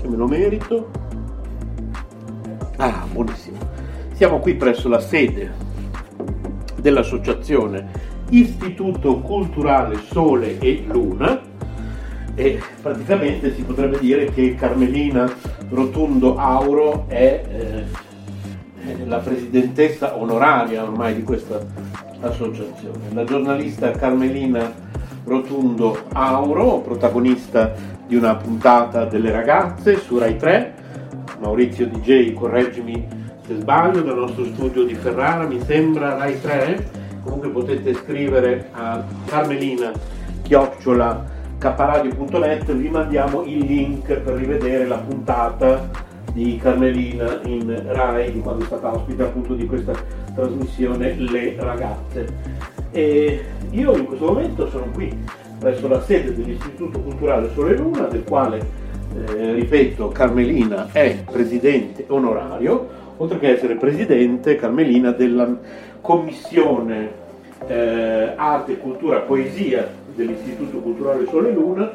[0.00, 0.90] che me lo merito.
[2.78, 3.58] Ah, buonissimo.
[4.14, 5.52] Siamo qui presso la sede
[6.80, 11.40] dell'associazione Istituto Culturale Sole e Luna
[12.34, 15.28] e praticamente si potrebbe dire che Carmelina
[15.70, 21.58] Rotundo Auro è, eh, la presidentessa onoraria ormai di questa
[22.20, 23.12] associazione.
[23.12, 24.72] La giornalista Carmelina
[25.24, 27.74] Rotundo Auro, protagonista
[28.06, 30.74] di una puntata delle ragazze su Rai 3,
[31.40, 33.06] Maurizio DJ, correggimi
[33.46, 36.90] se sbaglio, dal nostro studio di Ferrara, mi sembra Rai 3,
[37.28, 39.92] comunque potete scrivere a carmelina
[40.42, 48.40] chiocciola caparadio.net vi mandiamo il link per rivedere la puntata di Carmelina in Rai di
[48.40, 49.92] quando è stata ospite appunto di questa
[50.34, 52.26] trasmissione Le Ragazze.
[52.92, 55.12] E io in questo momento sono qui
[55.58, 58.58] presso la sede dell'Istituto Culturale Sole Luna del quale
[59.26, 65.58] eh, ripeto Carmelina è presidente onorario oltre che essere presidente Carmelina della
[66.00, 67.10] commissione
[67.66, 71.90] eh, arte, cultura, poesia dell'Istituto Culturale Sole Luna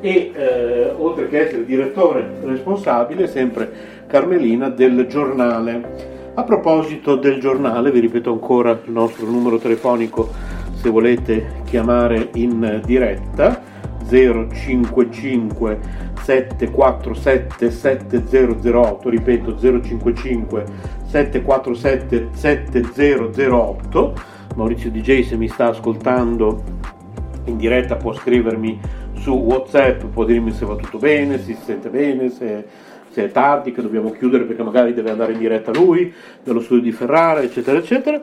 [0.00, 3.72] e eh, oltre che essere direttore responsabile, sempre
[4.06, 6.12] Carmelina, del giornale.
[6.34, 10.28] A proposito del giornale, vi ripeto ancora il nostro numero telefonico
[10.74, 13.62] se volete chiamare in diretta
[14.06, 15.78] 055
[16.20, 20.64] 747 7008, ripeto 055
[21.14, 24.14] 747 7008.
[24.56, 26.62] Maurizio DJ se mi sta ascoltando
[27.44, 28.80] in diretta può scrivermi
[29.20, 32.64] su Whatsapp, può dirmi se va tutto bene, se si sente bene, se,
[33.10, 36.12] se è tardi, che dobbiamo chiudere perché magari deve andare in diretta lui,
[36.42, 38.20] nello studio di Ferrara, eccetera, eccetera.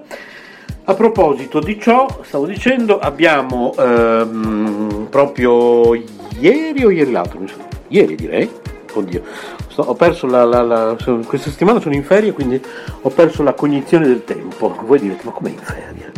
[0.84, 5.94] A proposito di ciò, stavo dicendo, abbiamo ehm, proprio
[6.40, 7.40] ieri o ieri l'altro,
[7.88, 8.50] ieri direi,
[8.94, 9.24] oddio,
[9.72, 10.96] sto, ho perso la, la, la,
[11.26, 12.62] questa settimana sono in ferie quindi
[13.02, 14.76] ho perso la cognizione del tempo.
[14.86, 16.12] Voi direte, ma com'è in ferie?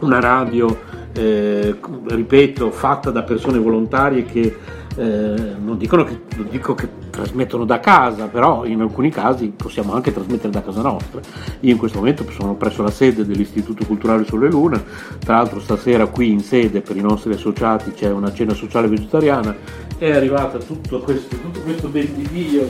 [0.00, 1.76] una radio eh,
[2.06, 4.56] ripeto, fatta da persone volontarie che
[4.96, 6.20] eh, non, che,
[6.50, 11.20] dico che trasmettono da casa, però in alcuni casi possiamo anche trasmettere da casa nostra.
[11.60, 14.82] Io in questo momento sono presso la sede dell'Istituto Culturale Sole Luna,
[15.18, 19.56] tra l'altro stasera qui in sede per i nostri associati c'è una cena sociale vegetariana,
[19.98, 22.68] è arrivata tutto questo, tutto questo bendidio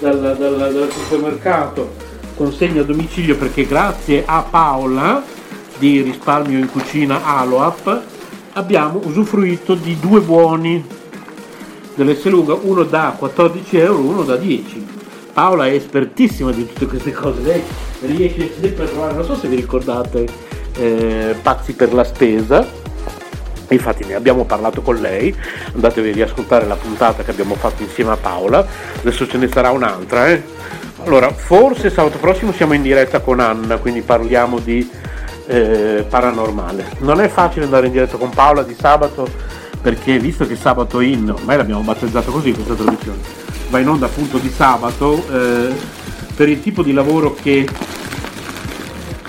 [0.00, 1.92] dal, dal, dal supermercato,
[2.34, 5.31] consegna a domicilio perché grazie a Paola
[5.82, 8.02] di risparmio in cucina Aloap
[8.52, 10.86] abbiamo usufruito di due buoni
[11.96, 14.86] dell'S Lunga, uno da 14 euro, uno da 10.
[15.32, 17.62] Paola è espertissima di tutte queste cose, lei
[18.02, 20.28] riesce sempre a trovare, non so se vi ricordate,
[20.76, 22.64] eh, Pazzi per la spesa,
[23.70, 25.34] infatti ne abbiamo parlato con lei,
[25.74, 28.64] andatevi a riascoltare la puntata che abbiamo fatto insieme a Paola,
[29.00, 30.28] adesso ce ne sarà un'altra.
[30.28, 30.42] Eh?
[31.06, 35.10] Allora, forse sabato prossimo siamo in diretta con Anna, quindi parliamo di
[35.46, 36.96] eh, paranormale.
[36.98, 39.28] Non è facile andare in diretta con Paola di sabato
[39.82, 43.18] perché visto che sabato in, ormai l'abbiamo battezzato così questa tradizione,
[43.68, 45.74] va in onda appunto di sabato, eh,
[46.36, 47.68] per il tipo di lavoro che,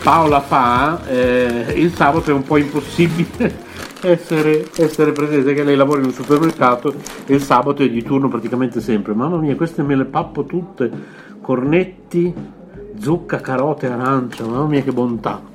[0.04, 3.72] Paola fa, eh, il sabato è un po' impossibile
[4.02, 6.94] essere, essere presente, che lei lavora in un supermercato
[7.26, 9.14] e il sabato è di turno praticamente sempre.
[9.14, 10.92] Mamma mia, queste me le pappo tutte,
[11.42, 12.34] cornetti,
[13.00, 15.53] zucca, carote, arancia, mamma mia che bontà.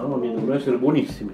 [0.00, 1.30] Mamma mia, devono essere buonissimi.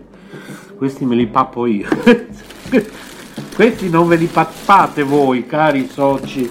[0.77, 1.89] Questi me li pappo io.
[3.55, 6.51] questi non ve li pappate voi, cari soci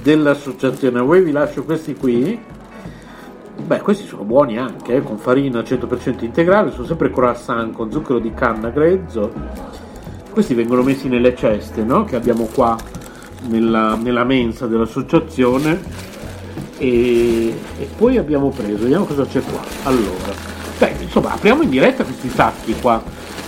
[0.00, 1.00] dell'associazione.
[1.00, 2.54] A voi vi lascio questi qui
[3.64, 8.18] Beh, questi sono buoni anche, eh, con farina 100% integrale, sono sempre croissant con zucchero
[8.20, 9.32] di canna grezzo.
[10.30, 12.04] Questi vengono messi nelle ceste no?
[12.04, 12.76] che abbiamo qua
[13.48, 15.80] nella, nella mensa dell'associazione.
[16.78, 19.60] E, e, poi abbiamo preso, vediamo cosa c'è qua.
[19.84, 23.02] Allora, beh, insomma, apriamo in diretta questi sacchi qua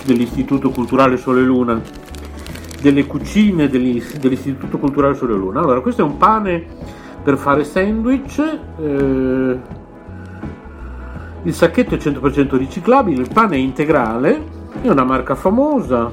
[0.05, 1.81] dell'Istituto Culturale Sole Luna,
[2.81, 5.61] delle cucine dell'Istituto Culturale Sole Luna.
[5.61, 6.65] Allora, questo è un pane
[7.23, 8.39] per fare sandwich.
[8.79, 9.59] Eh,
[11.43, 14.43] il sacchetto è 100% riciclabile, il pane è integrale,
[14.83, 16.13] è una marca famosa,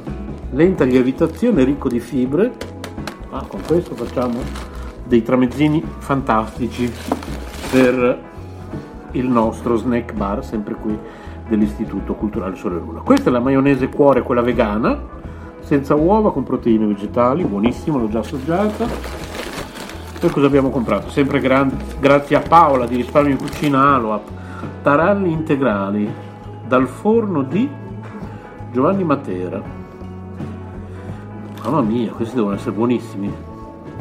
[0.51, 2.53] lenta lievitazione, ricco di fibre.
[3.31, 4.39] Ah, con questo facciamo
[5.05, 6.91] dei tramezzini fantastici
[7.71, 8.33] per
[9.17, 10.97] il nostro snack bar, sempre qui
[11.47, 13.01] dell'Istituto Culturale Sole Luna.
[13.01, 14.97] Questa è la maionese cuore, quella vegana,
[15.59, 18.87] senza uova, con proteine vegetali, buonissima, l'ho già assaggiata.
[20.19, 21.09] Poi cosa abbiamo comprato?
[21.09, 24.29] Sempre gran- grazie a Paola di Risparmio in Cucina Aloap
[24.81, 26.11] taralli integrali
[26.67, 27.69] dal forno di
[28.71, 29.61] Giovanni Matera.
[31.63, 33.33] Mamma mia, questi devono essere buonissimi.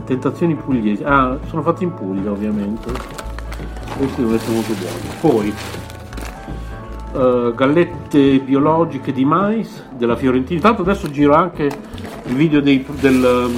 [0.05, 1.03] Tentazioni pugliesi.
[1.03, 3.24] Ah, sono fatti in Puglia ovviamente.
[3.97, 5.15] Questi devono essere molto buoni.
[5.21, 5.55] Poi
[7.13, 10.57] uh, gallette biologiche di mais della Fiorentina.
[10.57, 11.71] Intanto adesso giro anche
[12.27, 13.51] il video dei, del,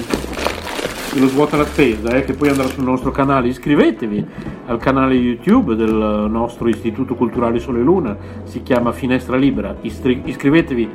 [1.13, 3.47] dello svuota la spesa eh, che poi andrà sul nostro canale.
[3.47, 4.25] Iscrivetevi
[4.67, 9.75] al canale YouTube del nostro Istituto Culturale Sole Luna, si chiama Finestra Libera.
[9.81, 10.89] Istri- iscrivetevi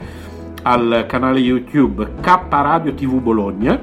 [0.63, 3.83] al canale YouTube K Radio TV Bologna,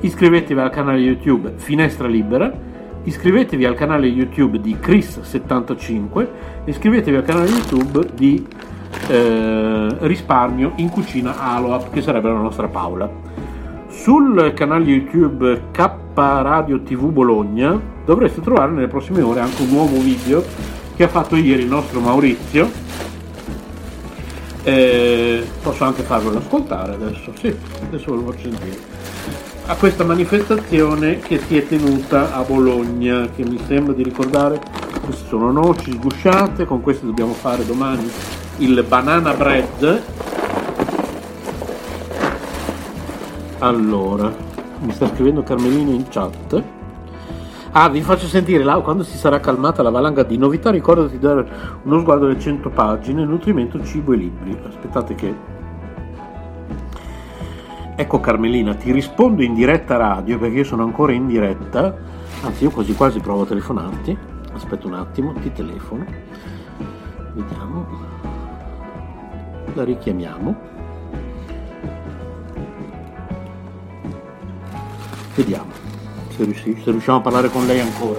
[0.00, 2.70] iscrivetevi al canale YouTube Finestra Libera,
[3.04, 6.26] iscrivetevi al canale YouTube di Chris75,
[6.64, 8.46] iscrivetevi al canale YouTube di
[9.08, 13.10] eh, Risparmio in Cucina Aloap, che sarebbe la nostra Paola.
[13.88, 19.98] Sul canale YouTube K Radio TV Bologna dovreste trovare nelle prossime ore anche un nuovo
[20.00, 20.42] video
[20.96, 22.70] che ha fatto ieri il nostro Maurizio.
[24.64, 27.54] Eh, posso anche farvelo ascoltare adesso, sì,
[27.86, 28.91] adesso ve lo faccio sentire.
[29.66, 34.60] A questa manifestazione che si è tenuta a Bologna, che mi sembra di ricordare,
[35.04, 38.10] queste sono noci sgusciate, con queste dobbiamo fare domani
[38.58, 40.02] il banana bread
[43.62, 44.34] Allora,
[44.80, 46.62] mi sta scrivendo Carmelino in chat.
[47.70, 51.20] Ah, vi faccio sentire là, quando si sarà calmata la valanga di novità, ricordati di
[51.20, 51.48] dare
[51.84, 54.58] uno sguardo alle 100 pagine, nutrimento, cibo e libri.
[54.66, 55.51] Aspettate che...
[58.02, 61.96] Ecco Carmelina, ti rispondo in diretta radio perché io sono ancora in diretta.
[62.42, 64.18] Anzi, io quasi quasi provo a telefonarti.
[64.54, 66.04] Aspetta un attimo, ti telefono.
[67.32, 67.86] Vediamo.
[69.74, 70.56] La richiamiamo.
[75.36, 75.70] Vediamo
[76.30, 78.18] se, riusci- se riusciamo a parlare con lei ancora.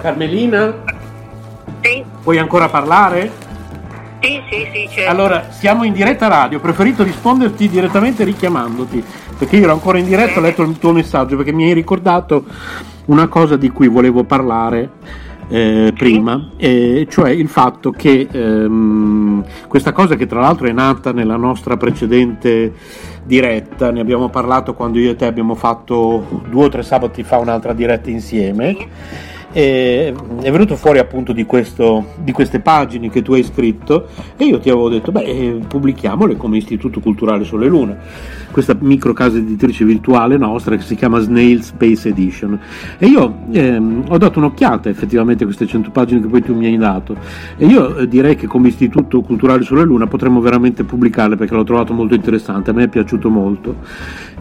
[0.00, 0.72] Carmelina?
[1.80, 3.53] Sì, Puoi ancora parlare?
[4.24, 5.10] Sì, sì, sì, certo.
[5.10, 9.04] Allora, siamo in diretta radio, ho preferito risponderti direttamente richiamandoti,
[9.38, 12.44] perché io ero ancora in diretta, ho letto il tuo messaggio, perché mi hai ricordato
[13.06, 14.90] una cosa di cui volevo parlare
[15.48, 21.12] eh, prima, eh, cioè il fatto che ehm, questa cosa che tra l'altro è nata
[21.12, 22.72] nella nostra precedente
[23.24, 27.38] diretta, ne abbiamo parlato quando io e te abbiamo fatto due o tre sabati fa
[27.38, 28.76] un'altra diretta insieme.
[29.54, 30.12] È
[30.50, 34.68] venuto fuori appunto di, questo, di, queste pagine che tu hai scritto e io ti
[34.68, 37.96] avevo detto beh eh, pubblichiamole come Istituto Culturale Sole Luna
[38.54, 42.56] questa micro casa editrice virtuale nostra che si chiama Snail Space Edition.
[42.98, 46.66] E io ehm, ho dato un'occhiata effettivamente a queste 100 pagine che poi tu mi
[46.66, 47.16] hai dato.
[47.56, 51.64] E io eh, direi che come Istituto Culturale sulla Luna potremmo veramente pubblicarle perché l'ho
[51.64, 53.74] trovato molto interessante, a me è piaciuto molto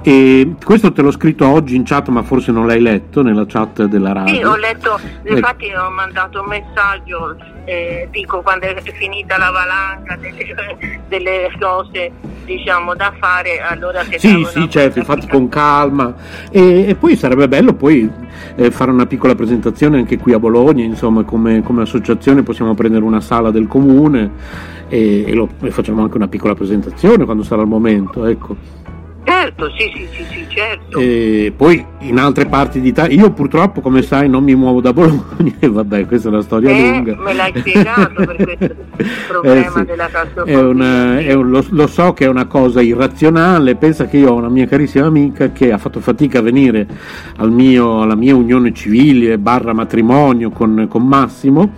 [0.04, 3.86] e questo te l'ho scritto oggi in chat ma forse non l'hai letto nella chat
[3.86, 5.34] della radio Sì, ho letto, Ecco.
[5.34, 7.36] infatti ho mandato un messaggio,
[7.66, 12.12] eh, dico quando è finita la valanga delle, delle cose
[12.44, 16.14] diciamo da fare, allora se Sì, sì, certo, infatti con calma.
[16.52, 18.12] E, e poi sarebbe bello poi
[18.56, 23.06] eh, fare una piccola presentazione anche qui a Bologna, insomma, come, come associazione possiamo prendere
[23.06, 24.32] una sala del comune
[24.90, 28.58] e, e lo- e facciamo anche una piccola presentazione quando sarà il momento, ecco.
[29.24, 31.00] Certo, sì, sì, sì, sì certo.
[31.00, 35.54] E poi in altre parti d'Italia, io purtroppo come sai non mi muovo da Bologna
[35.60, 37.16] e vabbè questa è una storia eh, lunga.
[37.18, 38.76] Me l'hai spiegato per questo
[39.28, 39.86] problema eh, sì.
[39.86, 40.10] della
[40.46, 44.32] è una, è un, lo, lo, so che è una cosa irrazionale, pensa che io
[44.32, 46.88] ho una mia carissima amica che ha fatto fatica a venire
[47.38, 51.74] al mio, alla mia unione civile barra matrimonio con, con Massimo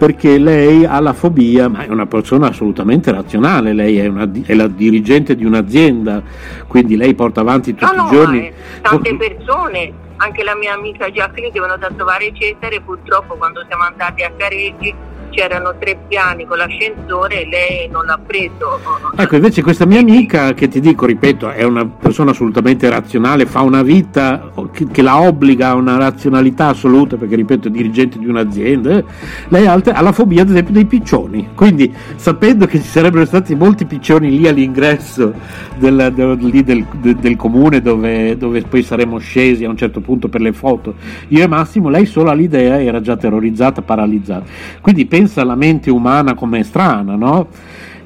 [0.00, 4.54] perché lei ha la fobia, ma è una persona assolutamente razionale, lei è, una, è
[4.54, 6.22] la dirigente di un'azienda,
[6.66, 8.48] quindi lei porta avanti tutti no, i giorni...
[8.48, 13.82] No, tante persone, anche la mia amica Giacomo devono da trovare Cesare, purtroppo quando siamo
[13.82, 14.94] andati a Careggi
[15.30, 18.80] c'erano tre piani con l'ascensore e lei non l'ha preso.
[19.16, 23.62] Ecco, invece questa mia amica, che ti dico, ripeto, è una persona assolutamente razionale, fa
[23.62, 28.98] una vita che, la obbliga a una razionalità assoluta, perché ripeto è dirigente di un'azienda,
[28.98, 29.04] eh,
[29.48, 33.86] lei ha, la fobia ad esempio dei piccioni, quindi sapendo che ci sarebbero stati molti
[33.86, 35.32] piccioni lì all'ingresso
[35.76, 40.40] del, del, del, del comune dove, dove poi saremmo scesi a un certo punto per
[40.40, 40.94] le foto,
[41.28, 44.44] io e Massimo, lei solo all'idea era già terrorizzata, paralizzata.
[44.80, 47.48] Quindi pensa alla mente umana come strana, no?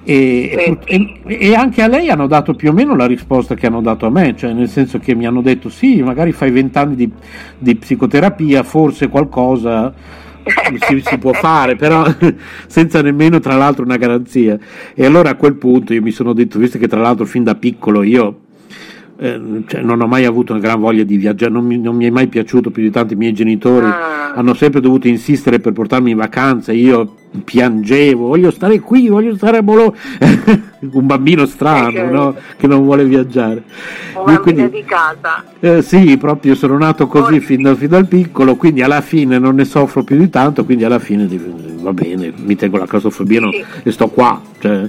[0.03, 3.81] E, e, e, anche a lei hanno dato più o meno la risposta che hanno
[3.81, 7.11] dato a me, cioè nel senso che mi hanno detto sì, magari fai vent'anni di,
[7.57, 9.95] di psicoterapia, forse qualcosa
[10.87, 12.05] si, si, può fare, però
[12.67, 14.59] senza nemmeno tra l'altro una garanzia.
[14.93, 17.55] E allora a quel punto io mi sono detto, visto che tra l'altro fin da
[17.55, 18.41] piccolo io
[19.17, 22.07] eh, cioè, non ho mai avuto una gran voglia di viaggiare, non mi, non mi,
[22.07, 24.33] è mai piaciuto più di tanto, i miei genitori ah.
[24.35, 27.15] hanno sempre dovuto insistere per portarmi in vacanza, io
[27.45, 29.93] piangevo, voglio stare qui, voglio stare a Bologna,
[30.91, 32.35] un bambino strano eh, no?
[32.57, 33.63] che non vuole viaggiare.
[34.15, 35.45] Un bambino quindi, di casa.
[35.61, 39.55] Eh, sì, proprio sono nato così fin, da, fin dal piccolo, quindi alla fine non
[39.55, 41.29] ne soffro più di tanto, quindi alla fine
[41.81, 43.65] va bene, mi tengo la claustrofobia sì.
[43.85, 44.41] e sto qua.
[44.59, 44.89] Cioè,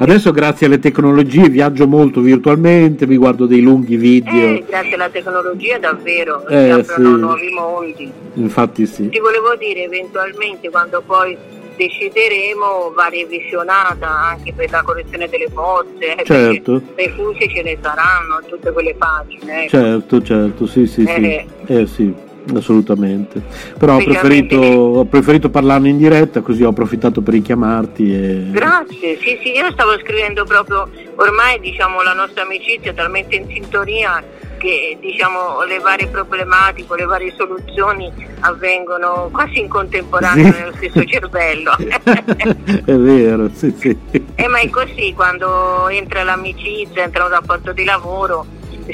[0.00, 4.32] Adesso grazie alle tecnologie viaggio molto virtualmente, mi guardo dei lunghi video.
[4.32, 7.20] Eh, grazie alla tecnologia davvero, eh, si aprono sì.
[7.20, 8.12] nuovi mondi.
[8.34, 9.08] Infatti sì.
[9.08, 11.36] Ti volevo dire eventualmente quando poi
[11.76, 16.80] decideremo va revisionata anche per la correzione delle bozze, eh, certo.
[16.94, 19.64] le fuse ce ne saranno, tutte quelle pagine.
[19.64, 19.68] Ecco.
[19.68, 21.72] Certo, certo, sì, sì, eh, sì.
[21.72, 22.26] Eh, sì
[22.56, 23.42] assolutamente.
[23.78, 28.14] Però ho preferito, ho preferito, parlarne in diretta, così ho approfittato per richiamarti.
[28.14, 28.50] E...
[28.50, 33.46] Grazie, sì, sì, io stavo scrivendo proprio, ormai diciamo la nostra amicizia è talmente in
[33.48, 34.22] sintonia
[34.58, 40.58] che diciamo, le varie problematiche, le varie soluzioni avvengono quasi in contemporanea sì.
[40.58, 41.72] nello stesso cervello.
[42.84, 43.96] è vero, sì, sì.
[44.34, 48.44] Eh, ma è così, quando entra l'amicizia, entra un rapporto di lavoro,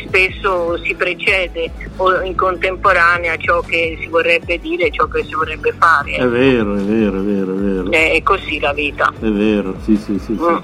[0.06, 5.34] spesso si precede o in contemporanea ciò che si vorrebbe dire e ciò che si
[5.34, 6.12] vorrebbe fare.
[6.12, 7.90] È vero, è vero, è vero, è vero.
[7.90, 9.12] È così la vita.
[9.18, 10.32] È vero, sì, sì, sì.
[10.32, 10.56] Mm.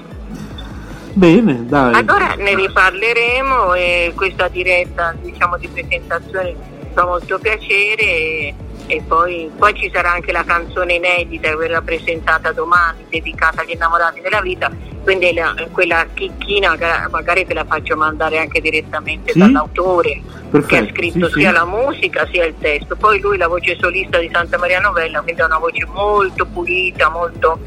[1.13, 1.93] Bene, dai.
[1.93, 6.55] Allora ne riparleremo e questa diretta diciamo, di presentazione
[6.93, 8.53] fa molto piacere
[8.87, 13.61] e, e poi, poi, ci sarà anche la canzone inedita che verrà presentata domani dedicata
[13.61, 14.71] agli innamorati della vita
[15.03, 16.77] quindi la, quella chicchina
[17.09, 19.39] magari te la faccio mandare anche direttamente sì?
[19.39, 21.55] dall'autore Perfetto, che ha scritto sì, sia sì.
[21.55, 25.41] la musica sia il testo poi lui la voce solista di Santa Maria Novella quindi
[25.41, 27.59] ha una voce molto pulita molto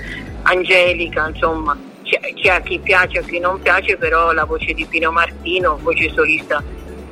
[0.43, 4.85] angelica insomma c'è, c'è a chi piace a chi non piace però la voce di
[4.85, 6.63] Pino Martino voce solista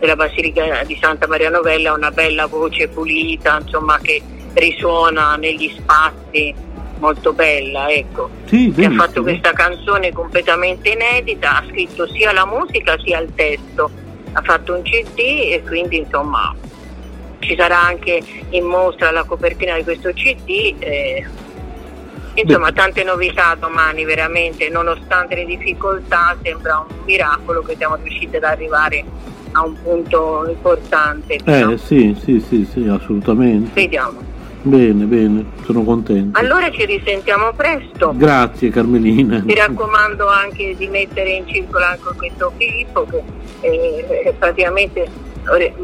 [0.02, 4.20] della Basilica di Santa Maria Novella ha una bella voce pulita insomma che
[4.54, 6.52] risuona negli spazi
[6.98, 8.28] molto bella, ecco.
[8.46, 13.32] Sì, che ha fatto questa canzone completamente inedita, ha scritto sia la musica sia il
[13.36, 13.90] testo,
[14.32, 15.18] ha fatto un CD
[15.52, 16.52] e quindi insomma
[17.38, 18.20] ci sarà anche
[18.50, 20.74] in mostra la copertina di questo CD.
[20.80, 21.24] Eh,
[22.34, 22.74] insomma Beh.
[22.74, 29.30] tante novità domani veramente, nonostante le difficoltà sembra un miracolo che siamo riusciti ad arrivare
[29.52, 31.38] a un punto importante.
[31.44, 33.70] Eh sì, sì, sì, sì, assolutamente.
[33.74, 34.32] Vediamo.
[34.64, 36.38] Bene, bene, sono contento.
[36.38, 38.12] Allora ci risentiamo presto.
[38.14, 39.42] Grazie Carmelina.
[39.44, 43.22] Ti raccomando anche di mettere in circolo anche questo Filippo che
[43.60, 45.08] eh, praticamente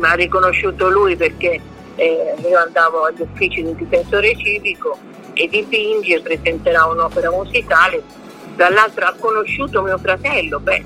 [0.01, 1.61] ha riconosciuto lui perché
[1.97, 4.97] eh, io andavo agli uffici di difensore civico
[5.33, 8.01] e dipinge, presenterà un'opera musicale.
[8.55, 10.85] Tra l'altro ha conosciuto mio fratello, beh,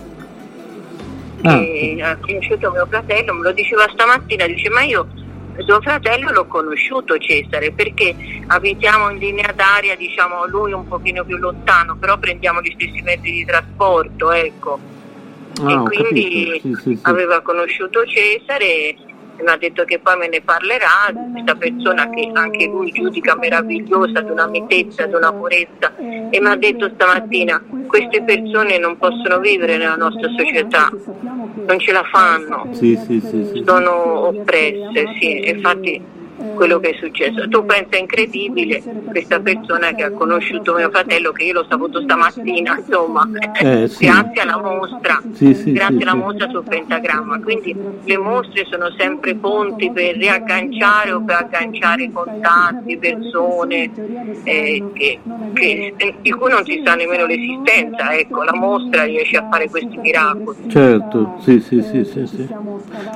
[1.42, 2.10] ah.
[2.10, 5.06] ha conosciuto mio fratello, me lo diceva stamattina, dice ma io
[5.64, 8.14] suo fratello l'ho conosciuto Cesare perché
[8.46, 13.30] abitiamo in linea d'aria, diciamo lui un pochino più lontano, però prendiamo gli stessi mezzi
[13.30, 14.78] di trasporto, ecco.
[15.62, 16.98] Ah, e quindi sì, sì, sì.
[17.02, 18.96] aveva conosciuto Cesare
[19.38, 23.36] mi ha detto che poi me ne parlerà di questa persona che anche lui giudica
[23.36, 25.92] meravigliosa, di una mitezza, di una purezza.
[25.96, 30.90] E mi ha detto stamattina queste persone non possono vivere nella nostra società.
[31.66, 33.62] Non ce la fanno, Sì, sì, sì, sì.
[33.66, 36.20] sono oppresse, sì, infatti
[36.54, 37.48] quello che è successo.
[37.48, 42.78] Tu pensa incredibile questa persona che ha conosciuto mio fratello che io l'ho saputo stamattina,
[42.78, 43.28] insomma,
[43.60, 44.06] Eh, sì.
[44.06, 47.40] grazie alla mostra, Sì, sì, grazie alla mostra sul pentagramma.
[47.40, 47.74] Quindi
[48.04, 53.90] le mostre sono sempre ponti per riagganciare o per agganciare contatti, persone
[54.44, 55.18] eh, che-
[55.54, 58.12] che- di cui non si sa nemmeno l'esistenza.
[58.14, 60.68] Ecco, la mostra riesce a fare questi miracoli.
[60.68, 62.48] Certo, sì, sì, sì, sì, sì.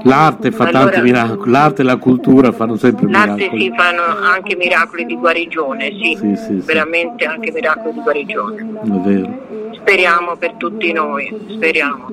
[0.02, 3.60] L'arte fa Allora- tanti miracoli, l'arte e la cultura fanno sempre L'arte miracoli.
[3.62, 6.66] si fanno anche miracoli di guarigione, sì, Sì, sì, sì.
[6.66, 9.38] veramente anche miracoli di guarigione.
[9.80, 12.08] Speriamo per tutti noi, speriamo.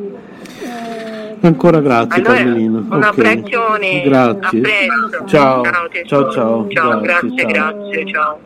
[1.41, 2.77] Ancora grazie Allora, Carmelina.
[2.79, 3.03] un Ok.
[3.03, 4.39] abbraccione, Grazie.
[4.59, 5.25] a presto.
[5.25, 5.61] Ciao.
[5.61, 6.05] tesoro.
[6.05, 6.67] Ciao, ciao.
[6.69, 7.73] Ciao, Grazie, grazie, ciao.
[7.77, 8.39] grazie, ciao.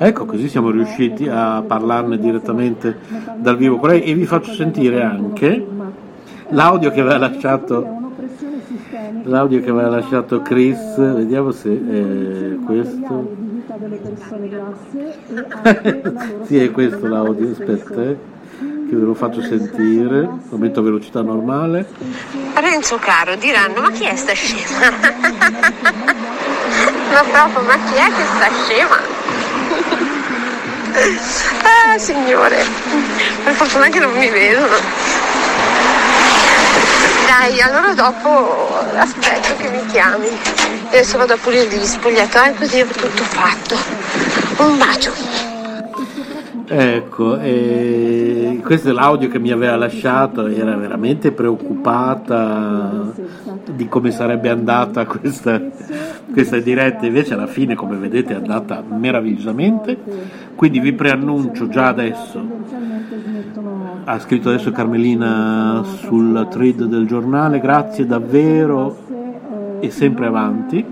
[0.00, 2.98] Ecco, così siamo riusciti a parlarne direttamente
[3.36, 5.64] dal vivo con lei e vi faccio sentire anche
[6.48, 8.01] l'audio che aveva lasciato
[9.24, 13.50] l'audio che aveva lasciato Chris, vediamo se è questo.
[16.46, 18.18] sì, è questo l'audio, aspetta, eh,
[18.88, 21.86] che ve lo faccio sentire, lo metto a velocità normale.
[22.54, 24.90] Renzo caro, diranno, ma chi è sta scema?
[27.12, 28.96] ma proprio, ma chi è che sta scema?
[31.94, 32.64] ah, signore,
[33.44, 34.76] per fortuna che non mi vedono.
[37.32, 40.26] Dai, allora dopo aspetto che mi chiami.
[40.88, 43.74] Adesso vado a pulire gli spogliatoi così ho tutto fatto.
[44.62, 45.12] Un bacio.
[46.66, 53.12] Ecco, e questo è l'audio che mi aveva lasciato, era veramente preoccupata
[53.70, 55.58] di come sarebbe andata questa,
[56.32, 59.96] questa diretta, invece alla fine come vedete è andata meravigliosamente,
[60.54, 62.61] quindi vi preannuncio già adesso,
[64.04, 68.96] ha scritto adesso Carmelina sul thread del giornale, grazie davvero
[69.80, 70.84] e sempre avanti.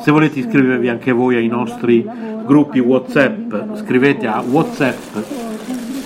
[0.00, 2.08] Se volete iscrivervi anche voi ai nostri
[2.44, 5.16] gruppi WhatsApp, scrivete a whatsapp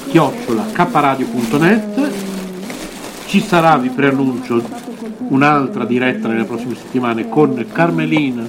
[0.08, 2.10] chiocciola kradio.net.
[3.26, 4.62] Ci sarà, vi preannuncio,
[5.28, 8.46] un'altra diretta nelle prossime settimane con Carmelina,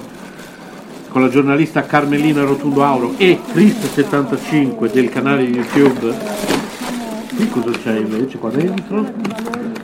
[1.09, 6.58] con la giornalista Carmelina Rotundo Auro e Chris75 del canale YouTube.
[7.39, 9.01] Qui cosa c'è invece qua dentro?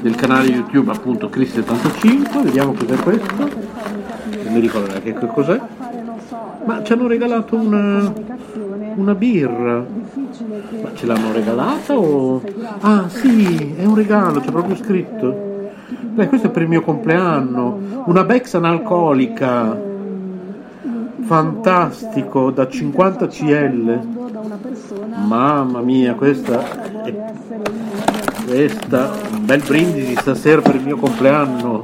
[0.01, 3.33] Del canale YouTube appunto Chris75, vediamo cos'è questo.
[4.43, 5.61] Non mi ricordo neanche che cos'è.
[6.65, 8.13] Ma ci hanno regalato una,
[8.95, 9.85] una birra.
[10.81, 12.41] Ma ce l'hanno regalata o...
[12.81, 15.69] Ah sì, è un regalo, c'è proprio scritto.
[15.87, 17.79] Beh, questo è per il mio compleanno.
[18.03, 19.81] Una Bex analcolica.
[21.21, 24.24] Fantastico, da 50 CL.
[25.23, 27.33] Mamma mia, questa è...
[28.45, 31.83] Questa, un bel brindisi stasera per il mio compleanno.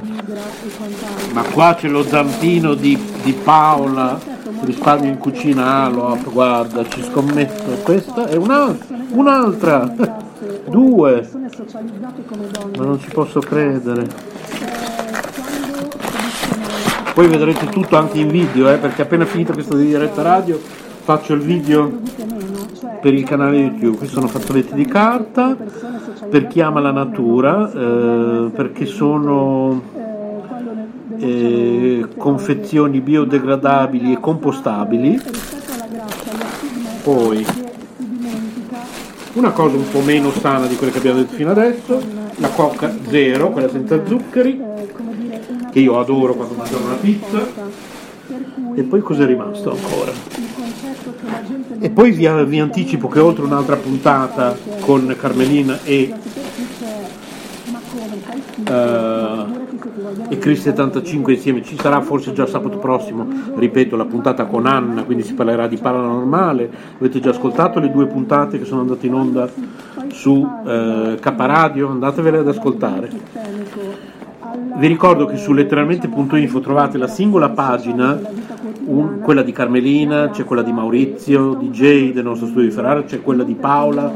[1.32, 4.18] Ma qua c'è lo zampino di, di Paola,
[4.60, 7.82] risparmio in cucina Aloa, guarda, ci scommetto.
[7.82, 9.94] Questa è un'altra, un'altra,
[10.70, 11.28] due.
[12.76, 14.06] Ma non ci posso credere.
[17.12, 20.60] Poi vedrete tutto anche in video, eh, perché appena finita questa diretta radio
[21.04, 21.98] faccio il video
[23.02, 23.98] per il canale YouTube.
[23.98, 25.56] Qui sono fazzoletti di carta
[26.30, 29.82] per chi ama la natura, eh, perché sono
[31.18, 35.20] eh, confezioni biodegradabili e compostabili.
[37.02, 37.44] Poi
[39.32, 42.00] una cosa un po' meno sana di quelle che abbiamo detto fino adesso,
[42.36, 44.60] la Coca Zero, quella senza zuccheri,
[45.72, 47.80] che io adoro quando mangio una pizza.
[48.74, 50.91] E poi cos'è rimasto ancora?
[51.78, 56.12] E poi vi, vi anticipo che oltre un'altra puntata con Carmelina e,
[58.64, 59.44] eh,
[60.28, 65.04] e Chris 75 insieme ci sarà forse già sabato prossimo, ripeto, la puntata con Anna,
[65.04, 66.70] quindi si parlerà di paranormale.
[66.98, 69.48] Avete già ascoltato le due puntate che sono andate in onda
[70.08, 71.88] su eh, K Radio?
[71.88, 73.10] Andatevele ad ascoltare.
[74.74, 78.20] Vi ricordo che su letteralmente.info trovate la singola pagina,
[78.86, 83.02] un- quella di Carmelina, c'è quella di Maurizio, di Jay del nostro studio di Ferrara,
[83.04, 84.12] c'è quella di Paola,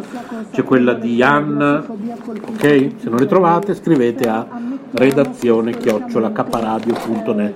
[0.51, 2.61] c'è quella di Anna, ok?
[2.97, 4.47] Se non le trovate scrivete a
[4.93, 7.55] redazione chiocciolacaparadio.net.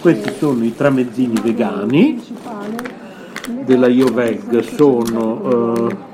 [0.00, 2.20] Questi sono i tramezzini vegani
[3.64, 5.86] della IOVEG, sono...
[5.90, 6.07] eh,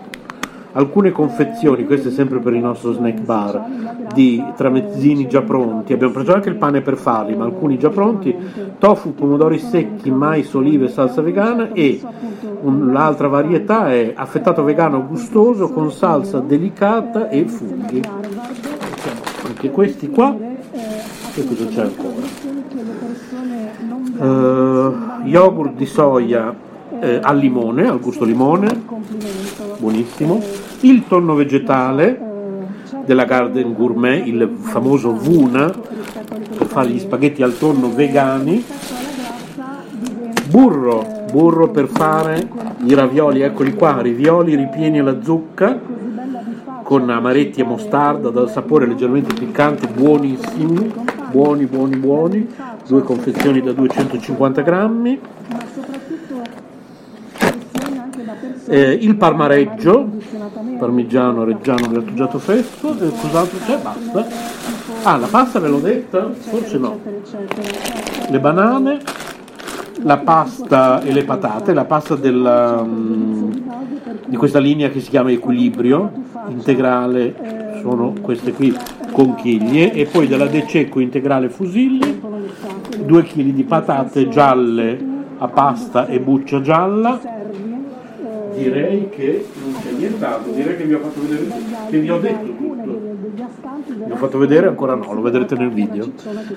[0.74, 5.92] alcune confezioni, questo è sempre per il nostro snack bar, di tramezzini già pronti.
[5.92, 8.34] Abbiamo preso anche il pane per farli, ma alcuni già pronti.
[8.78, 12.00] Tofu, pomodori secchi, mais, olive, salsa vegana e
[12.62, 18.02] l'altra varietà è affettato vegano gustoso con salsa delicata e funghi.
[19.46, 20.36] Anche questi qua.
[21.36, 22.52] E cosa c'è ancora?
[24.16, 26.54] Uh, yogurt di soia
[27.00, 28.82] eh, al limone, al gusto limone,
[29.84, 30.40] buonissimo.
[30.80, 32.18] Il tonno vegetale
[33.04, 35.70] della Garden Gourmet, il famoso Vuna,
[36.56, 38.64] per fare gli spaghetti al tonno vegani.
[40.48, 42.48] Burro, burro per fare
[42.86, 45.78] i ravioli, eccoli qua, ravioli ripieni alla zucca
[46.82, 50.92] con amaretti e mostarda dal sapore leggermente piccante, buonissimi,
[51.30, 52.48] buoni, buoni, buoni,
[52.86, 55.20] due confezioni da 250 grammi.
[58.66, 60.08] Eh, il parmareggio,
[60.78, 63.78] parmigiano reggiano grattugiato fresco, e cos'altro c'è?
[63.78, 64.26] Basta.
[65.02, 66.30] Ah, la pasta ve l'ho detta?
[66.32, 66.98] Forse no.
[68.30, 69.00] Le banane,
[70.02, 73.52] la pasta e le patate, la pasta della, um,
[74.26, 76.10] di questa linea che si chiama equilibrio
[76.48, 78.74] integrale sono queste qui
[79.12, 82.20] conchiglie e poi della De Cecco integrale fusilli
[83.04, 87.20] 2 kg di patate gialle a pasta e buccia gialla
[88.56, 90.52] direi che non c'è nient'altro.
[90.52, 91.46] Direi che vi ho fatto vedere
[91.90, 93.02] che vi ho detto tutto.
[94.04, 96.12] Vi ho fatto vedere ancora no lo vedrete nel video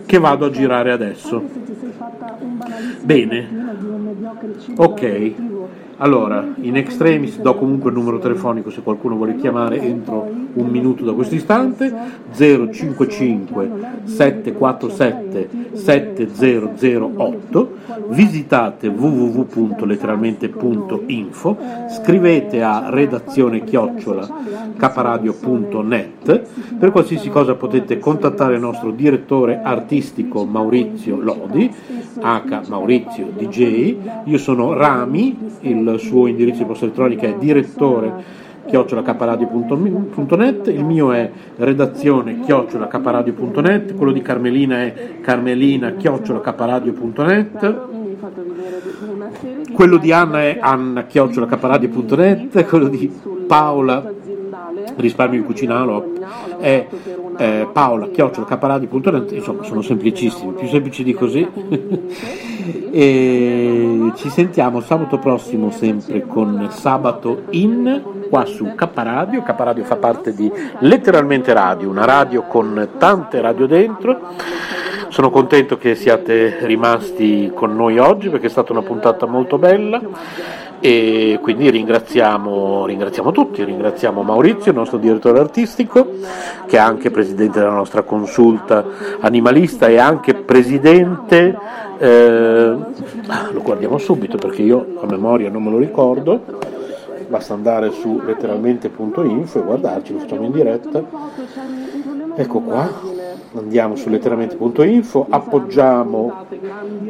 [0.05, 1.43] che vado a girare adesso.
[3.01, 3.47] Bene.
[4.75, 5.55] Ok
[5.99, 11.03] allora, in extremis do comunque il numero telefonico se qualcuno vuole chiamare entro un minuto
[11.03, 11.91] da questo istante
[12.31, 13.71] 055
[14.03, 17.75] 747 7008
[18.09, 21.57] visitate www.letteralmente.info
[21.89, 24.29] scrivete a redazione chiocciola
[24.77, 26.41] caparadio.net
[26.77, 31.73] per qualsiasi cosa potete contattare il nostro direttore artistico Maurizio Lodi
[32.19, 33.95] H Maurizio DJ
[34.25, 41.31] io sono Rami il suo indirizzo di posta elettronica è direttore chiocciolacaparadio.net, il mio è
[41.55, 47.81] redazione chiocciolacaparadio.net, quello di Carmelina è carmelina chiocciolacaparadio.net,
[49.71, 53.09] quello di Anna è anna chiocciolacaparadio.net, quello di
[53.47, 54.15] Paola
[54.97, 56.13] risparmio di cucinalo
[56.59, 56.85] è
[57.37, 61.47] eh, paola-caparadi.net insomma sono semplicissimi, più semplici di così.
[62.89, 70.33] E ci sentiamo sabato prossimo sempre con Sabato in qua su K-Radio, K-Radio fa parte
[70.33, 74.19] di Letteralmente Radio, una radio con tante radio dentro
[75.17, 79.99] sono contento che siate rimasti con noi oggi perché è stata una puntata molto bella.
[80.79, 86.07] E quindi ringraziamo, ringraziamo, tutti, ringraziamo Maurizio, il nostro direttore artistico,
[86.67, 88.85] che è anche presidente della nostra consulta
[89.21, 91.57] animalista e anche presidente,
[91.97, 92.75] eh,
[93.53, 96.43] lo guardiamo subito perché io a memoria non me lo ricordo,
[97.27, 101.03] basta andare su letteralmente.info e guardarci, lo facciamo in diretta,
[102.35, 103.15] ecco qua,
[103.55, 106.45] andiamo su letteralmente.info, appoggiamo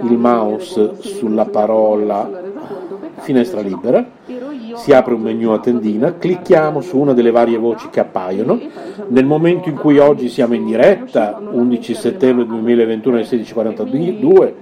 [0.04, 2.30] il mouse sulla parola
[3.20, 4.06] finestra libera,
[4.76, 8.60] si apre un menu a tendina, clicchiamo su una delle varie voci che appaiono.
[9.08, 14.54] Nel momento in cui oggi siamo in diretta, 11 settembre 2021 alle 16.42,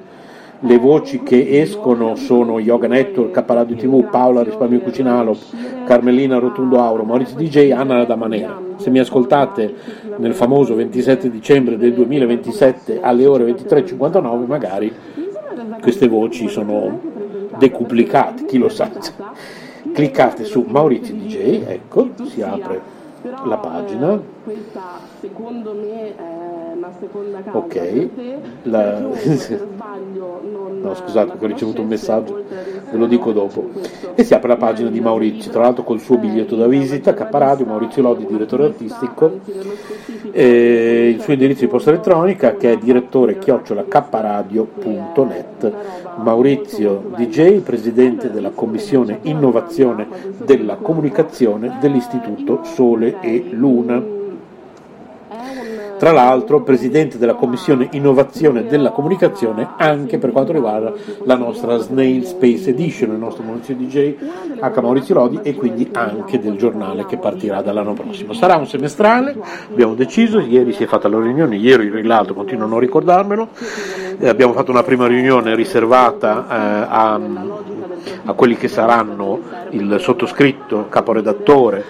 [0.60, 5.38] le voci che escono sono Yoga Network, Caparadio TV, Paola Risparmio Cucinalo,
[5.86, 8.60] Carmelina Rotundo Auro, Maurizio DJ, Anna Damanera.
[8.78, 9.74] Se mi ascoltate
[10.18, 14.94] nel famoso 27 dicembre del 2027 alle ore 23.59 magari
[15.82, 17.00] queste voci sono
[17.58, 18.90] decuplicati, chi lo sa.
[19.94, 22.82] Cliccate su Maurizio DJ, ecco, si apre
[23.46, 24.20] la pagina.
[26.86, 28.10] Una seconda casa ok.
[28.64, 29.00] La...
[30.82, 32.44] no scusate perché ho ricevuto un messaggio.
[32.92, 33.70] ve lo dico dopo.
[34.14, 37.66] e si apre la pagina di Maurizio tra l'altro col suo biglietto da visita K-Radio
[37.66, 39.40] Maurizio Lodi direttore artistico.
[40.32, 45.74] E il suo indirizzo di posta elettronica che è direttore chiocciolacradio.net
[46.18, 50.08] Maurizio DJ presidente della commissione innovazione
[50.44, 54.16] della comunicazione dell'istituto Sole e Luna
[55.98, 60.94] tra l'altro presidente della commissione innovazione della comunicazione anche per quanto riguarda
[61.24, 64.16] la nostra Snail Space Edition, il nostro Maurizio DJ
[64.60, 64.82] H.
[64.82, 68.34] Maurizio Lodi e quindi anche del giornale che partirà dall'anno prossimo.
[68.34, 69.36] Sarà un semestrale,
[69.70, 73.50] abbiamo deciso, ieri si è fatta la riunione, ieri il continuo a non ricordarmelo,
[74.20, 77.20] eh, abbiamo fatto una prima riunione riservata eh, a
[78.26, 79.40] a quelli che saranno
[79.72, 81.84] il sottoscritto, caporedattore,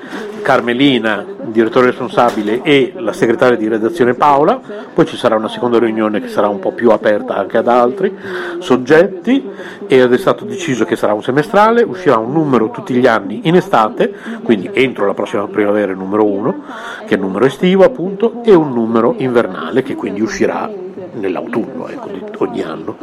[0.45, 4.61] Carmelina, direttore responsabile e la segretaria di redazione Paola,
[4.93, 8.15] poi ci sarà una seconda riunione che sarà un po' più aperta anche ad altri
[8.59, 9.43] soggetti
[9.87, 13.55] ed è stato deciso che sarà un semestrale, uscirà un numero tutti gli anni in
[13.55, 14.13] estate,
[14.43, 16.63] quindi entro la prossima primavera il numero 1,
[17.07, 20.69] che è il numero estivo appunto, e un numero invernale che quindi uscirà
[21.13, 22.97] nell'autunno ecco, ogni anno.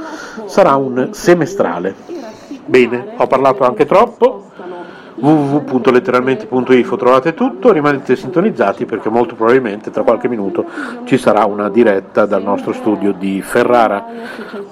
[0.44, 1.92] Sarà un semestrale.
[2.64, 4.51] Bene, ho parlato anche troppo
[5.22, 10.64] www.letteralmente.info trovate tutto, rimanete sintonizzati perché molto probabilmente tra qualche minuto
[11.04, 14.04] ci sarà una diretta dal nostro studio di Ferrara.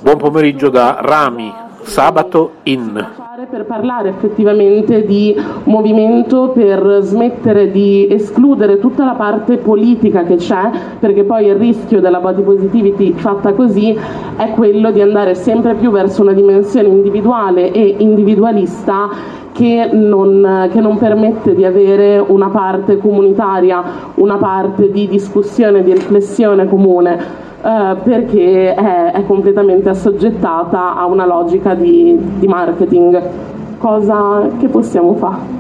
[0.01, 3.07] Buon pomeriggio da Rami, sabato in
[3.49, 10.71] per parlare effettivamente di movimento per smettere di escludere tutta la parte politica che c'è,
[10.99, 13.99] perché poi il rischio della body positivity fatta così
[14.37, 20.81] è quello di andare sempre più verso una dimensione individuale e individualista che non, che
[20.81, 23.83] non, permette di avere una parte comunitaria,
[24.15, 27.19] una parte di discussione, di riflessione comune,
[27.63, 33.21] eh, perché è, è, completamente assoggettata a una logica di, di marketing.
[33.79, 35.59] Cosa che possiamo fare?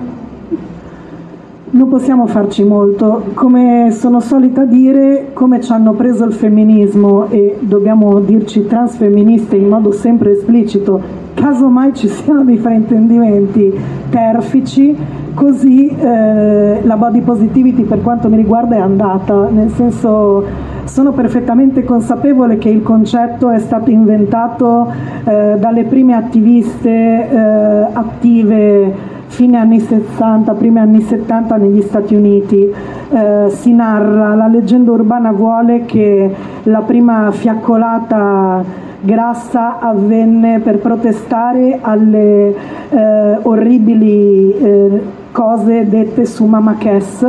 [1.72, 7.58] Non possiamo farci molto, come sono solita dire, come ci hanno preso il femminismo e
[7.60, 11.00] dobbiamo dirci transfemministe in modo sempre esplicito,
[11.34, 13.72] casomai ci siano dei fraintendimenti
[14.10, 14.96] terfici,
[15.34, 20.44] così eh, la body positivity per quanto mi riguarda è andata, nel senso
[20.84, 24.92] sono perfettamente consapevole che il concetto è stato inventato
[25.24, 32.68] eh, dalle prime attiviste eh, attive fine anni 60, primi anni 70 negli Stati Uniti.
[33.12, 36.34] Eh, si narra, la leggenda urbana vuole che
[36.64, 42.54] la prima fiaccolata grassa avvenne per protestare alle
[42.90, 45.02] eh, orribili eh,
[45.32, 47.26] cose dette su Mama Cass,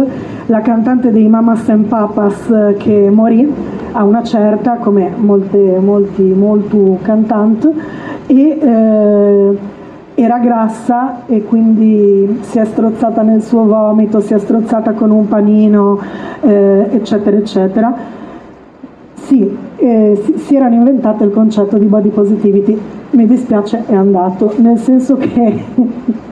[0.47, 3.51] la cantante dei Mamas and Papas eh, che morì
[3.93, 7.67] a una certa, come molte, molti, molto cantanti,
[8.27, 9.57] e eh,
[10.15, 15.27] era grassa e quindi si è strozzata nel suo vomito, si è strozzata con un
[15.27, 15.99] panino,
[16.41, 18.19] eh, eccetera, eccetera.
[19.25, 22.77] Sì, eh, si, si erano inventate il concetto di body positivity,
[23.11, 25.63] mi dispiace è andato, nel senso che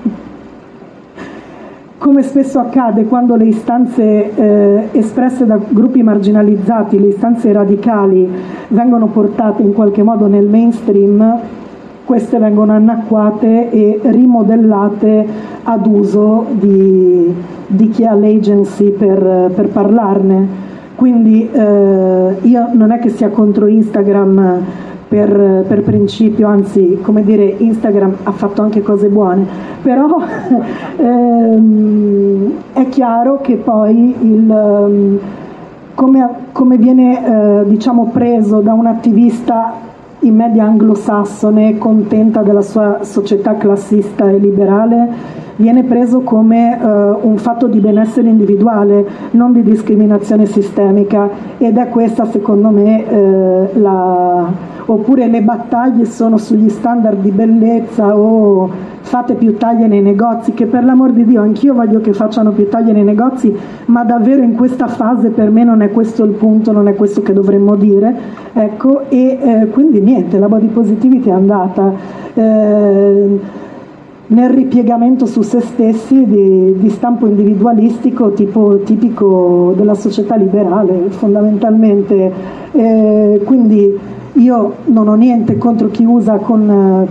[1.97, 8.27] come spesso accade quando le istanze eh, espresse da gruppi marginalizzati, le istanze radicali,
[8.69, 11.39] vengono portate in qualche modo nel mainstream,
[12.05, 15.27] queste vengono annacquate e rimodellate
[15.63, 17.33] ad uso di,
[17.67, 20.68] di chi ha l'agency per, per parlarne.
[20.99, 24.61] Quindi eh, io non è che sia contro Instagram
[25.07, 29.45] per, per, principio, anzi come dire Instagram ha fatto anche cose buone,
[29.81, 30.17] però
[30.99, 35.19] ehm, è chiaro che poi il, ehm,
[35.95, 39.75] come, come, viene eh, diciamo preso da un attivista
[40.19, 45.07] in media anglosassone, contenta della sua società classista e liberale,
[45.59, 51.89] viene preso come uh, un fatto di benessere individuale, non di discriminazione sistemica ed è
[51.89, 54.51] questa secondo me uh, la...
[54.85, 60.65] oppure le battaglie sono sugli standard di bellezza o fate più taglie nei negozi, che
[60.65, 63.53] per l'amor di Dio anch'io voglio che facciano più taglie nei negozi,
[63.85, 67.21] ma davvero in questa fase per me non è questo il punto, non è questo
[67.21, 68.15] che dovremmo dire.
[68.53, 71.91] Ecco, e eh, quindi niente, la body positivity è andata.
[72.35, 73.39] Eh,
[74.31, 82.31] nel ripiegamento su se stessi di, di stampo individualistico tipo, tipico della società liberale fondamentalmente.
[82.71, 83.97] Eh, quindi
[84.33, 87.07] io non ho niente contro chi usa con,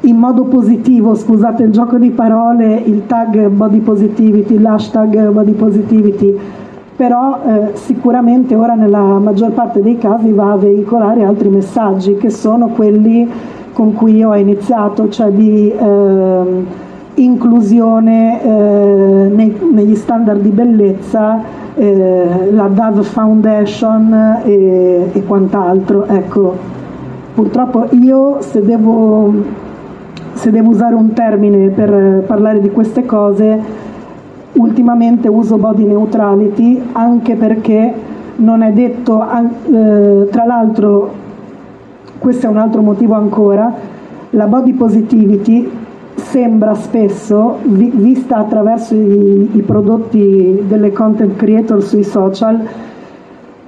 [0.00, 6.38] in modo positivo, scusate il gioco di parole, il tag body positivity, l'hashtag body positivity,
[6.94, 12.30] però eh, sicuramente ora nella maggior parte dei casi va a veicolare altri messaggi che
[12.30, 13.28] sono quelli
[13.76, 16.64] con cui io ho iniziato, cioè di eh,
[17.16, 21.42] inclusione eh, nei, negli standard di bellezza,
[21.74, 26.06] eh, la Dove Foundation e, e quant'altro.
[26.06, 26.56] Ecco,
[27.34, 29.34] purtroppo io se devo
[30.32, 33.60] se devo usare un termine per parlare di queste cose,
[34.54, 37.92] ultimamente uso body neutrality anche perché
[38.36, 41.24] non è detto, eh, tra l'altro
[42.26, 43.72] questo è un altro motivo ancora,
[44.30, 45.70] la body positivity
[46.16, 52.66] sembra spesso, vi, vista attraverso i, i prodotti delle content creator sui social,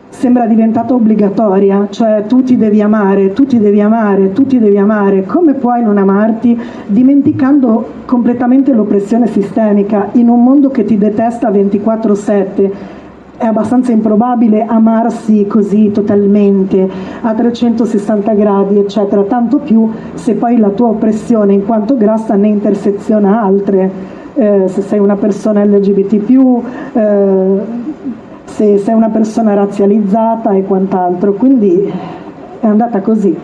[0.09, 4.77] sembra diventata obbligatoria, cioè tu ti devi amare, tu ti devi amare, tu ti devi
[4.77, 6.61] amare, come puoi non amarti?
[6.89, 12.97] Dimenticando completamente l'oppressione sistemica in un mondo che ti detesta 24/7?
[13.39, 16.91] È abbastanza improbabile amarsi così totalmente
[17.21, 22.49] a 360 gradi, eccetera, tanto più se poi la tua oppressione in quanto grassa ne
[22.49, 23.91] interseziona altre.
[24.35, 26.63] Eh, se sei una persona LGBT,
[26.95, 27.61] eh,
[28.43, 31.93] se sei una persona razzializzata e quant'altro, quindi
[32.59, 33.37] è andata così.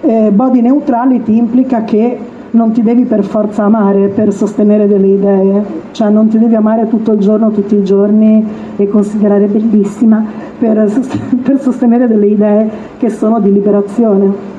[0.00, 2.18] Eh, body neutrality implica che
[2.52, 6.88] non ti devi per forza amare per sostenere delle idee, cioè non ti devi amare
[6.88, 8.46] tutto il giorno, tutti i giorni
[8.76, 10.24] e considerare bellissima
[10.58, 10.90] per,
[11.42, 14.50] per sostenere delle idee che sono di liberazione.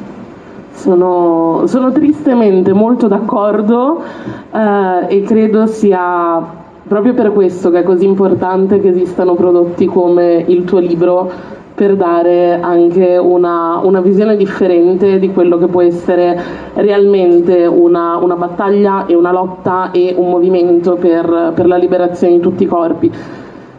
[0.72, 4.02] Sono, sono tristemente molto d'accordo
[4.52, 10.44] eh, e credo sia proprio per questo che è così importante che esistano prodotti come
[10.48, 11.32] il tuo libro
[11.84, 16.42] per dare anche una, una visione differente di quello che può essere
[16.76, 22.40] realmente una, una battaglia e una lotta e un movimento per, per, la liberazione di
[22.40, 23.12] tutti i corpi.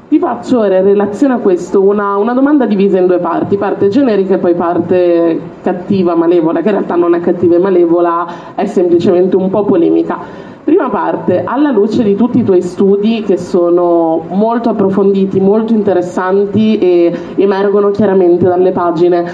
[0.08, 3.88] Vi faccio ora in relazione a questo una, una domanda divisa in due parti, parte
[3.88, 8.66] generica e poi parte cattiva, malevola, che in realtà non è cattiva e malevola, è
[8.66, 10.52] semplicemente un po' polemica.
[10.64, 16.78] Prima parte, alla luce di tutti i tuoi studi che sono molto approfonditi, molto interessanti
[16.78, 19.30] e emergono chiaramente dalle pagine, eh,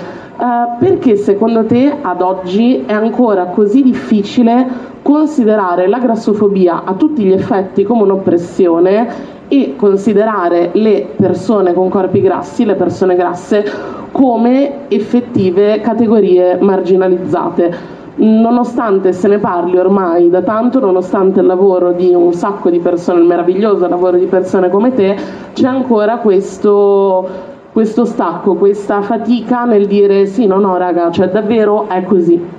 [0.81, 4.67] perché secondo te ad oggi è ancora così difficile
[5.03, 9.09] considerare la grassofobia a tutti gli effetti come un'oppressione
[9.47, 13.65] e considerare le persone con corpi grassi, le persone grasse,
[14.11, 17.99] come effettive categorie marginalizzate?
[18.21, 23.21] Nonostante se ne parli ormai da tanto, nonostante il lavoro di un sacco di persone,
[23.21, 25.17] il meraviglioso lavoro di persone come te,
[25.53, 27.29] c'è ancora questo,
[27.73, 32.59] questo stacco, questa fatica nel dire sì, no, no, raga, cioè davvero è così.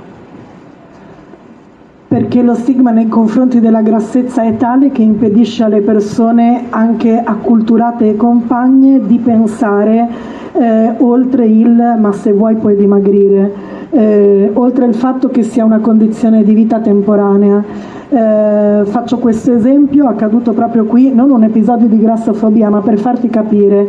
[2.07, 8.09] Perché lo stigma nei confronti della grassezza è tale che impedisce alle persone, anche acculturate
[8.09, 10.09] e compagne, di pensare
[10.53, 15.79] eh, oltre il ma se vuoi puoi dimagrire eh, oltre al fatto che sia una
[15.79, 17.63] condizione di vita temporanea.
[18.09, 23.29] Eh, faccio questo esempio, accaduto proprio qui, non un episodio di grassofobia, ma per farti
[23.29, 23.87] capire.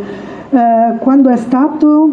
[0.51, 2.11] Eh, quando è stato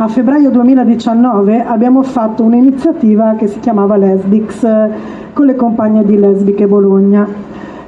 [0.00, 4.90] a febbraio 2019 abbiamo fatto un'iniziativa che si chiamava Lesbix eh,
[5.32, 7.26] con le compagne di Lesbiche Bologna.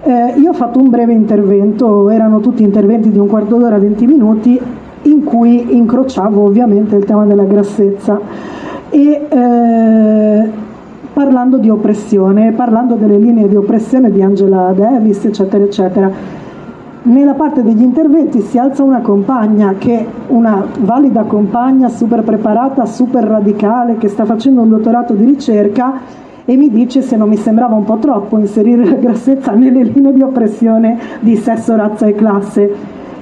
[0.02, 4.06] Eh, io ho fatto un breve intervento, erano tutti interventi di un quarto d'ora, 20
[4.06, 4.60] minuti,
[5.02, 8.20] in cui incrociavo ovviamente il tema della grassezza
[8.90, 10.50] e eh,
[11.12, 16.10] parlando di oppressione, parlando delle linee di oppressione di Angela Davis, eccetera, eccetera.
[17.02, 23.24] Nella parte degli interventi si alza una compagna che una valida compagna super preparata, super
[23.24, 26.00] radicale, che sta facendo un dottorato di ricerca
[26.44, 30.12] e mi dice se non mi sembrava un po' troppo inserire la grassezza nelle linee
[30.12, 32.74] di oppressione di sesso, razza e classe.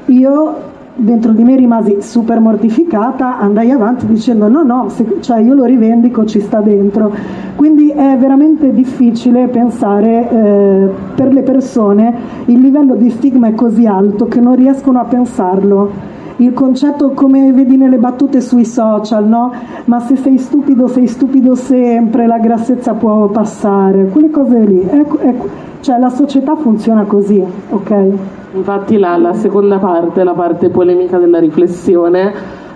[0.07, 0.55] Io
[1.01, 5.65] dentro di me rimasi super mortificata, andai avanti dicendo no, no, se, cioè io lo
[5.65, 7.13] rivendico, ci sta dentro.
[7.55, 12.15] Quindi è veramente difficile pensare eh, per le persone,
[12.47, 16.17] il livello di stigma è così alto che non riescono a pensarlo.
[16.37, 19.53] Il concetto come vedi nelle battute sui social, no?
[19.87, 24.81] Ma se sei stupido, sei stupido sempre, la grassezza può passare, quelle cose lì.
[24.89, 25.47] Ecco, ecco.
[25.81, 28.38] Cioè la società funziona così, ok?
[28.53, 32.33] Infatti la, la, seconda parte, la parte polemica della riflessione,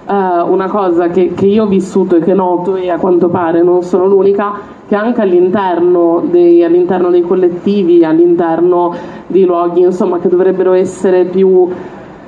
[0.06, 3.62] eh, una cosa che, che, io ho vissuto e che noto e a quanto pare
[3.62, 4.52] non sono l'unica,
[4.86, 8.94] che anche all'interno dei, all'interno dei collettivi, all'interno
[9.26, 11.70] dei luoghi, insomma, che dovrebbero essere più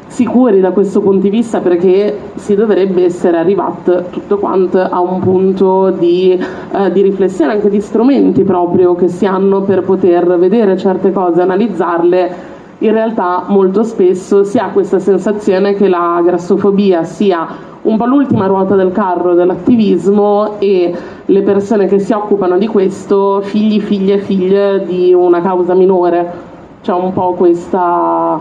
[0.07, 5.19] sicuri da questo punto di vista perché si dovrebbe essere arrivati tutto quanto a un
[5.19, 10.79] punto di, eh, di, riflessione, anche di strumenti proprio che si hanno per poter vedere
[10.79, 12.53] certe cose, analizzarle
[12.85, 17.47] in realtà molto spesso si ha questa sensazione che la grassofobia sia
[17.83, 20.95] un po' l'ultima ruota del carro dell'attivismo e
[21.25, 26.53] le persone che si occupano di questo, figli, figlie, figlie di una causa minore.
[26.83, 28.39] C'è un po' questa...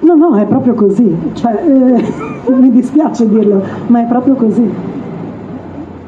[0.00, 1.16] No, no, è proprio così.
[1.32, 4.70] Cioè, eh, mi dispiace dirlo, ma è proprio così.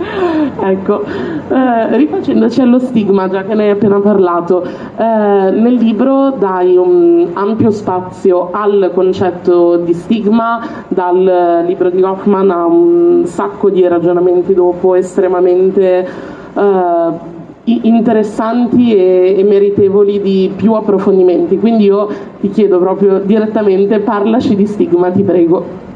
[0.61, 6.77] ecco, eh, rifacendoci allo stigma, già che ne hai appena parlato, eh, nel libro dai
[6.77, 13.87] un ampio spazio al concetto di stigma, dal libro di Hoffman a un sacco di
[13.87, 16.09] ragionamenti dopo estremamente
[16.55, 21.59] eh, interessanti e, e, meritevoli di più approfondimenti.
[21.59, 22.09] Quindi io
[22.41, 25.89] ti chiedo proprio direttamente, parlaci di stigma, ti prego.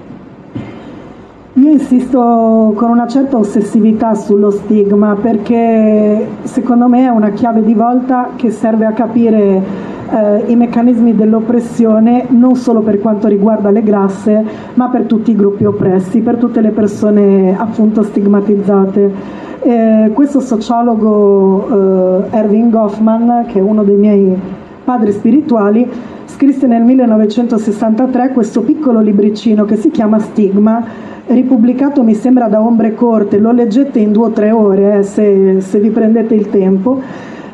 [1.70, 8.30] Insisto con una certa ossessività sullo stigma perché secondo me è una chiave di volta
[8.36, 9.62] che serve a capire
[10.10, 15.36] eh, i meccanismi dell'oppressione non solo per quanto riguarda le grasse ma per tutti i
[15.36, 19.42] gruppi oppressi, per tutte le persone appunto stigmatizzate.
[19.60, 24.38] Eh, questo sociologo eh, Erving Goffman, che è uno dei miei
[24.84, 25.88] padri spirituali,
[26.26, 30.84] scrisse nel 1963 questo piccolo libricino che si chiama Stigma,
[31.26, 35.60] ripubblicato mi sembra da Ombre Corte, lo leggete in due o tre ore eh, se,
[35.60, 37.00] se, vi prendete il tempo,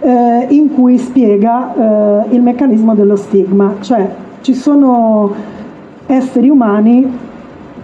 [0.00, 4.08] eh, in cui spiega eh, il meccanismo dello stigma, cioè
[4.40, 5.32] ci sono
[6.06, 7.18] esseri umani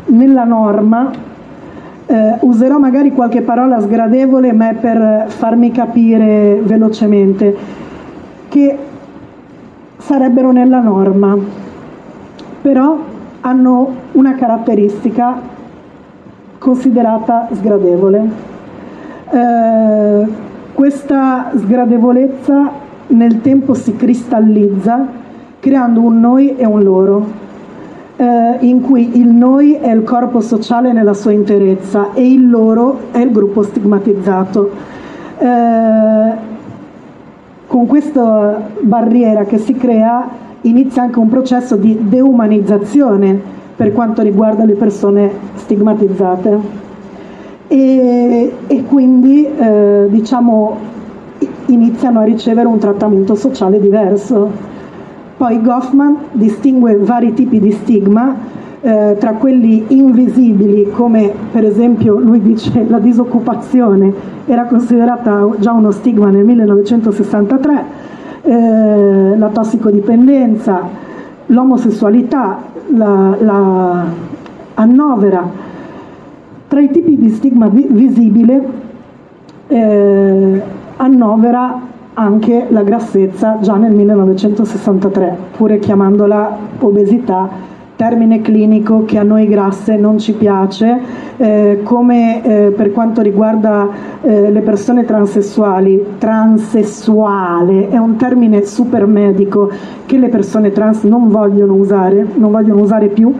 [0.06, 1.10] nella norma,
[2.06, 7.85] eh, userò magari qualche parola sgradevole ma è per farmi capire velocemente,
[8.48, 8.78] che
[10.07, 11.37] sarebbero nella norma,
[12.62, 12.97] però
[13.41, 15.37] hanno una caratteristica
[16.59, 18.31] considerata sgradevole.
[19.31, 20.27] Eh,
[20.74, 22.70] questa sgradevolezza
[23.09, 25.09] nel tempo si cristallizza
[25.59, 27.27] creando un noi e un loro,
[28.15, 33.11] eh, in cui il noi è il corpo sociale nella sua interezza e il loro
[33.11, 34.70] è il gruppo stigmatizzato.
[35.39, 36.55] Eh,
[37.66, 40.28] con questa barriera che si crea
[40.62, 43.38] inizia anche un processo di deumanizzazione
[43.76, 46.59] per quanto riguarda le persone stigmatizzate
[47.68, 50.94] e, e quindi eh, diciamo
[51.66, 54.51] iniziano a ricevere un trattamento sociale diverso.
[55.36, 58.34] Poi Goffman distingue vari tipi di stigma
[58.81, 64.12] eh, tra quelli invisibili come per esempio lui dice la disoccupazione
[64.47, 67.85] era considerata già uno stigma nel 1963,
[68.43, 70.82] eh, la tossicodipendenza,
[71.47, 72.59] l'omosessualità,
[72.94, 74.05] la, la
[74.74, 75.48] annovera.
[76.69, 78.69] Tra i tipi di stigma vi- visibile
[79.66, 80.62] eh,
[80.97, 81.81] annovera
[82.15, 87.48] anche la grassezza già nel 1963, pure chiamandola obesità
[87.97, 91.01] termine clinico che a noi grasse non ci piace,
[91.39, 93.89] eh, come eh, per quanto riguarda
[94.20, 99.70] eh, le persone transessuali, transessuale è un termine super medico
[100.05, 103.32] che le persone trans non vogliono usare, non vogliono usare più,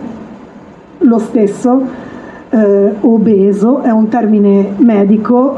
[0.97, 2.05] lo stesso
[2.49, 5.55] eh, obeso è un termine medico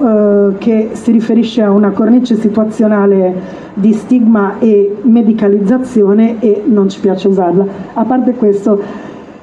[0.50, 7.00] eh, che si riferisce a una cornice situazionale di stigma e medicalizzazione e non ci
[7.00, 7.66] piace usarla.
[7.94, 8.82] A parte questo,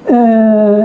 [0.05, 0.83] eh,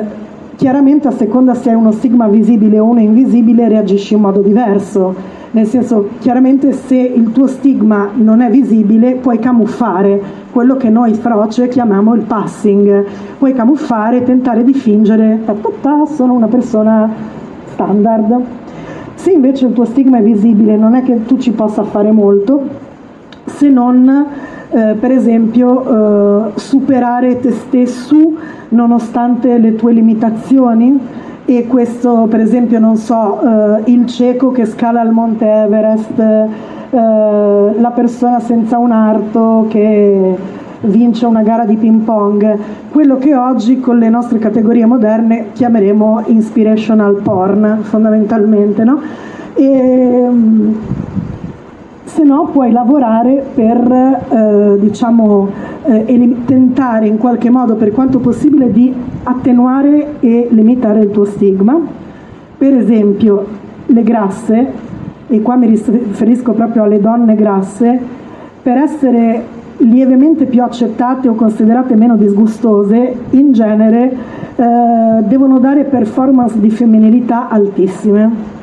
[0.57, 5.41] chiaramente a seconda se è uno stigma visibile o uno invisibile reagisci in modo diverso.
[5.53, 10.21] Nel senso, chiaramente se il tuo stigma non è visibile puoi camuffare
[10.51, 13.05] quello che noi froce chiamiamo il passing.
[13.37, 15.41] Puoi camuffare, tentare di fingere,
[16.15, 17.11] sono una persona
[17.67, 18.41] standard.
[19.15, 22.63] Se invece il tuo stigma è visibile non è che tu ci possa fare molto,
[23.45, 24.27] se non
[24.71, 28.17] eh, per esempio eh, superare te stesso
[28.71, 30.99] nonostante le tue limitazioni
[31.45, 36.49] e questo per esempio non so eh, il cieco che scala il monte Everest eh,
[36.91, 40.37] la persona senza un arto che
[40.83, 42.59] vince una gara di ping pong
[42.91, 49.01] quello che oggi con le nostre categorie moderne chiameremo inspirational porn fondamentalmente no?
[49.55, 50.29] e,
[52.13, 53.91] se no puoi lavorare per
[54.29, 55.49] eh, diciamo,
[55.85, 61.81] eh, tentare in qualche modo per quanto possibile di attenuare e limitare il tuo stigma.
[62.59, 63.47] Per esempio
[63.87, 64.73] le grasse,
[65.27, 67.99] e qua mi riferisco proprio alle donne grasse,
[68.63, 74.17] per essere lievemente più accettate o considerate meno disgustose, in genere
[74.55, 78.61] eh, devono dare performance di femminilità altissime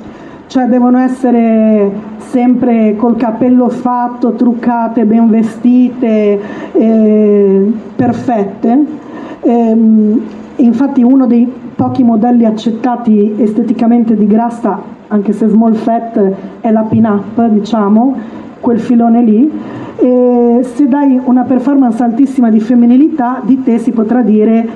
[0.49, 6.39] cioè devono essere sempre col cappello fatto, truccate, ben vestite,
[6.71, 8.85] eh, perfette.
[9.41, 9.77] Eh,
[10.55, 16.31] infatti uno dei pochi modelli accettati esteticamente di grassa, anche se small fat,
[16.61, 18.15] è la pin-up, diciamo,
[18.59, 19.51] quel filone lì.
[19.97, 24.67] E se dai una performance altissima di femminilità, di te si potrà dire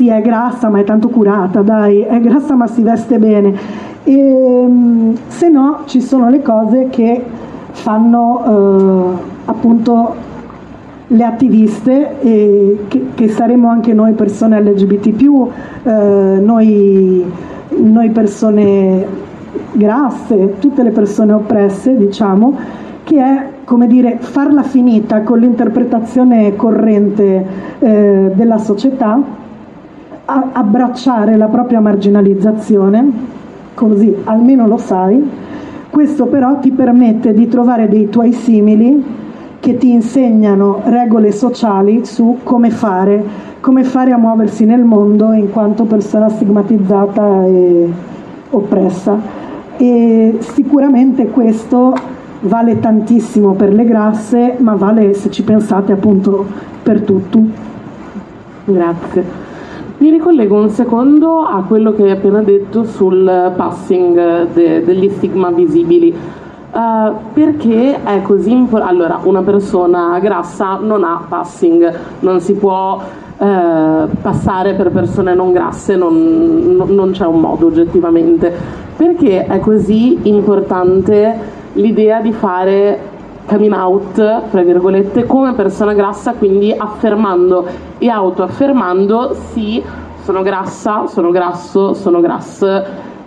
[0.00, 3.52] sì, è grassa ma è tanto curata, dai, è grassa ma si veste bene.
[4.04, 7.22] E, ehm, se no ci sono le cose che
[7.72, 10.14] fanno eh, appunto
[11.06, 15.22] le attiviste e che, che, saremo anche noi persone LGBT,
[15.82, 17.24] eh, noi,
[17.68, 19.06] noi persone
[19.72, 22.56] grasse, tutte le persone oppresse, diciamo,
[23.04, 27.46] che è come dire farla finita con l'interpretazione corrente
[27.80, 29.39] eh, della società
[30.52, 33.10] abbracciare la propria marginalizzazione,
[33.74, 35.28] così almeno lo sai,
[35.90, 39.04] questo però ti permette di trovare dei tuoi simili
[39.58, 43.22] che ti insegnano regole sociali su come fare,
[43.60, 47.92] come fare a muoversi nel mondo in quanto persona stigmatizzata e
[48.50, 49.18] oppressa.
[49.76, 51.94] E sicuramente questo
[52.40, 56.46] vale tantissimo per le grasse, ma vale se ci pensate appunto
[56.82, 57.42] per tutto.
[58.64, 59.49] Grazie.
[60.00, 65.50] Mi ricollego un secondo a quello che hai appena detto sul passing de- degli stigma
[65.50, 66.08] visibili.
[66.72, 68.94] Uh, perché è così importante?
[68.94, 73.44] Allora, una persona grassa non ha passing, non si può uh,
[74.22, 78.50] passare per persone non grasse, non, non c'è un modo oggettivamente.
[78.96, 83.09] Perché è così importante l'idea di fare
[83.46, 87.66] coming out, tra virgolette, come persona grassa, quindi affermando
[87.98, 89.82] e autoaffermando sì,
[90.22, 92.82] sono grassa, sono grasso, sono grass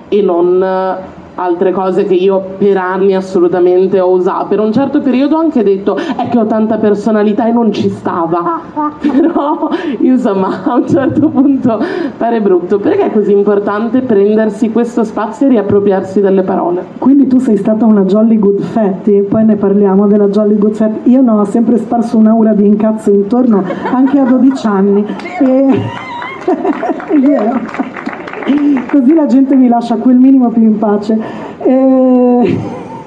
[0.08, 1.02] e non
[1.36, 4.48] altre cose che io per anni assolutamente ho usato.
[4.48, 7.90] Per un certo periodo ho anche detto è che ho tanta personalità e non ci
[7.90, 8.62] stava.
[9.00, 9.70] Però
[10.00, 11.80] insomma a un certo punto
[12.18, 12.80] pare brutto.
[12.80, 16.86] Perché è così importante prendersi questo spazio e riappropriarsi delle parole?
[16.98, 21.12] Quindi tu sei stata una Jolly Good Fatty, poi ne parliamo della Jolly Good Fatty.
[21.12, 25.06] Io no, ho sempre sparso un'aura di incazzo intorno anche a 12 anni.
[25.40, 26.12] E...
[27.10, 28.03] è vero
[28.90, 31.20] così la gente mi lascia quel minimo più in pace.
[31.60, 32.58] Eh,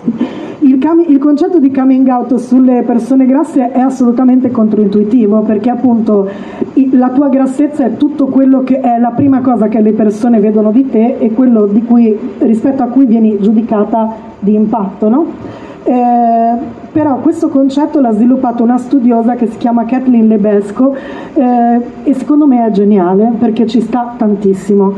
[0.61, 6.29] il, il, concetto di coming out sulle persone grasse è assolutamente controintuitivo perché appunto
[6.93, 10.71] la tua grassezza è tutto quello che è la prima cosa che le persone vedono
[10.71, 15.09] di te e quello di cui, rispetto a cui vieni giudicata di impatto.
[15.09, 15.27] No?
[15.89, 16.57] Eh,
[16.91, 20.97] però questo concetto l'ha sviluppato una studiosa che si chiama Kathleen Lebesco
[21.33, 24.95] eh, e secondo me è geniale perché ci sta tantissimo.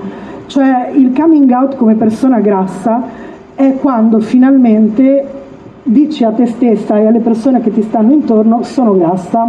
[0.47, 3.03] Cioè il coming out come persona grassa
[3.55, 5.27] è quando finalmente
[5.83, 9.47] dici a te stessa e alle persone che ti stanno intorno sono grassa,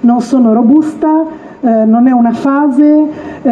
[0.00, 1.24] non sono robusta,
[1.64, 3.08] eh, non è una fase,
[3.40, 3.50] eh,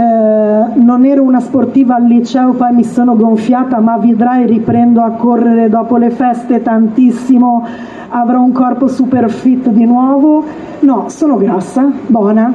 [0.74, 5.70] non ero una sportiva al liceo, poi mi sono gonfiata, ma vedrai riprendo a correre
[5.70, 7.66] dopo le feste tantissimo,
[8.10, 10.44] avrò un corpo super fit di nuovo.
[10.80, 12.52] No, sono grassa, buona,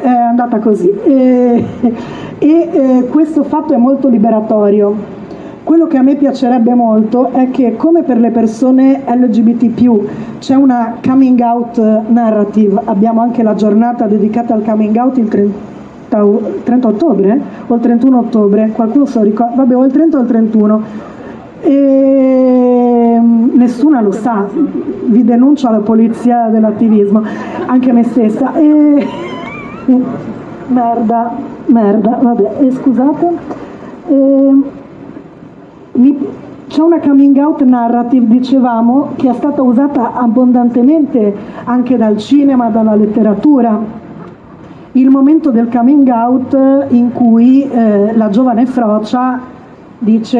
[0.00, 0.88] è andata così.
[0.88, 1.64] E,
[2.38, 5.19] e eh, questo fatto è molto liberatorio.
[5.62, 10.96] Quello che a me piacerebbe molto è che come per le persone LGBT c'è una
[11.06, 11.78] coming out
[12.08, 16.18] narrative, abbiamo anche la giornata dedicata al coming out il 30,
[16.64, 20.20] 30 ottobre o il 31 ottobre, qualcuno se lo ricorda, vabbè o il 30 o
[20.20, 20.82] il 31
[21.60, 24.46] e mm, nessuna lo sa,
[25.04, 27.22] vi denuncio alla polizia dell'attivismo,
[27.66, 28.54] anche me stessa.
[28.54, 29.06] E...
[30.70, 31.32] Merda,
[31.66, 33.28] merda, vabbè, eh, scusate.
[34.06, 34.62] Mi,
[35.92, 41.34] c'è una coming out narrative, dicevamo, che è stata usata abbondantemente
[41.64, 43.78] anche dal cinema, dalla letteratura.
[44.92, 46.56] Il momento del coming out
[46.90, 49.40] in cui eh, la giovane Frocia
[49.98, 50.38] dice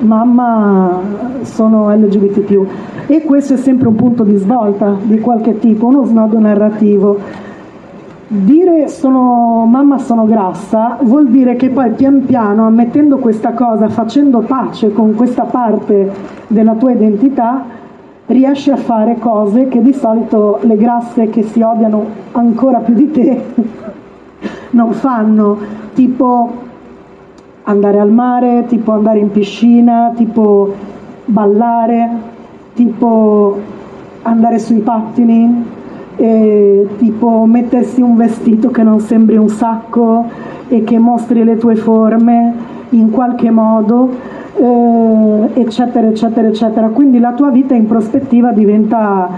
[0.00, 1.00] mamma
[1.42, 2.66] sono LGBT
[3.06, 7.18] e questo è sempre un punto di svolta di qualche tipo, uno snodo narrativo
[8.28, 14.40] Dire sono mamma sono grassa vuol dire che poi pian piano ammettendo questa cosa, facendo
[14.40, 16.10] pace con questa parte
[16.48, 17.64] della tua identità,
[18.26, 23.12] riesci a fare cose che di solito le grasse che si odiano ancora più di
[23.12, 23.44] te
[24.70, 25.58] non fanno,
[25.94, 26.52] tipo
[27.62, 30.74] andare al mare, tipo andare in piscina, tipo
[31.26, 32.10] ballare,
[32.74, 33.56] tipo
[34.22, 35.74] andare sui pattini,
[36.16, 40.24] eh, tipo mettersi un vestito che non sembri un sacco
[40.68, 42.54] e che mostri le tue forme
[42.90, 44.08] in qualche modo,
[44.56, 46.88] eh, eccetera, eccetera, eccetera.
[46.88, 49.28] Quindi la tua vita in prospettiva diventa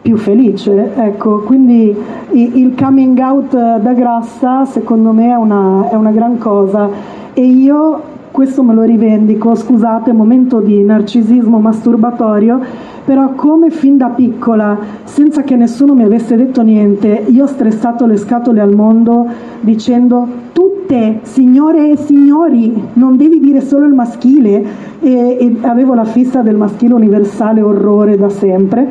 [0.00, 0.92] più felice.
[0.96, 1.94] Ecco, quindi
[2.30, 6.88] il coming out da grassa secondo me è una, è una gran cosa
[7.34, 12.60] e io questo me lo rivendico, scusate, momento di narcisismo masturbatorio,
[13.04, 18.06] però come fin da piccola, senza che nessuno mi avesse detto niente, io ho stressato
[18.06, 19.26] le scatole al mondo
[19.60, 24.64] dicendo tutte, signore e signori, non devi dire solo il maschile,
[25.00, 28.88] e, e avevo la fissa del maschile universale orrore da sempre,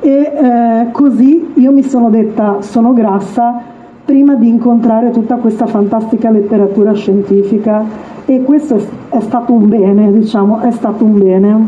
[0.00, 3.70] e eh, così io mi sono detta sono grassa
[4.04, 7.84] prima di incontrare tutta questa fantastica letteratura scientifica
[8.24, 11.66] e questo è, è stato un bene, diciamo, è stato un bene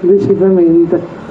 [0.00, 1.28] decisamente.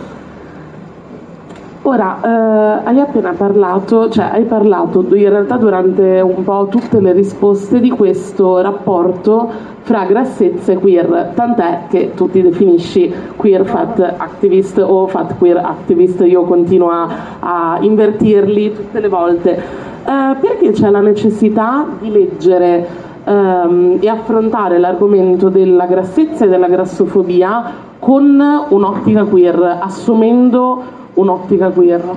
[1.90, 7.14] Ora, eh, hai appena parlato, cioè hai parlato in realtà durante un po' tutte le
[7.14, 9.50] risposte di questo rapporto
[9.82, 15.58] fra grassezza e queer, tant'è che tu ti definisci queer fat activist o fat queer
[15.58, 17.08] activist, io continuo a,
[17.40, 19.56] a invertirli tutte le volte.
[19.56, 22.88] Eh, perché c'è la necessità di leggere
[23.24, 28.40] ehm, e affrontare l'argomento della grassezza e della grassofobia con
[28.70, 32.16] un'ottica queer, assumendo un'ottica queer?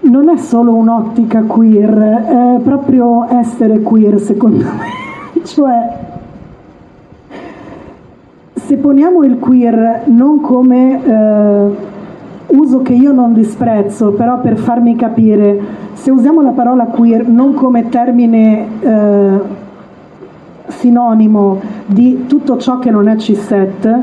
[0.00, 5.42] Non è solo un'ottica queer, è proprio essere queer secondo me.
[5.44, 5.98] cioè,
[8.54, 11.90] se poniamo il queer non come eh,
[12.46, 15.60] uso che io non disprezzo, però per farmi capire,
[15.92, 19.40] se usiamo la parola queer non come termine eh,
[20.66, 24.00] sinonimo di tutto ciò che non è cisset,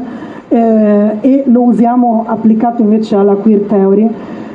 [0.49, 4.09] eh, e lo usiamo applicato invece alla queer theory,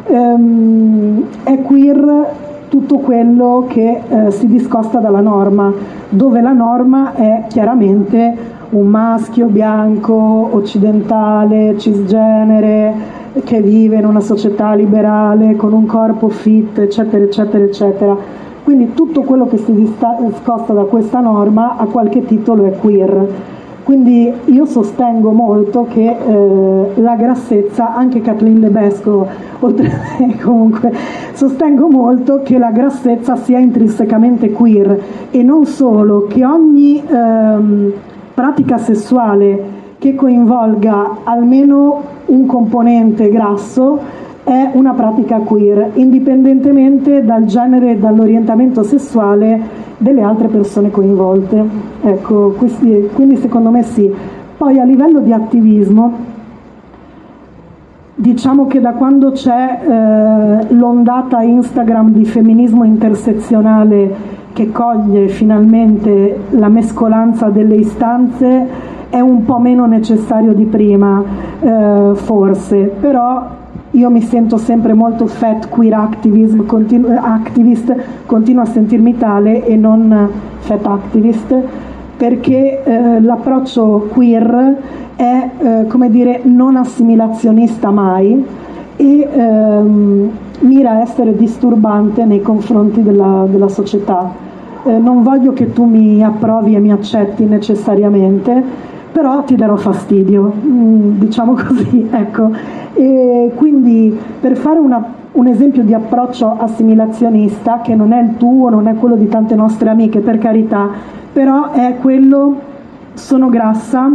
[0.06, 2.26] ehm, è queer
[2.68, 5.72] tutto quello che eh, si discosta dalla norma,
[6.08, 8.36] dove la norma è chiaramente
[8.70, 16.78] un maschio bianco, occidentale, cisgenere, che vive in una società liberale, con un corpo fit,
[16.78, 18.16] eccetera, eccetera, eccetera.
[18.64, 23.28] Quindi tutto quello che si discosta da questa norma a qualche titolo è queer.
[23.85, 29.27] Quindi io sostengo molto che eh, la grassezza, anche Kathleen Lebesco,
[29.61, 30.90] oltre a me comunque,
[31.35, 37.93] sostengo molto che la grassezza sia intrinsecamente queer e non solo, che ogni ehm,
[38.32, 44.01] pratica sessuale che coinvolga almeno un componente grasso
[44.44, 49.58] è una pratica queer, indipendentemente dal genere e dall'orientamento sessuale
[49.96, 51.64] delle altre persone coinvolte.
[52.02, 54.12] Ecco, questi, quindi secondo me sì.
[54.56, 56.12] Poi a livello di attivismo,
[58.14, 66.68] diciamo che da quando c'è eh, l'ondata Instagram di femminismo intersezionale che coglie finalmente la
[66.68, 71.22] mescolanza delle istanze, è un po' meno necessario di prima,
[71.60, 73.62] eh, forse, però
[73.94, 77.94] io mi sento sempre molto fat queer activism, continu- activist,
[78.26, 81.54] continuo a sentirmi tale e non fat activist
[82.16, 84.76] perché eh, l'approccio queer
[85.16, 88.44] è eh, come dire non assimilazionista mai
[88.96, 90.30] e ehm,
[90.60, 94.30] mira a essere disturbante nei confronti della, della società.
[94.84, 98.62] Eh, non voglio che tu mi approvi e mi accetti necessariamente,
[99.15, 102.51] però ti darò fastidio, mm, diciamo così, ecco.
[102.95, 108.70] E quindi per fare una, un esempio di approccio assimilazionista, che non è il tuo,
[108.70, 110.91] non è quello di tante nostre amiche, per carità,
[111.32, 112.57] però è quello,
[113.15, 114.11] sono grassa,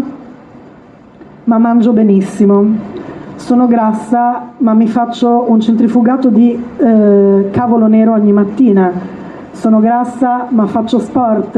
[1.46, 2.98] ma mangio benissimo.
[3.36, 8.92] Sono grassa, ma mi faccio un centrifugato di eh, cavolo nero ogni mattina.
[9.52, 11.58] Sono grassa, ma faccio sport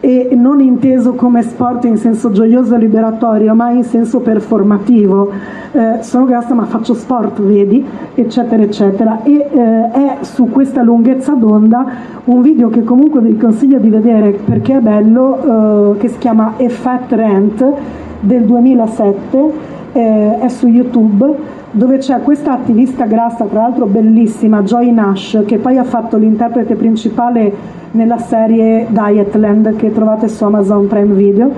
[0.00, 5.30] e non inteso come sport in senso gioioso e liberatorio, ma in senso performativo.
[5.72, 7.84] Eh, sono grassa ma faccio sport, vedi,
[8.14, 9.22] eccetera, eccetera.
[9.24, 11.86] E eh, è su questa lunghezza d'onda
[12.24, 16.54] un video che comunque vi consiglio di vedere perché è bello, eh, che si chiama
[16.58, 17.64] A Fat Rant
[18.20, 19.52] del 2007,
[19.92, 25.58] eh, è su YouTube dove c'è questa attivista grassa, tra l'altro bellissima, Joy Nash, che
[25.58, 31.50] poi ha fatto l'interprete principale nella serie Dietland che trovate su Amazon Prime Video,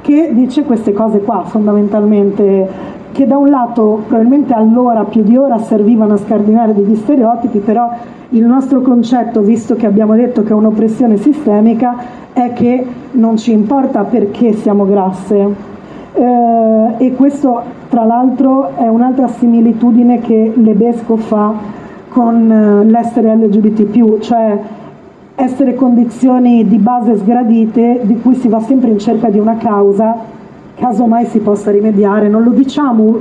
[0.00, 5.58] che dice queste cose qua fondamentalmente che da un lato probabilmente allora più di ora
[5.58, 7.90] servivano a scardinare degli stereotipi, però
[8.30, 11.96] il nostro concetto, visto che abbiamo detto che è un'oppressione sistemica,
[12.34, 15.74] è che non ci importa perché siamo grasse.
[16.12, 21.54] Eh, e questo tra l'altro è un'altra similitudine che Lebesco fa
[22.08, 24.58] con eh, l'essere LGBT, cioè
[25.36, 30.16] essere condizioni di base sgradite di cui si va sempre in cerca di una causa,
[30.74, 33.20] caso mai si possa rimediare, non lo diciamo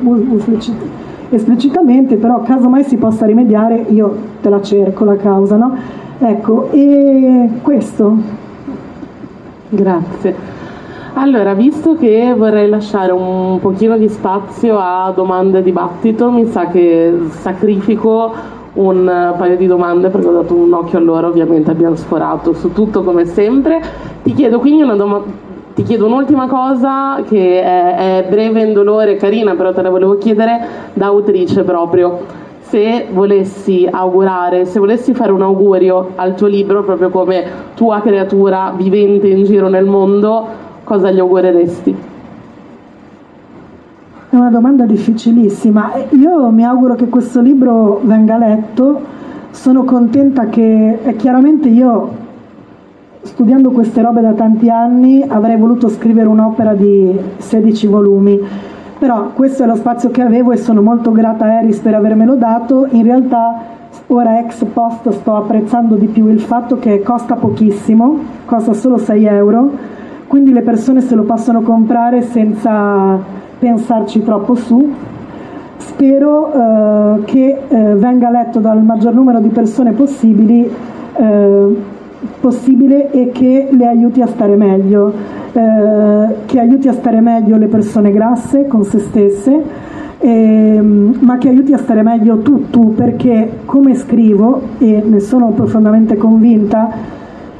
[1.30, 5.76] esplicitamente, però caso mai si possa rimediare io te la cerco la causa, no?
[6.18, 8.16] Ecco, e questo.
[9.68, 10.54] Grazie.
[11.16, 16.68] Allora, visto che vorrei lasciare un pochino di spazio a domande e dibattito, mi sa
[16.68, 18.34] che sacrifico
[18.76, 22.72] un paio di domande perché ho dato un occhio a loro, ovviamente abbiamo sforato su
[22.72, 23.82] tutto come sempre.
[24.24, 25.44] Ti chiedo quindi una domanda.
[25.76, 30.66] Ti chiedo un'ultima cosa che è, è breve, indolore, carina, però te la volevo chiedere
[30.94, 32.44] da autrice proprio.
[32.62, 37.44] Se volessi augurare, se volessi fare un augurio al tuo libro, proprio come
[37.76, 40.48] tua creatura vivente in giro nel mondo,
[40.86, 42.05] cosa gli augureresti?
[44.36, 45.94] È una domanda difficilissima.
[46.10, 49.02] Io mi auguro che questo libro venga letto.
[49.52, 52.10] Sono contenta che eh, chiaramente io,
[53.22, 58.38] studiando queste robe da tanti anni, avrei voluto scrivere un'opera di 16 volumi.
[59.00, 62.36] Però questo è lo spazio che avevo e sono molto grata a Eris per avermelo
[62.36, 62.88] dato.
[62.90, 63.58] In realtà
[64.08, 69.26] ora ex post sto apprezzando di più il fatto che costa pochissimo, costa solo 6
[69.28, 69.72] euro,
[70.28, 74.94] quindi le persone se lo possono comprare senza pensarci troppo su.
[75.78, 80.70] Spero eh, che eh, venga letto dal maggior numero di persone possibili,
[81.16, 81.76] eh,
[82.40, 85.12] possibile e che le aiuti a stare meglio,
[85.52, 89.64] eh, che aiuti a stare meglio le persone grasse con se stesse,
[90.20, 95.48] ehm, ma che aiuti a stare meglio tu, tu, perché come scrivo, e ne sono
[95.50, 96.90] profondamente convinta,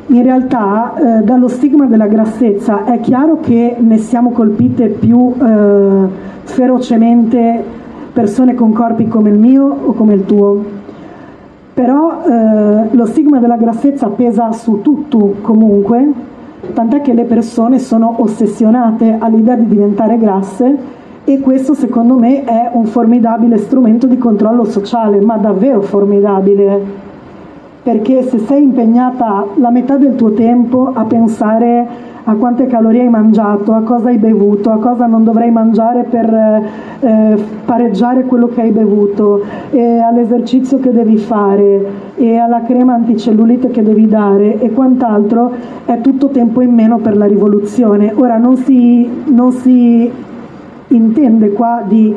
[0.08, 6.08] in realtà eh, dallo stigma della grassezza è chiaro che ne siamo colpite più eh,
[6.44, 7.64] ferocemente
[8.14, 10.64] persone con corpi come il mio o come il tuo,
[11.74, 16.12] però eh, lo stigma della grassezza pesa su tutto comunque,
[16.74, 20.78] tant'è che le persone sono ossessionate all'idea di diventare grasse
[21.26, 27.04] e questo secondo me è un formidabile strumento di controllo sociale, ma davvero formidabile
[27.86, 31.88] perché se sei impegnata la metà del tuo tempo a pensare
[32.24, 36.34] a quante calorie hai mangiato, a cosa hai bevuto, a cosa non dovrai mangiare per
[37.00, 41.86] eh, pareggiare quello che hai bevuto, all'esercizio che devi fare
[42.16, 45.54] e alla crema anticellulite che devi dare e quant'altro,
[45.86, 48.12] è tutto tempo in meno per la rivoluzione.
[48.16, 50.12] Ora non si, non si
[50.88, 52.16] intende qua di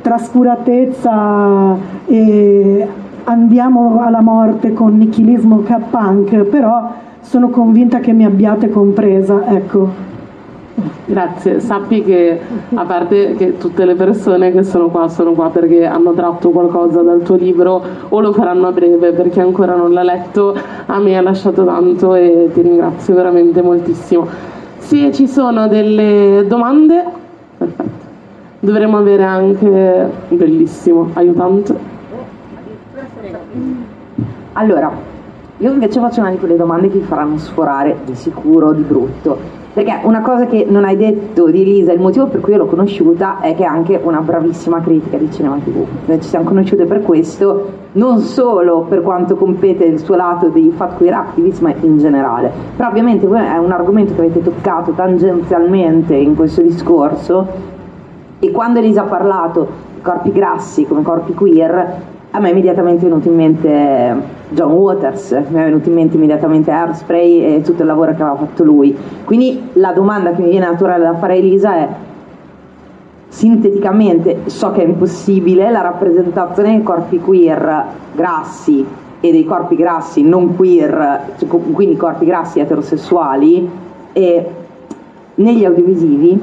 [0.00, 1.76] trascuratezza
[2.06, 2.88] e
[3.24, 10.12] andiamo alla morte con nichilismo K-punk, però sono convinta che mi abbiate compresa, ecco.
[11.06, 12.40] Grazie, sappi che
[12.74, 17.02] a parte che tutte le persone che sono qua sono qua perché hanno tratto qualcosa
[17.02, 20.56] dal tuo libro o lo faranno a breve perché ancora non l'ha letto,
[20.86, 24.26] a me ha lasciato tanto e ti ringrazio veramente moltissimo.
[24.78, 27.04] Se ci sono delle domande,
[27.56, 27.92] perfetto.
[28.60, 31.76] Dovremmo avere anche, bellissimo, aiutante.
[34.56, 34.88] Allora,
[35.58, 39.62] io invece faccio una di quelle domande che vi faranno sforare di sicuro, di brutto.
[39.72, 43.40] Perché una cosa che non hai detto di Lisa, il motivo per cui l'ho conosciuta
[43.40, 45.84] è che è anche una bravissima critica di cinema tv.
[46.06, 50.72] Noi ci siamo conosciute per questo, non solo per quanto compete il suo lato di
[50.76, 52.52] fat queer activist, ma in generale.
[52.76, 57.46] Però ovviamente è un argomento che avete toccato tangenzialmente in questo discorso
[58.38, 63.04] e quando Elisa ha parlato di corpi grassi come corpi queer, a me è immediatamente
[63.04, 64.16] venuto in mente
[64.48, 68.36] John Waters, mi è venuto in mente immediatamente Airspray e tutto il lavoro che aveva
[68.36, 68.96] fatto lui.
[69.22, 71.88] Quindi la domanda che mi viene naturale da fare a Elisa è
[73.28, 77.84] sinteticamente, so che è impossibile, la rappresentazione dei corpi queer
[78.16, 78.84] grassi
[79.20, 83.70] e dei corpi grassi non queer, cioè, quindi corpi grassi eterosessuali,
[85.36, 86.40] negli audiovisivi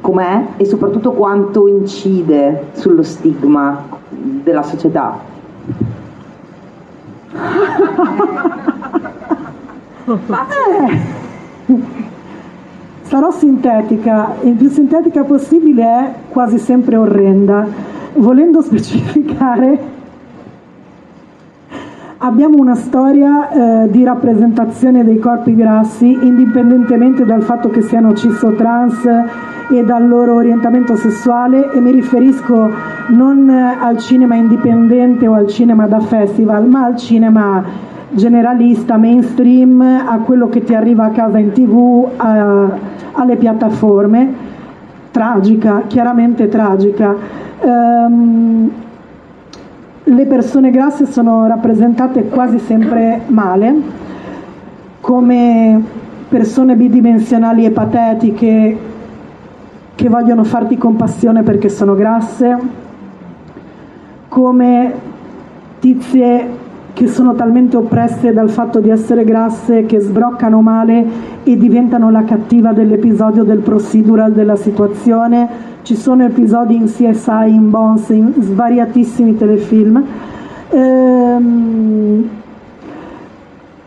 [0.00, 3.87] com'è e soprattutto quanto incide sullo stigma
[4.20, 5.18] della società.
[10.06, 11.96] eh.
[13.02, 17.66] Sarò sintetica, il più sintetica possibile è quasi sempre orrenda.
[18.14, 19.78] Volendo specificare,
[22.18, 28.42] abbiamo una storia eh, di rappresentazione dei corpi grassi, indipendentemente dal fatto che siano cis
[28.42, 29.06] o trans
[29.70, 32.70] e dal loro orientamento sessuale e mi riferisco
[33.08, 37.62] non al cinema indipendente o al cinema da festival, ma al cinema
[38.10, 42.68] generalista, mainstream, a quello che ti arriva a casa in tv, a,
[43.12, 44.46] alle piattaforme.
[45.10, 47.14] Tragica, chiaramente tragica.
[47.60, 48.70] Um,
[50.08, 53.74] le persone grasse sono rappresentate quasi sempre male,
[55.00, 55.82] come
[56.28, 58.78] persone bidimensionali e patetiche
[59.94, 62.58] che vogliono farti compassione perché sono grasse,
[64.28, 64.92] come
[65.80, 66.66] tizie
[66.98, 71.06] che sono talmente oppresse dal fatto di essere grasse che sbroccano male
[71.44, 75.48] e diventano la cattiva dell'episodio del procedural della situazione.
[75.82, 80.02] Ci sono episodi in CSI, in Bones, in svariatissimi telefilm.
[80.70, 82.28] Ehm,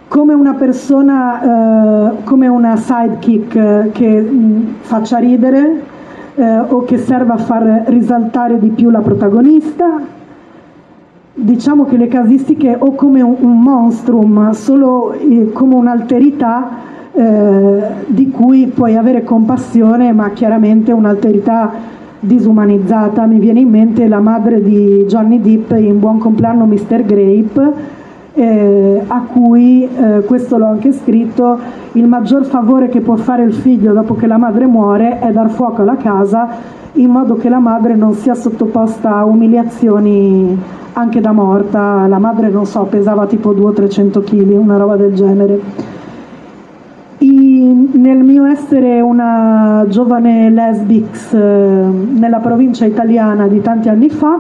[0.08, 5.82] come una persona, eh, come una sidekick eh, che mh, faccia ridere,
[6.36, 10.20] eh, o che serva a far risaltare di più la protagonista.
[11.34, 16.70] Diciamo che le casistiche o come un, un monstrum, solo eh, come un'alterità
[17.14, 21.72] eh, di cui puoi avere compassione, ma chiaramente un'alterità
[22.20, 23.26] disumanizzata.
[23.26, 27.04] Mi viene in mente la madre di Johnny Depp in Buon compleanno Mr.
[27.06, 27.74] Grape,
[28.34, 31.60] eh, a cui, eh, questo l'ho anche scritto,
[31.94, 35.50] il maggior favore che può fare il figlio dopo che la madre muore è dar
[35.50, 40.58] fuoco alla casa in modo che la madre non sia sottoposta a umiliazioni
[40.94, 42.06] anche da morta.
[42.08, 45.60] La madre, non so, pesava tipo 200-300 kg, una roba del genere.
[47.20, 54.40] I, nel mio essere una giovane lesbix eh, nella provincia italiana di tanti anni fa,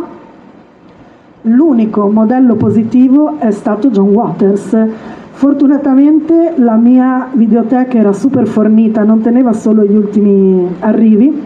[1.43, 4.77] l'unico modello positivo è stato John Waters.
[5.31, 11.41] Fortunatamente la mia videoteca era super fornita, non teneva solo gli ultimi arrivi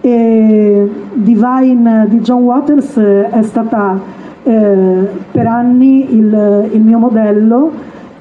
[0.00, 3.98] e Divine di John Waters è stata
[4.42, 7.70] eh, per anni il, il, mio modello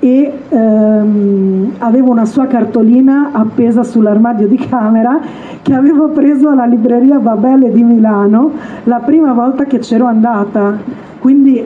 [0.04, 5.20] e ehm, avevo una sua cartolina appesa sull'armadio di camera
[5.62, 8.50] che avevo preso alla libreria Babele di Milano
[8.86, 10.76] la prima volta che c'ero andata,
[11.20, 11.64] quindi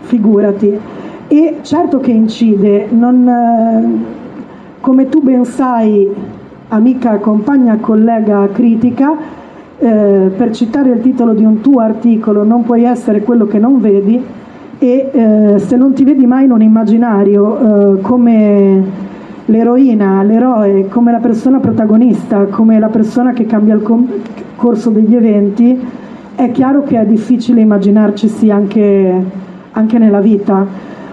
[0.00, 0.78] figurati.
[1.28, 6.12] E certo che incide, non, eh, come tu ben sai,
[6.70, 9.14] amica, compagna, collega critica,
[9.78, 13.80] eh, per citare il titolo di un tuo articolo, non puoi essere quello che non
[13.80, 14.20] vedi
[14.82, 18.82] e eh, se non ti vedi mai in un immaginario eh, come
[19.44, 24.08] l'eroina, l'eroe, come la persona protagonista, come la persona che cambia il com-
[24.56, 25.78] corso degli eventi,
[26.34, 29.24] è chiaro che è difficile immaginarci anche,
[29.72, 30.66] anche nella vita.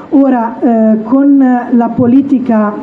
[0.09, 2.73] Ora, eh, con la politica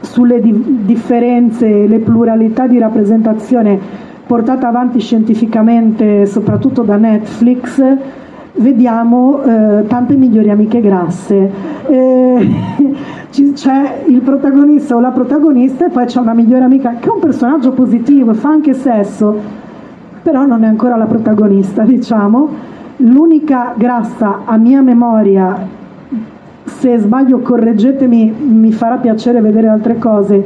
[0.00, 3.78] sulle di- differenze le pluralità di rappresentazione
[4.26, 7.80] portata avanti scientificamente soprattutto da Netflix,
[8.54, 11.50] vediamo eh, tante migliori amiche grasse.
[11.86, 12.50] Eh,
[13.54, 17.20] c'è il protagonista o la protagonista e poi c'è una migliore amica che è un
[17.20, 19.34] personaggio positivo, fa anche sesso,
[20.22, 22.70] però non è ancora la protagonista, diciamo.
[22.98, 25.66] L'unica grassa a mia memoria,
[26.64, 30.44] se sbaglio correggetemi, mi farà piacere vedere altre cose,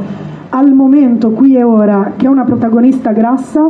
[0.50, 3.68] al momento, qui e ora, che è una protagonista grassa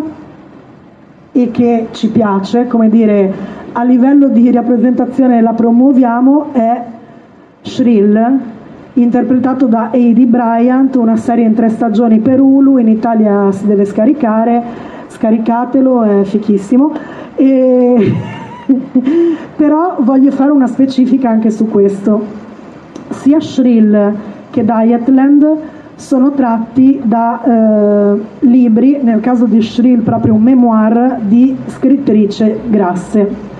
[1.36, 3.30] e che ci piace, come dire,
[3.72, 6.82] a livello di rappresentazione la promuoviamo, è
[7.60, 8.38] Shrill,
[8.94, 13.84] interpretato da Heidi Bryant, una serie in tre stagioni per Hulu, in Italia si deve
[13.84, 14.62] scaricare,
[15.08, 16.92] scaricatelo, è fichissimo.
[17.34, 18.14] E...
[19.56, 22.24] Però voglio fare una specifica anche su questo.
[23.10, 24.14] Sia Shrill
[24.50, 25.58] che Dietland
[25.96, 33.54] sono tratti da eh, libri, nel caso di Shrill proprio un memoir di scrittrice grasse.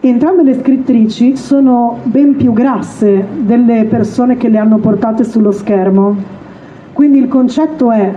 [0.00, 6.16] Entrambe le scrittrici sono ben più grasse delle persone che le hanno portate sullo schermo.
[6.94, 8.12] Quindi il concetto è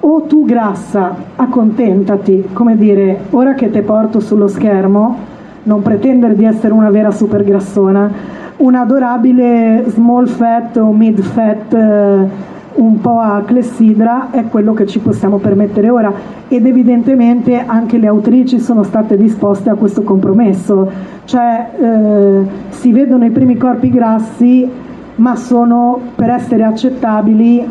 [0.00, 5.16] o tu grassa accontentati, come dire, ora che te porto sullo schermo,
[5.64, 8.10] non pretendere di essere una vera super grassona,
[8.56, 14.86] un adorabile small fat o mid fat eh, un po' a clessidra è quello che
[14.86, 16.12] ci possiamo permettere ora.
[16.48, 20.90] Ed evidentemente anche le autrici sono state disposte a questo compromesso,
[21.24, 24.84] cioè eh, si vedono i primi corpi grassi
[25.16, 27.66] ma sono per essere accettabili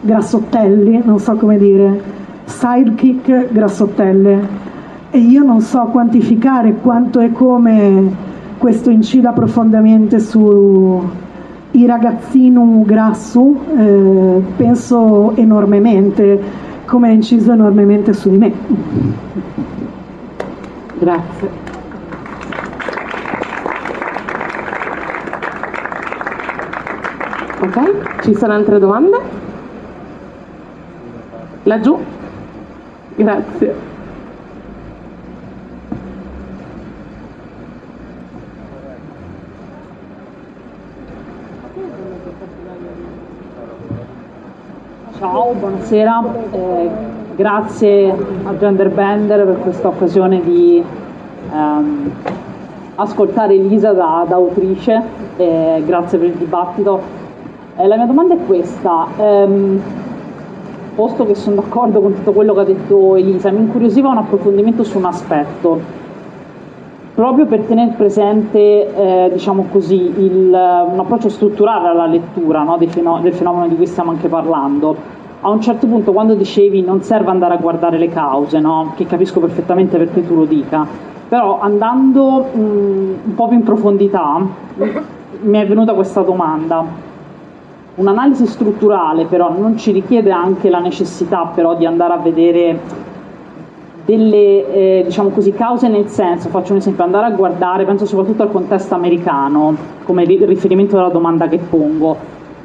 [0.00, 2.00] grassottelli, non so come dire,
[2.44, 4.68] sidekick grassottelle.
[5.10, 11.02] E io non so quantificare quanto e come questo incida profondamente su
[11.72, 16.40] i ragazzino grasso eh, penso enormemente,
[16.84, 18.52] come ha inciso enormemente su di me.
[20.98, 21.68] Grazie.
[27.62, 29.18] Ok, ci sono altre domande?
[31.64, 31.98] Laggiù?
[33.16, 33.99] Grazie.
[45.20, 46.90] Ciao, buonasera, eh,
[47.36, 48.08] grazie
[48.42, 50.82] a Genderbender per questa occasione di
[51.52, 52.10] ehm,
[52.94, 55.02] ascoltare Elisa da, da autrice,
[55.36, 57.02] eh, grazie per il dibattito.
[57.76, 59.82] Eh, la mia domanda è questa, ehm,
[60.94, 64.84] posto che sono d'accordo con tutto quello che ha detto Elisa, mi incuriosiva un approfondimento
[64.84, 65.80] su un aspetto,
[67.20, 73.20] proprio per tenere presente eh, diciamo così, il, un approccio strutturale alla lettura no, fenomeno,
[73.20, 74.96] del fenomeno di cui stiamo anche parlando
[75.42, 78.94] a un certo punto quando dicevi non serve andare a guardare le cause, no?
[78.96, 80.86] che capisco perfettamente perché tu lo dica,
[81.28, 84.40] però andando mh, un po' più in profondità
[85.40, 86.82] mi è venuta questa domanda.
[87.96, 92.80] Un'analisi strutturale però non ci richiede anche la necessità però di andare a vedere
[94.10, 98.42] delle eh, diciamo così, cause nel senso, faccio un esempio, andare a guardare, penso soprattutto
[98.42, 102.16] al contesto americano, come riferimento alla domanda che pongo,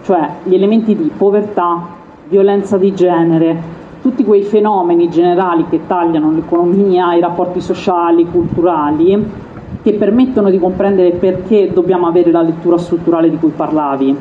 [0.03, 1.87] cioè gli elementi di povertà,
[2.27, 9.43] violenza di genere, tutti quei fenomeni generali che tagliano l'economia, i rapporti sociali, culturali,
[9.83, 14.17] che permettono di comprendere perché dobbiamo avere la lettura strutturale di cui parlavi.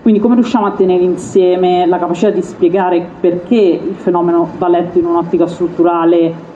[0.00, 4.98] Quindi come riusciamo a tenere insieme la capacità di spiegare perché il fenomeno va letto
[4.98, 6.50] in un'ottica strutturale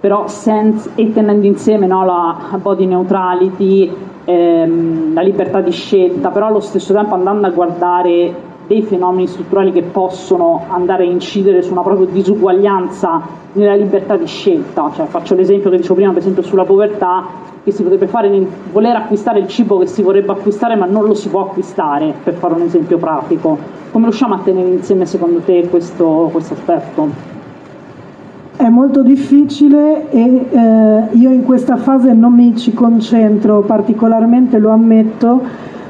[0.00, 3.92] però senza, e tenendo insieme no, la body neutrality,
[4.24, 9.72] ehm, la libertà di scelta, però allo stesso tempo andando a guardare dei fenomeni strutturali
[9.72, 13.20] che possono andare a incidere su una propria disuguaglianza
[13.54, 14.90] nella libertà di scelta.
[14.94, 17.26] Cioè, faccio l'esempio che dicevo prima, per esempio sulla povertà,
[17.64, 21.04] che si potrebbe fare nel voler acquistare il cibo che si vorrebbe acquistare ma non
[21.04, 23.58] lo si può acquistare, per fare un esempio pratico.
[23.90, 27.39] Come riusciamo a tenere insieme secondo te questo, questo aspetto?
[28.60, 34.68] È molto difficile e eh, io in questa fase non mi ci concentro particolarmente, lo
[34.68, 35.40] ammetto,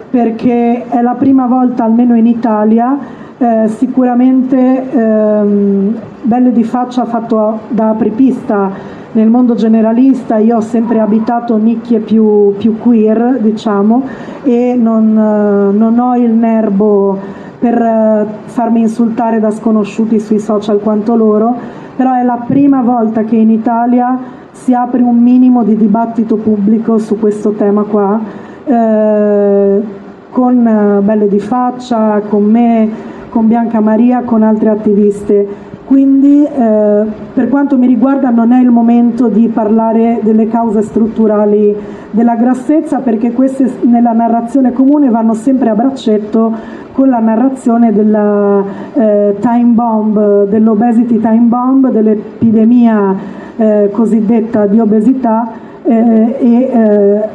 [0.09, 2.97] perché è la prima volta, almeno in Italia,
[3.39, 8.71] eh, sicuramente ehm, Belle di Faccia fatto da apripista
[9.13, 14.05] nel mondo generalista, io ho sempre abitato nicchie più, più queer, diciamo,
[14.45, 17.19] e non, eh, non ho il nervo
[17.59, 23.25] per eh, farmi insultare da sconosciuti sui social quanto loro però è la prima volta
[23.25, 24.19] che in Italia
[24.53, 28.19] si apre un minimo di dibattito pubblico su questo tema qua,
[28.65, 29.83] eh,
[30.31, 32.89] con eh, Belle di Faccia, con me,
[33.29, 35.47] con Bianca Maria, con altre attiviste.
[35.91, 37.05] Quindi eh,
[37.35, 41.75] per quanto mi riguarda non è il momento di parlare delle cause strutturali
[42.13, 46.55] della grassezza perché queste nella narrazione comune vanno sempre a braccetto
[46.93, 48.63] con la narrazione della
[48.93, 53.17] eh, time bomb, dell'obesity time bomb, dell'epidemia
[53.57, 55.51] eh, cosiddetta di obesità
[55.83, 57.29] eh, e eh,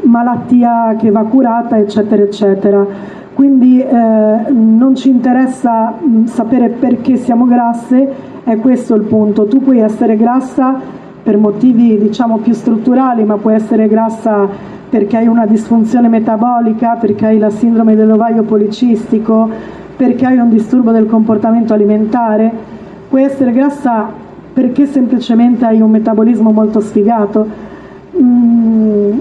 [0.00, 2.84] malattia che va curata, eccetera, eccetera.
[3.42, 8.08] Quindi eh, non ci interessa mh, sapere perché siamo grasse,
[8.44, 9.46] è questo il punto.
[9.46, 10.78] Tu puoi essere grassa
[11.20, 14.46] per motivi diciamo più strutturali, ma puoi essere grassa
[14.88, 19.50] perché hai una disfunzione metabolica, perché hai la sindrome dell'ovaio policistico,
[19.96, 22.48] perché hai un disturbo del comportamento alimentare,
[23.08, 24.06] puoi essere grassa
[24.52, 27.44] perché semplicemente hai un metabolismo molto sfigato.
[28.22, 29.18] Mm,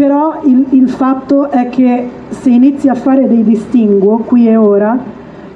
[0.00, 4.98] però il, il fatto è che se inizi a fare dei distinguo qui e ora,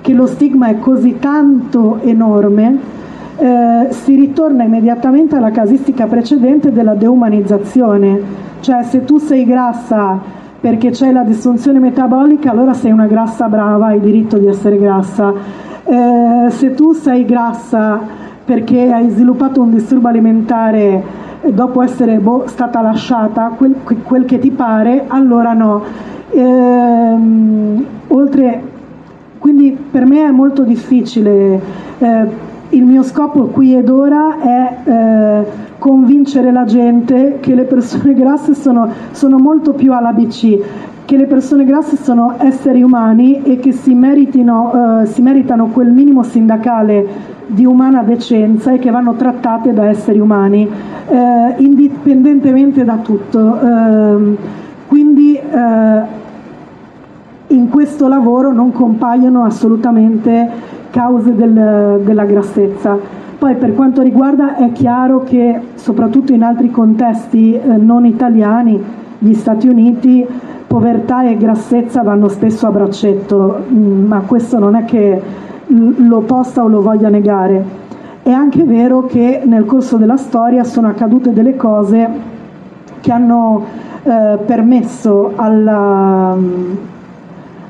[0.02, 2.78] che lo stigma è così tanto enorme,
[3.38, 8.20] eh, si ritorna immediatamente alla casistica precedente della deumanizzazione
[8.60, 10.20] cioè se tu sei grassa
[10.60, 15.32] perché c'è la disfunzione metabolica, allora sei una grassa brava, hai diritto di essere grassa.
[15.84, 17.98] Eh, se tu sei grassa
[18.44, 24.50] perché hai sviluppato un disturbo alimentare dopo essere boh, stata lasciata, quel, quel, che ti
[24.50, 25.82] pare, allora no.
[26.30, 27.16] Eh,
[28.08, 28.62] oltre,
[29.38, 31.60] quindi per me è molto difficile.
[31.98, 35.44] Eh, il mio scopo qui ed ora è eh,
[35.78, 40.58] convincere la gente che le persone grasse sono, sono molto più all'ABC,
[41.04, 45.90] che le persone grasse sono esseri umani e che si, meritino, eh, si meritano quel
[45.90, 50.68] minimo sindacale di umana decenza e che vanno trattate da esseri umani,
[51.08, 53.60] eh, indipendentemente da tutto.
[53.60, 54.36] Eh,
[54.86, 56.22] quindi eh,
[57.48, 60.48] in questo lavoro non compaiono assolutamente
[60.90, 62.96] cause del, della grassezza.
[63.36, 68.82] Poi per quanto riguarda è chiaro che soprattutto in altri contesti eh, non italiani,
[69.18, 70.26] gli Stati Uniti,
[70.66, 75.20] povertà e grassezza vanno spesso a braccetto, mm, ma questo non è che
[75.66, 77.82] lo possa o lo voglia negare.
[78.22, 82.08] È anche vero che nel corso della storia sono accadute delle cose
[83.00, 83.64] che hanno
[84.02, 86.36] eh, permesso alla,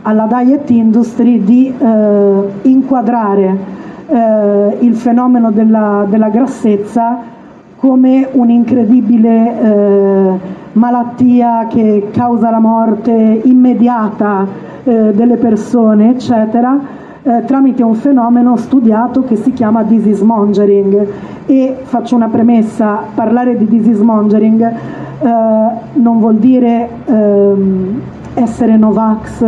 [0.02, 3.58] alla diet industry di eh, inquadrare
[4.06, 7.18] eh, il fenomeno della, della, grassezza
[7.76, 10.38] come un'incredibile eh,
[10.72, 14.46] malattia che causa la morte immediata
[14.84, 16.78] eh, delle persone, eccetera,
[17.24, 21.06] eh, tramite un fenomeno studiato che si chiama disease mongering.
[21.46, 25.28] E faccio una premessa, parlare di disease mongering eh,
[25.94, 28.00] non vuol dire ehm,
[28.34, 29.42] essere Novax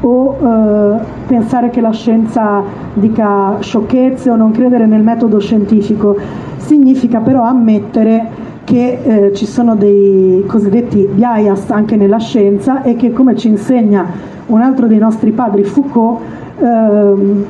[0.00, 2.62] o eh, pensare che la scienza
[2.94, 6.16] dica sciocchezze o non credere nel metodo scientifico,
[6.56, 13.12] significa però ammettere che eh, ci sono dei cosiddetti bias anche nella scienza e che
[13.12, 14.06] come ci insegna
[14.50, 16.20] un altro dei nostri padri Foucault,
[16.58, 17.44] ehm,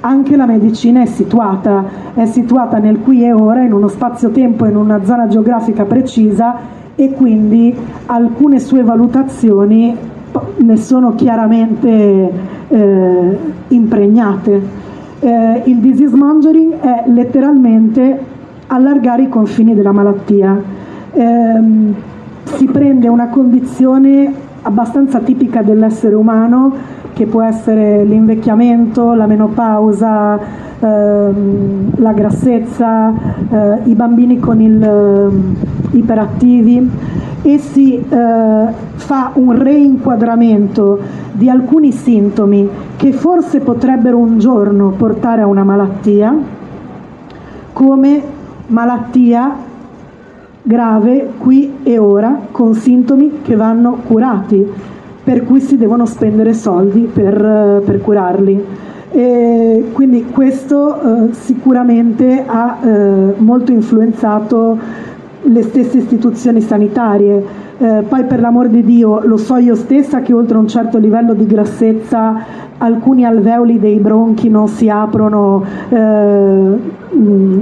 [0.00, 1.84] anche la medicina è situata,
[2.14, 6.56] è situata nel qui e ora, in uno spazio-tempo, in una zona geografica precisa
[6.94, 7.74] e quindi
[8.06, 9.96] alcune sue valutazioni
[10.56, 12.32] ne sono chiaramente
[12.68, 14.80] eh, impregnate.
[15.20, 18.18] Eh, il disease mongering è letteralmente
[18.66, 20.60] allargare i confini della malattia.
[21.12, 21.60] Eh,
[22.44, 30.38] si prende una condizione abbastanza tipica dell'essere umano che può essere l'invecchiamento, la menopausa,
[30.80, 33.12] ehm, la grassezza,
[33.50, 36.90] eh, i bambini con il eh, iperattivi.
[37.44, 41.00] E si eh, fa un reinquadramento
[41.32, 46.32] di alcuni sintomi che forse potrebbero un giorno portare a una malattia
[47.72, 48.22] come
[48.68, 49.56] malattia
[50.62, 54.66] grave qui e ora con sintomi che vanno curati
[55.24, 58.64] per cui si devono spendere soldi per, per curarli.
[59.10, 64.78] E quindi questo eh, sicuramente ha eh, molto influenzato
[65.42, 67.44] le stesse istituzioni sanitarie.
[67.78, 71.34] Eh, poi per l'amor di Dio lo so io stessa che oltre un certo livello
[71.34, 72.36] di grassezza
[72.78, 76.78] alcuni alveoli dei bronchi non si aprono eh,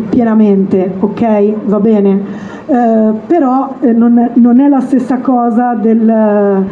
[0.08, 1.52] pienamente, ok?
[1.64, 2.48] Va bene.
[2.66, 6.64] Eh, però eh, non, non, è la stessa cosa del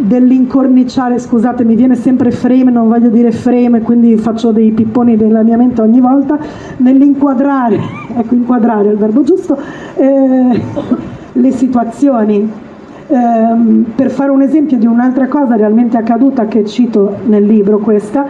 [0.00, 5.42] dell'incorniciare, scusate mi viene sempre frame, non voglio dire frame, quindi faccio dei pipponi della
[5.42, 6.38] mia mente ogni volta,
[6.78, 7.78] nell'inquadrare,
[8.16, 9.56] ecco inquadrare è il verbo giusto,
[9.96, 10.62] eh,
[11.32, 12.50] le situazioni.
[13.06, 18.24] Eh, per fare un esempio di un'altra cosa realmente accaduta che cito nel libro questa,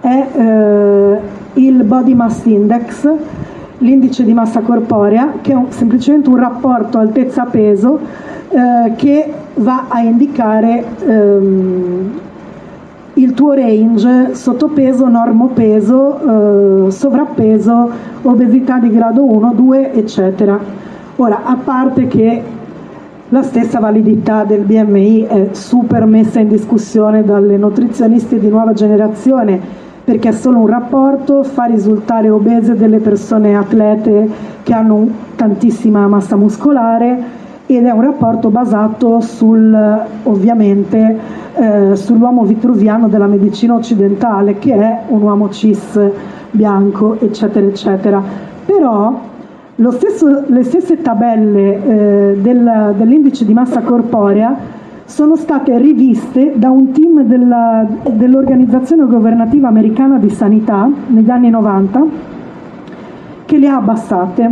[0.00, 1.18] è eh,
[1.54, 3.08] il Body Mass Index,
[3.78, 7.98] l'indice di massa corporea, che è un, semplicemente un rapporto altezza-peso
[8.48, 12.10] eh, che va a indicare ehm,
[13.14, 17.90] il tuo range sottopeso, normopeso, eh, sovrappeso,
[18.22, 20.58] obesità di grado 1, 2, eccetera.
[21.16, 22.42] Ora, a parte che
[23.30, 29.84] la stessa validità del BMI è super messa in discussione dalle nutrizionisti di nuova generazione
[30.06, 34.30] perché è solo un rapporto, fa risultare obese delle persone atlete
[34.62, 37.18] che hanno tantissima massa muscolare
[37.66, 39.76] ed è un rapporto basato sul,
[40.22, 41.18] ovviamente
[41.56, 45.98] eh, sull'uomo vitruviano della medicina occidentale che è un uomo cis
[46.52, 48.22] bianco eccetera eccetera.
[48.64, 49.20] Però
[49.90, 54.75] stesso, le stesse tabelle eh, del, dell'indice di massa corporea
[55.06, 62.04] sono state riviste da un team della, dell'organizzazione governativa americana di sanità negli anni 90
[63.44, 64.50] che le ha abbassate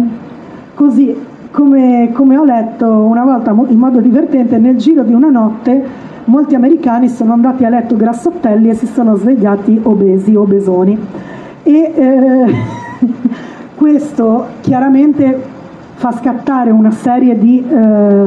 [0.74, 1.15] così
[1.50, 5.84] come, come, ho letto una volta in modo divertente, nel giro di una notte
[6.24, 10.99] molti americani sono andati a letto grassottelli e si sono svegliati obesi, obesoni.
[11.62, 12.55] E eh,
[13.74, 15.42] questo chiaramente
[15.94, 18.26] fa scattare una serie di eh,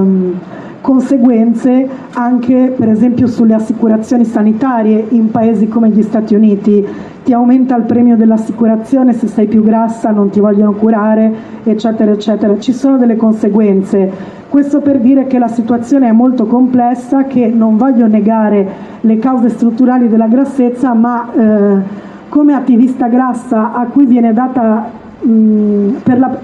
[0.87, 6.87] conseguenze anche per esempio sulle assicurazioni sanitarie in paesi come gli Stati Uniti
[7.25, 11.29] ti aumenta il premio dell'assicurazione se sei più grassa, non ti vogliono curare,
[11.63, 12.57] eccetera, eccetera.
[12.57, 14.09] Ci sono delle conseguenze.
[14.47, 18.65] Questo per dire che la situazione è molto complessa, che non voglio negare
[19.01, 21.81] le cause strutturali della grassezza, ma eh,
[22.29, 26.37] come attivista grassa a cui viene data mh, per la,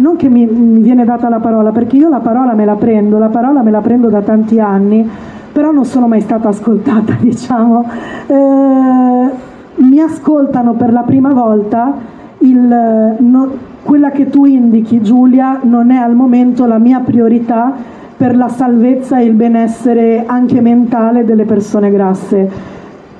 [0.00, 3.18] non che mi, mi, viene data la parola, perché io la parola me la prendo,
[3.18, 5.08] la parola me la prendo da tanti anni,
[5.52, 7.84] però non sono mai stata ascoltata, diciamo.
[8.26, 9.30] Eh,
[9.76, 11.94] mi ascoltano per la prima volta,
[12.38, 13.48] il, no,
[13.82, 17.72] quella che tu indichi Giulia non è al momento la mia priorità
[18.16, 22.50] per la salvezza e il benessere anche mentale delle persone grasse,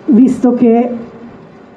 [0.06, 0.94] visto che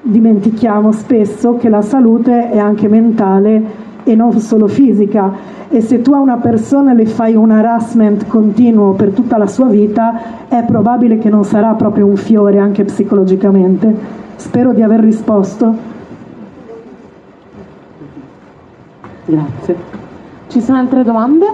[0.02, 5.32] dimentichiamo spesso che la salute è anche mentale e non solo fisica
[5.70, 9.68] e se tu a una persona le fai un harassment continuo per tutta la sua
[9.68, 14.22] vita è probabile che non sarà proprio un fiore anche psicologicamente.
[14.36, 15.76] Spero di aver risposto.
[19.26, 19.76] Grazie.
[20.48, 21.46] Ci sono altre domande?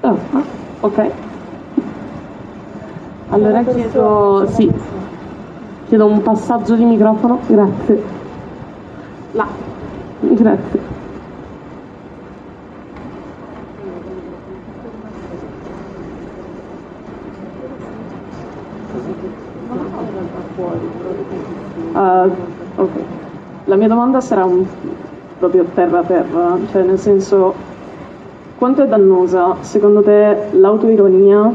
[0.00, 0.42] Oh, ah,
[0.80, 1.10] ok.
[3.28, 4.70] Allora chiedo, sì,
[5.88, 8.02] chiedo un passaggio di microfono, grazie.
[9.32, 9.46] Là,
[10.30, 10.80] grazie.
[21.92, 22.30] Uh,
[22.76, 23.04] okay.
[23.64, 24.64] La mia domanda sarà un,
[25.38, 27.54] proprio terra terra, cioè nel senso
[28.56, 31.52] quanto è dannosa secondo te l'autoironia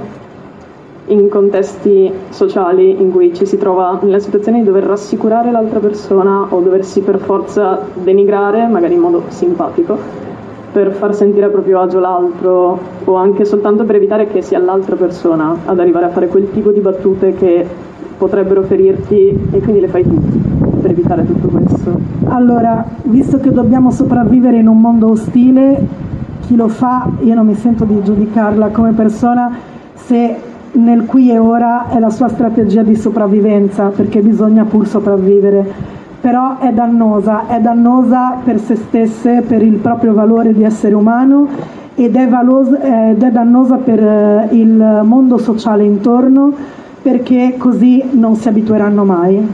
[1.08, 6.48] in contesti sociali in cui ci si trova nella situazione di dover rassicurare l'altra persona
[6.50, 9.98] o doversi per forza denigrare, magari in modo simpatico,
[10.72, 14.96] per far sentire a proprio agio l'altro o anche soltanto per evitare che sia l'altra
[14.96, 17.66] persona ad arrivare a fare quel tipo di battute che
[18.18, 20.20] potrebbero ferirti e quindi le fai tu
[20.82, 22.00] per evitare tutto questo.
[22.26, 26.06] Allora, visto che dobbiamo sopravvivere in un mondo ostile,
[26.42, 29.56] chi lo fa, io non mi sento di giudicarla come persona
[29.94, 30.36] se
[30.74, 35.96] nel qui e ora è la sua strategia di sopravvivenza, perché bisogna pur sopravvivere.
[36.20, 41.48] Però è dannosa, è dannosa per se stesse, per il proprio valore di essere umano
[41.96, 46.54] ed è, valosa, ed è dannosa per eh, il mondo sociale intorno
[47.02, 49.48] perché così non si abitueranno mai,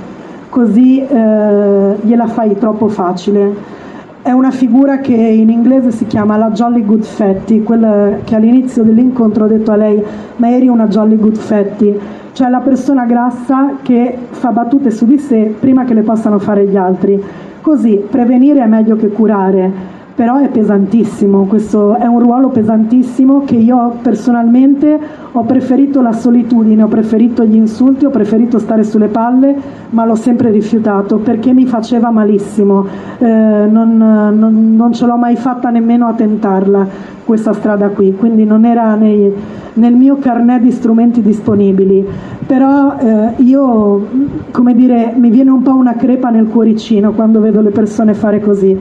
[0.50, 3.82] così eh, gliela fai troppo facile.
[4.24, 8.82] È una figura che in inglese si chiama la Jolly Good Fatty, quella che all'inizio
[8.82, 10.02] dell'incontro ho detto a lei,
[10.38, 12.00] ma eri una Jolly Good Fatty,
[12.32, 16.66] cioè la persona grassa che fa battute su di sé prima che le possano fare
[16.66, 17.22] gli altri.
[17.60, 19.70] Così prevenire è meglio che curare
[20.16, 25.00] però è pesantissimo, questo è un ruolo pesantissimo che io personalmente
[25.32, 29.56] ho preferito la solitudine, ho preferito gli insulti, ho preferito stare sulle palle,
[29.90, 32.86] ma l'ho sempre rifiutato perché mi faceva malissimo,
[33.18, 36.88] eh, non, non, non, ce l'ho mai fatta nemmeno a tentarla
[37.26, 39.34] questa strada qui, quindi non era nei,
[39.74, 42.06] nel mio carnet di strumenti disponibili,
[42.46, 44.08] però eh, io,
[44.52, 48.40] come dire, mi viene un po' una crepa nel cuoricino quando vedo le persone fare
[48.40, 48.78] così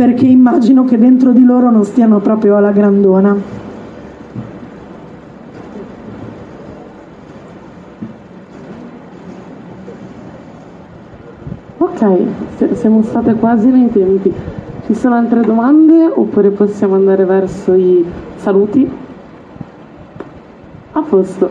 [0.00, 3.36] perché immagino che dentro di loro non stiano proprio alla grandona.
[11.76, 12.16] Ok,
[12.76, 14.32] siamo state quasi nei tempi.
[14.86, 18.02] Ci sono altre domande oppure possiamo andare verso i
[18.36, 18.90] saluti?
[20.92, 21.50] A posto.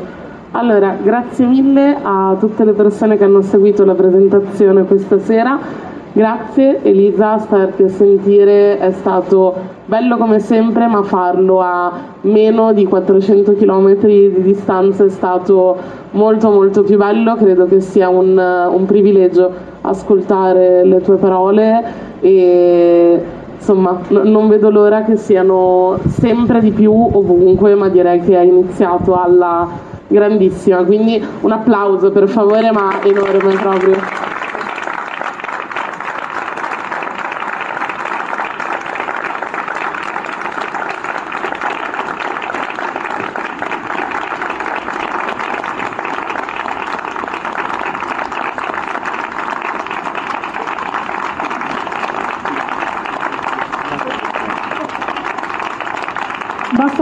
[0.53, 5.88] Allora, grazie mille a tutte le persone che hanno seguito la presentazione questa sera.
[6.19, 8.77] Grazie Elisa, starti a sentire.
[8.77, 15.09] È stato bello come sempre, ma farlo a meno di 400 km di distanza è
[15.09, 15.77] stato
[16.11, 19.49] molto molto più bello, credo che sia un, un privilegio
[19.79, 21.85] ascoltare le tue parole
[22.19, 23.23] e
[23.55, 28.49] insomma n- non vedo l'ora che siano sempre di più ovunque, ma direi che hai
[28.49, 29.65] iniziato alla
[30.05, 34.27] grandissima, quindi un applauso per favore, ma enorme proprio.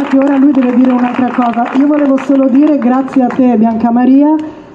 [0.08, 1.72] che ora lui deve dire un'altra cosa.
[1.78, 4.34] Io volevo solo dire grazie a te Bianca Maria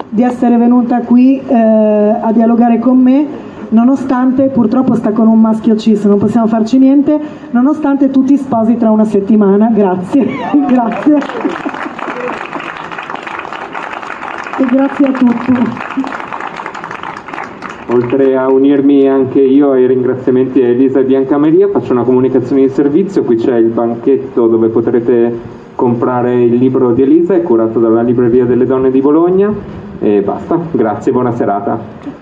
[0.09, 3.27] di essere venuta qui eh, a dialogare con me,
[3.71, 7.19] nonostante purtroppo sta con un maschio cis, non possiamo farci niente,
[7.51, 9.71] nonostante tu ti sposi tra una settimana.
[9.73, 10.25] Grazie,
[10.69, 11.19] grazie.
[14.59, 15.53] E grazie a tutti.
[17.89, 22.63] Oltre a unirmi anche io ai ringraziamenti a Elisa e Bianca Maria, faccio una comunicazione
[22.63, 27.81] di servizio, qui c'è il banchetto dove potrete comprare il libro di Elisa, è curato
[27.81, 29.53] dalla Libreria delle Donne di Bologna
[29.99, 32.22] e basta, grazie, buona serata.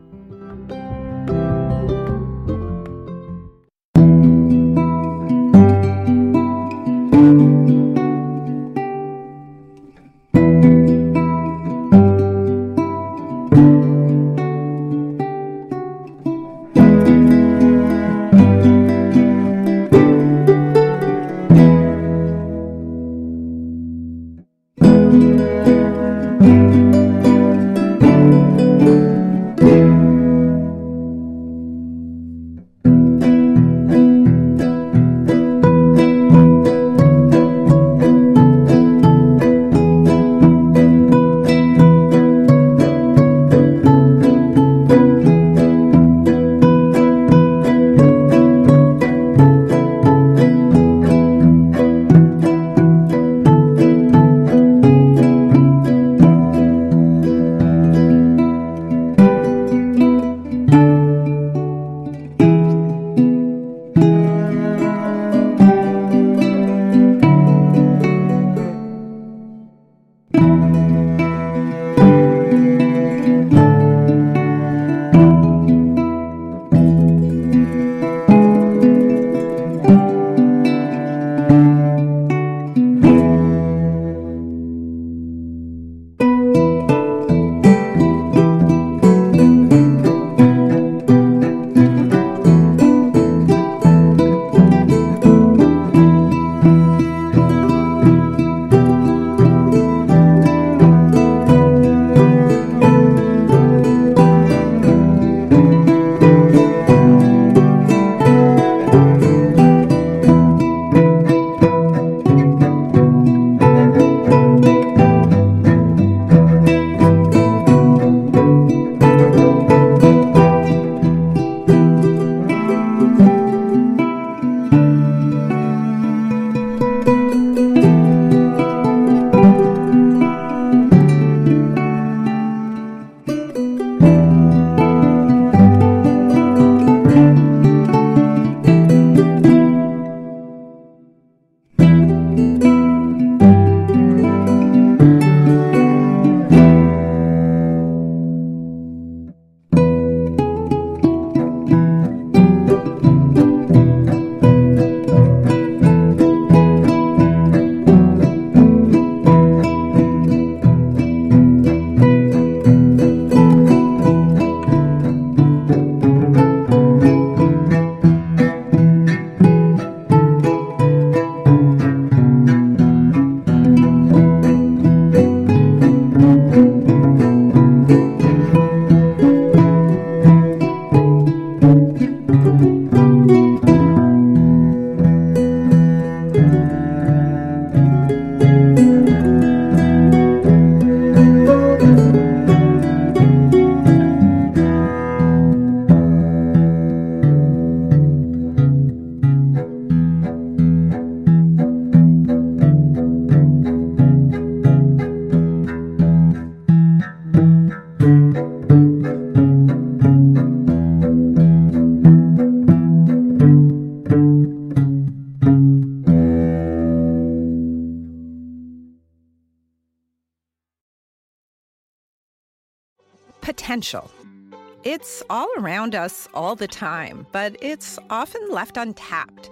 [226.33, 229.49] all the time, but it's often left untapped.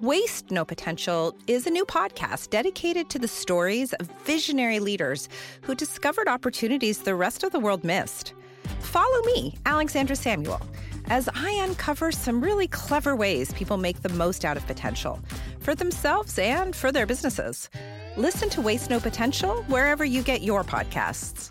[0.00, 5.28] Waste No Potential is a new podcast dedicated to the stories of visionary leaders
[5.62, 8.32] who discovered opportunities the rest of the world missed.
[8.80, 10.60] Follow me, Alexandra Samuel,
[11.06, 15.18] as I uncover some really clever ways people make the most out of potential
[15.60, 17.68] for themselves and for their businesses.
[18.16, 21.50] Listen to Waste No Potential wherever you get your podcasts.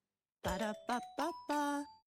[0.43, 1.91] Ba-da-ba-ba-ba.